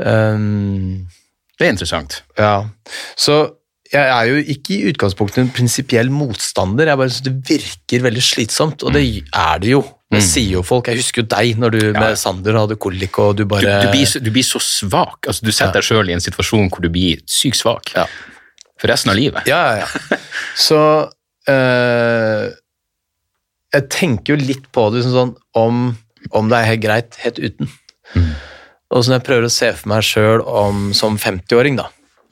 [0.00, 1.06] Um,
[1.58, 2.22] det er interessant.
[2.40, 2.64] Ja,
[3.20, 3.40] så
[3.90, 8.22] jeg er jo ikke i utgangspunktet en prinsipiell motstander, jeg bare syns det virker veldig
[8.24, 9.82] slitsomt, og det er det jo.
[10.10, 10.26] Det Mm.
[10.26, 10.86] sier jo folk.
[10.90, 12.00] Jeg husker jo deg når du Ja.
[12.00, 15.20] med Sander hadde kolikk og du Du, bare du, blir, så- du blir så svak.
[15.28, 18.06] Altså, du setter deg sjøl i en situasjon hvor du blir sykt svak Ja.
[18.76, 19.46] for resten av livet.
[19.46, 20.16] Ja, ja, ja.
[20.56, 21.10] Så
[21.46, 22.50] eh,
[23.72, 25.96] Jeg tenker jo litt på det liksom sånn om,
[26.32, 27.68] om det er helt greit helt uten.
[28.16, 28.34] Mm.
[28.90, 30.42] Og så når jeg prøver å se for meg sjøl
[30.98, 31.86] som 50-åring, da.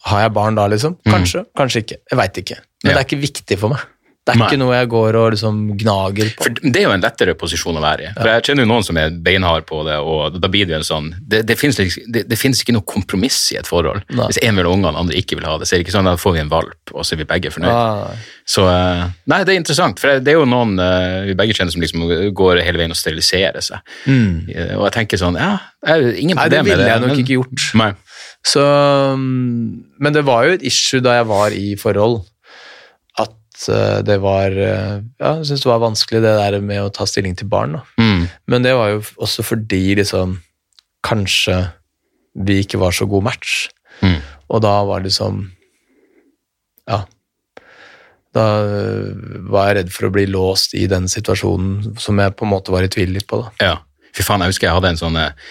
[0.08, 0.96] Har jeg barn da, liksom?
[1.06, 1.98] Kanskje, kanskje ikke.
[2.10, 2.58] Jeg veit ikke.
[2.58, 2.90] Men Mm.
[2.90, 2.94] Ja.
[2.94, 3.80] det er ikke viktig for meg.
[4.28, 4.48] Det er Nei.
[4.50, 6.44] ikke noe jeg går og liksom gnager på.
[6.44, 8.12] For Det er jo en lettere posisjon å være i.
[8.18, 10.80] For Jeg kjenner jo noen som er beinhard på det, og da blir det jo
[10.82, 14.02] en sånn Det, det, finnes, liksom- det, det ikke noe kompromiss i et forhold.
[14.12, 14.26] Nei.
[14.28, 16.04] Hvis en vil ha ungene, andre ikke vil ha det, så er det ikke sånn
[16.10, 17.72] da får vi en valp, og så er vi begge fornøyd.
[17.72, 18.16] Nei.
[18.44, 21.72] Så eh, Nei, det er interessant, for det er jo noen eh, vi begge kjenner
[21.72, 22.04] som liksom
[22.36, 23.80] går hele veien og steriliserer seg.
[24.06, 24.44] Mm.
[24.76, 25.56] Og jeg tenker sånn Ja,
[25.88, 26.42] ingen Mm.
[26.42, 26.92] Nei, det problem med ville det.
[26.92, 27.74] jeg nok men- ikke gjort.
[27.74, 27.92] Nei.
[28.46, 28.62] Så,
[29.16, 32.26] mm, men det var jo et issue da jeg var i forhold, eh,
[33.66, 37.34] det var eh, Ja, jeg syns det var vanskelig det der med å ta stilling
[37.38, 37.78] til barn.
[37.78, 37.82] Da.
[37.98, 38.28] Mm.
[38.46, 40.38] Men det var jo også fordi liksom
[41.06, 41.56] Kanskje
[42.38, 43.68] vi ikke var så god match.
[44.02, 44.18] Mm.
[44.50, 45.46] Og da var liksom
[46.88, 47.02] Ja.
[48.34, 49.14] Da øh,
[49.50, 52.74] var jeg redd for å bli låst i den situasjonen som jeg på en måte
[52.74, 53.42] var i tvil litt på.
[53.42, 53.50] da.
[53.64, 53.76] Ja.
[54.14, 55.48] Fy faen, jeg husker jeg hadde en sånn eh,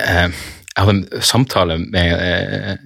[0.00, 2.76] eh, Jeg hadde en samtale med eh,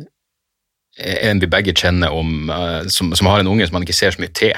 [1.00, 4.14] en vi begge kjenner om, eh, som, som har en unge som man ikke ser
[4.14, 4.56] så mye til.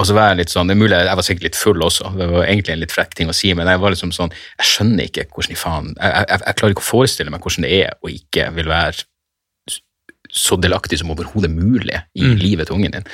[0.00, 2.14] Og så var jeg litt sånn, det er mulig jeg var sikkert litt full også,
[2.16, 4.68] det var egentlig en litt frekk ting å si, men jeg var liksom sånn, jeg
[4.70, 7.72] skjønner ikke hvordan i faen, jeg, jeg, jeg klarer ikke å forestille meg hvordan det
[7.82, 9.04] er å ikke vil være
[10.30, 13.08] så delaktig som overhodet mulig i livet til ungen din.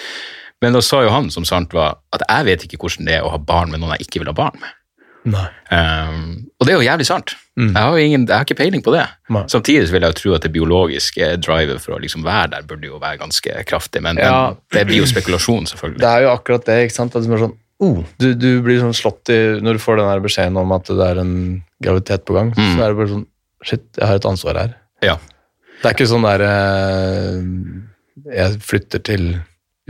[0.62, 3.26] Men da sa jo han, som sant var, at jeg vet ikke hvordan det er
[3.26, 4.76] å ha barn med noen jeg ikke vil ha barn med.
[5.27, 7.33] Um, og det er jo jævlig sant.
[7.57, 9.03] Jeg, har ingen, jeg har ikke peiling på det.
[9.33, 9.43] Nei.
[9.51, 12.87] Samtidig vil jeg jo tro at det biologiske drivet for å liksom være der burde
[12.91, 14.51] jo være ganske kraftig, men, Ja.
[14.55, 15.99] men det blir jo spekulasjon, selvfølgelig.
[16.05, 17.16] Det er jo akkurat det, ikke sant?
[17.16, 20.23] At det er sånn, oh, du, du blir sånn slått i Når du får den
[20.28, 21.35] beskjeden om at det er en
[21.82, 22.77] graviditet på gang, Mm.
[22.77, 23.27] så er det bare sånn
[23.66, 24.74] Shit, jeg har et ansvar her.
[25.03, 25.16] Ja.
[25.82, 27.40] Det er ikke sånn der eh,
[28.36, 29.24] Jeg flytter til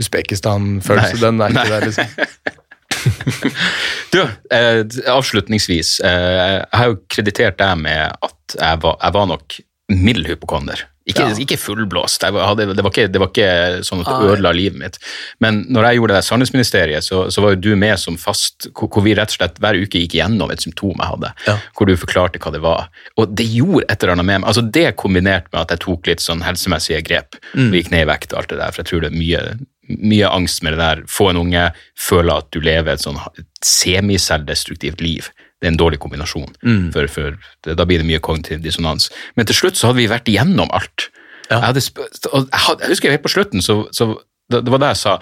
[0.01, 1.19] Usbekistan-følelse.
[1.21, 1.69] Den er ikke Nei.
[1.69, 2.05] der, liksom.
[4.13, 4.21] Du,
[4.55, 5.99] eh, avslutningsvis.
[5.99, 9.57] Eh, jeg har jo kreditert deg med at jeg var, jeg var nok
[9.91, 10.85] mild hypokonder.
[11.07, 11.35] Ikke, Ja.
[11.39, 14.97] ikke fullblåst, hadde, det, var ikke, det var ikke sånn at det ødela livet mitt.
[15.39, 18.89] Men når jeg gjorde det Sannhetsministeriet, så, så var jo du med som fast, hvor,
[18.91, 21.55] hvor vi rett og slett hver uke gikk gjennom et symptom jeg hadde, Ja.
[21.79, 22.89] hvor du forklarte hva det var.
[23.15, 24.49] Og det gjorde et eller annet med meg.
[24.51, 27.69] Altså Det kombinert med at jeg tok litt sånn helsemessige grep, Mm.
[27.71, 29.57] og gikk ned i vekt og alt det der, for jeg tror det er mye,
[29.87, 31.01] mye angst med det der.
[31.07, 33.19] Få en unge, føle at du lever et sånn
[33.63, 35.29] semiselvdestruktivt liv.
[35.61, 36.91] Det er en dårlig kombinasjon, Mm.
[36.93, 39.09] for, for det, da blir det mye kognitiv dissonans.
[39.35, 41.09] Men til slutt så hadde vi vært igjennom alt.
[41.49, 41.61] Ja.
[41.61, 44.11] Jeg, hadde, jeg, hadde, jeg husker helt på slutten, så, så
[44.51, 45.15] det, det var det jeg sa,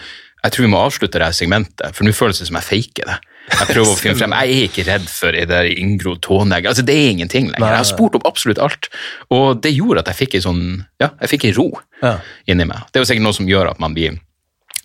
[0.46, 3.08] jeg tror vi må avslutte det her segmentet, for nå føles det som jeg faker
[3.14, 3.16] det.
[3.46, 6.68] Jeg prøver å finne frem, jeg er ikke redd for det der inngrodd tånegl.
[6.74, 7.70] Altså, det er ingenting lenger.
[7.72, 8.90] Jeg har spurt opp absolutt alt,
[9.34, 10.64] og det gjorde at jeg fikk en sånn,
[11.02, 11.70] ja, jeg fikk en ro
[12.04, 12.18] Ja.
[12.52, 12.84] inni meg.
[12.92, 14.20] Det er jo sikkert noe som gjør at man blir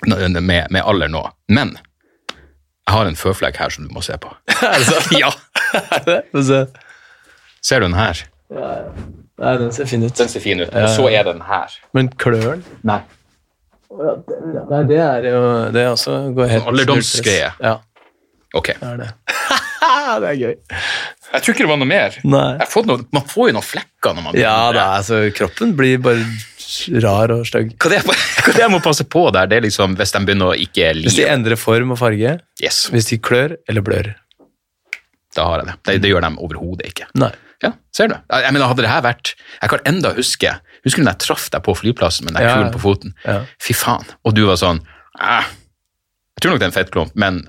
[0.08, 1.22] med, med alder nå.
[1.48, 4.32] Men jeg har en føflekk her som du må se på.
[4.66, 5.12] Er det sant?
[5.14, 5.30] ja!
[7.62, 8.22] Ser du den her?
[8.50, 10.14] Nei, den ser fin ut.
[10.16, 10.72] Den ser fin ut.
[10.72, 11.74] Og så er den her.
[11.96, 12.64] Men klør den?
[12.88, 13.00] Nei.
[13.90, 15.38] Nei, det er jo
[15.74, 17.52] Det er også går helt Alderdomsgreie.
[17.60, 17.76] Ja,
[18.54, 18.72] Ok.
[18.80, 19.08] det er det.
[20.22, 20.54] det er gøy.
[21.30, 22.16] Jeg tror ikke det var noe mer.
[22.26, 26.24] Noe, man får jo noen flekker når man Ja da, altså, kroppen blir bare
[27.02, 27.74] rar og stygg.
[27.82, 28.00] Hva det,
[28.44, 30.90] hva det jeg må passe på der, det er liksom hvis de begynner å ikke
[31.02, 34.10] Hvis de endrer form og farge, Yes, hvis de klør eller blør.
[35.36, 35.76] da har jeg det.
[35.88, 37.06] Det, det gjør de overhodet ikke.
[37.20, 37.30] Nei.
[37.62, 38.14] Ja, ser du.
[38.32, 41.50] Jeg, mener, hadde det her vært Jeg kan enda huske Husker du når jeg traff
[41.52, 43.12] deg på flyplassen med den Ja, kulen på foten?
[43.26, 43.42] ja.
[43.60, 44.06] Fy faen.
[44.24, 44.80] Og du var sånn
[45.20, 45.44] «Ah,
[46.38, 47.42] Jeg tror nok det er en fettklump, men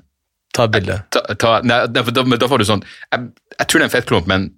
[0.51, 0.97] Ta bilde.
[1.15, 3.93] ta, ta, nei, da, da, da får du sånn jeg, jeg tror det er en
[3.95, 4.49] fettklump, men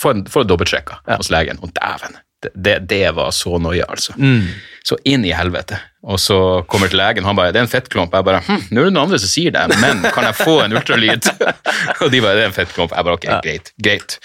[0.00, 1.18] få få dobbeltsjekka Ja.
[1.20, 1.60] hos legen.
[1.60, 2.16] Og dæven,
[2.54, 4.14] det, det, var så noia, altså.
[4.16, 4.46] Mm.
[4.82, 5.76] Så inn i helvete.
[6.08, 8.14] Og så kommer jeg til legen, han bare 'Det er en fettklump'.
[8.16, 10.54] Jeg bare hm, 'Nå er det noen andre som sier det, men kan jeg få
[10.64, 11.28] en ultralyd?'
[12.00, 12.96] og de bare 'Det er en fettklump'.
[12.96, 13.40] Jeg bare 'Ok, Ja.
[13.44, 13.72] greit'.
[13.82, 14.18] greit.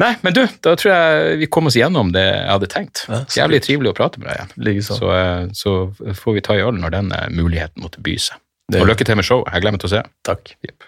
[0.00, 3.04] Nei, men du, da tror jeg vi kom oss gjennom det jeg hadde tenkt.
[3.08, 4.82] Ja, Jævlig trivelig å prate med deg igjen.
[4.82, 8.36] Så, eh, så får vi ta i øl når den eh, muligheten måtte by seg.
[8.72, 9.52] Det- Og lykke til med showet.
[9.52, 10.02] Jeg glemmer til å se.
[10.24, 10.56] Takk.
[10.66, 10.82] Yep.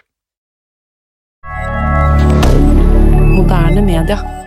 [3.37, 4.46] Moderne media.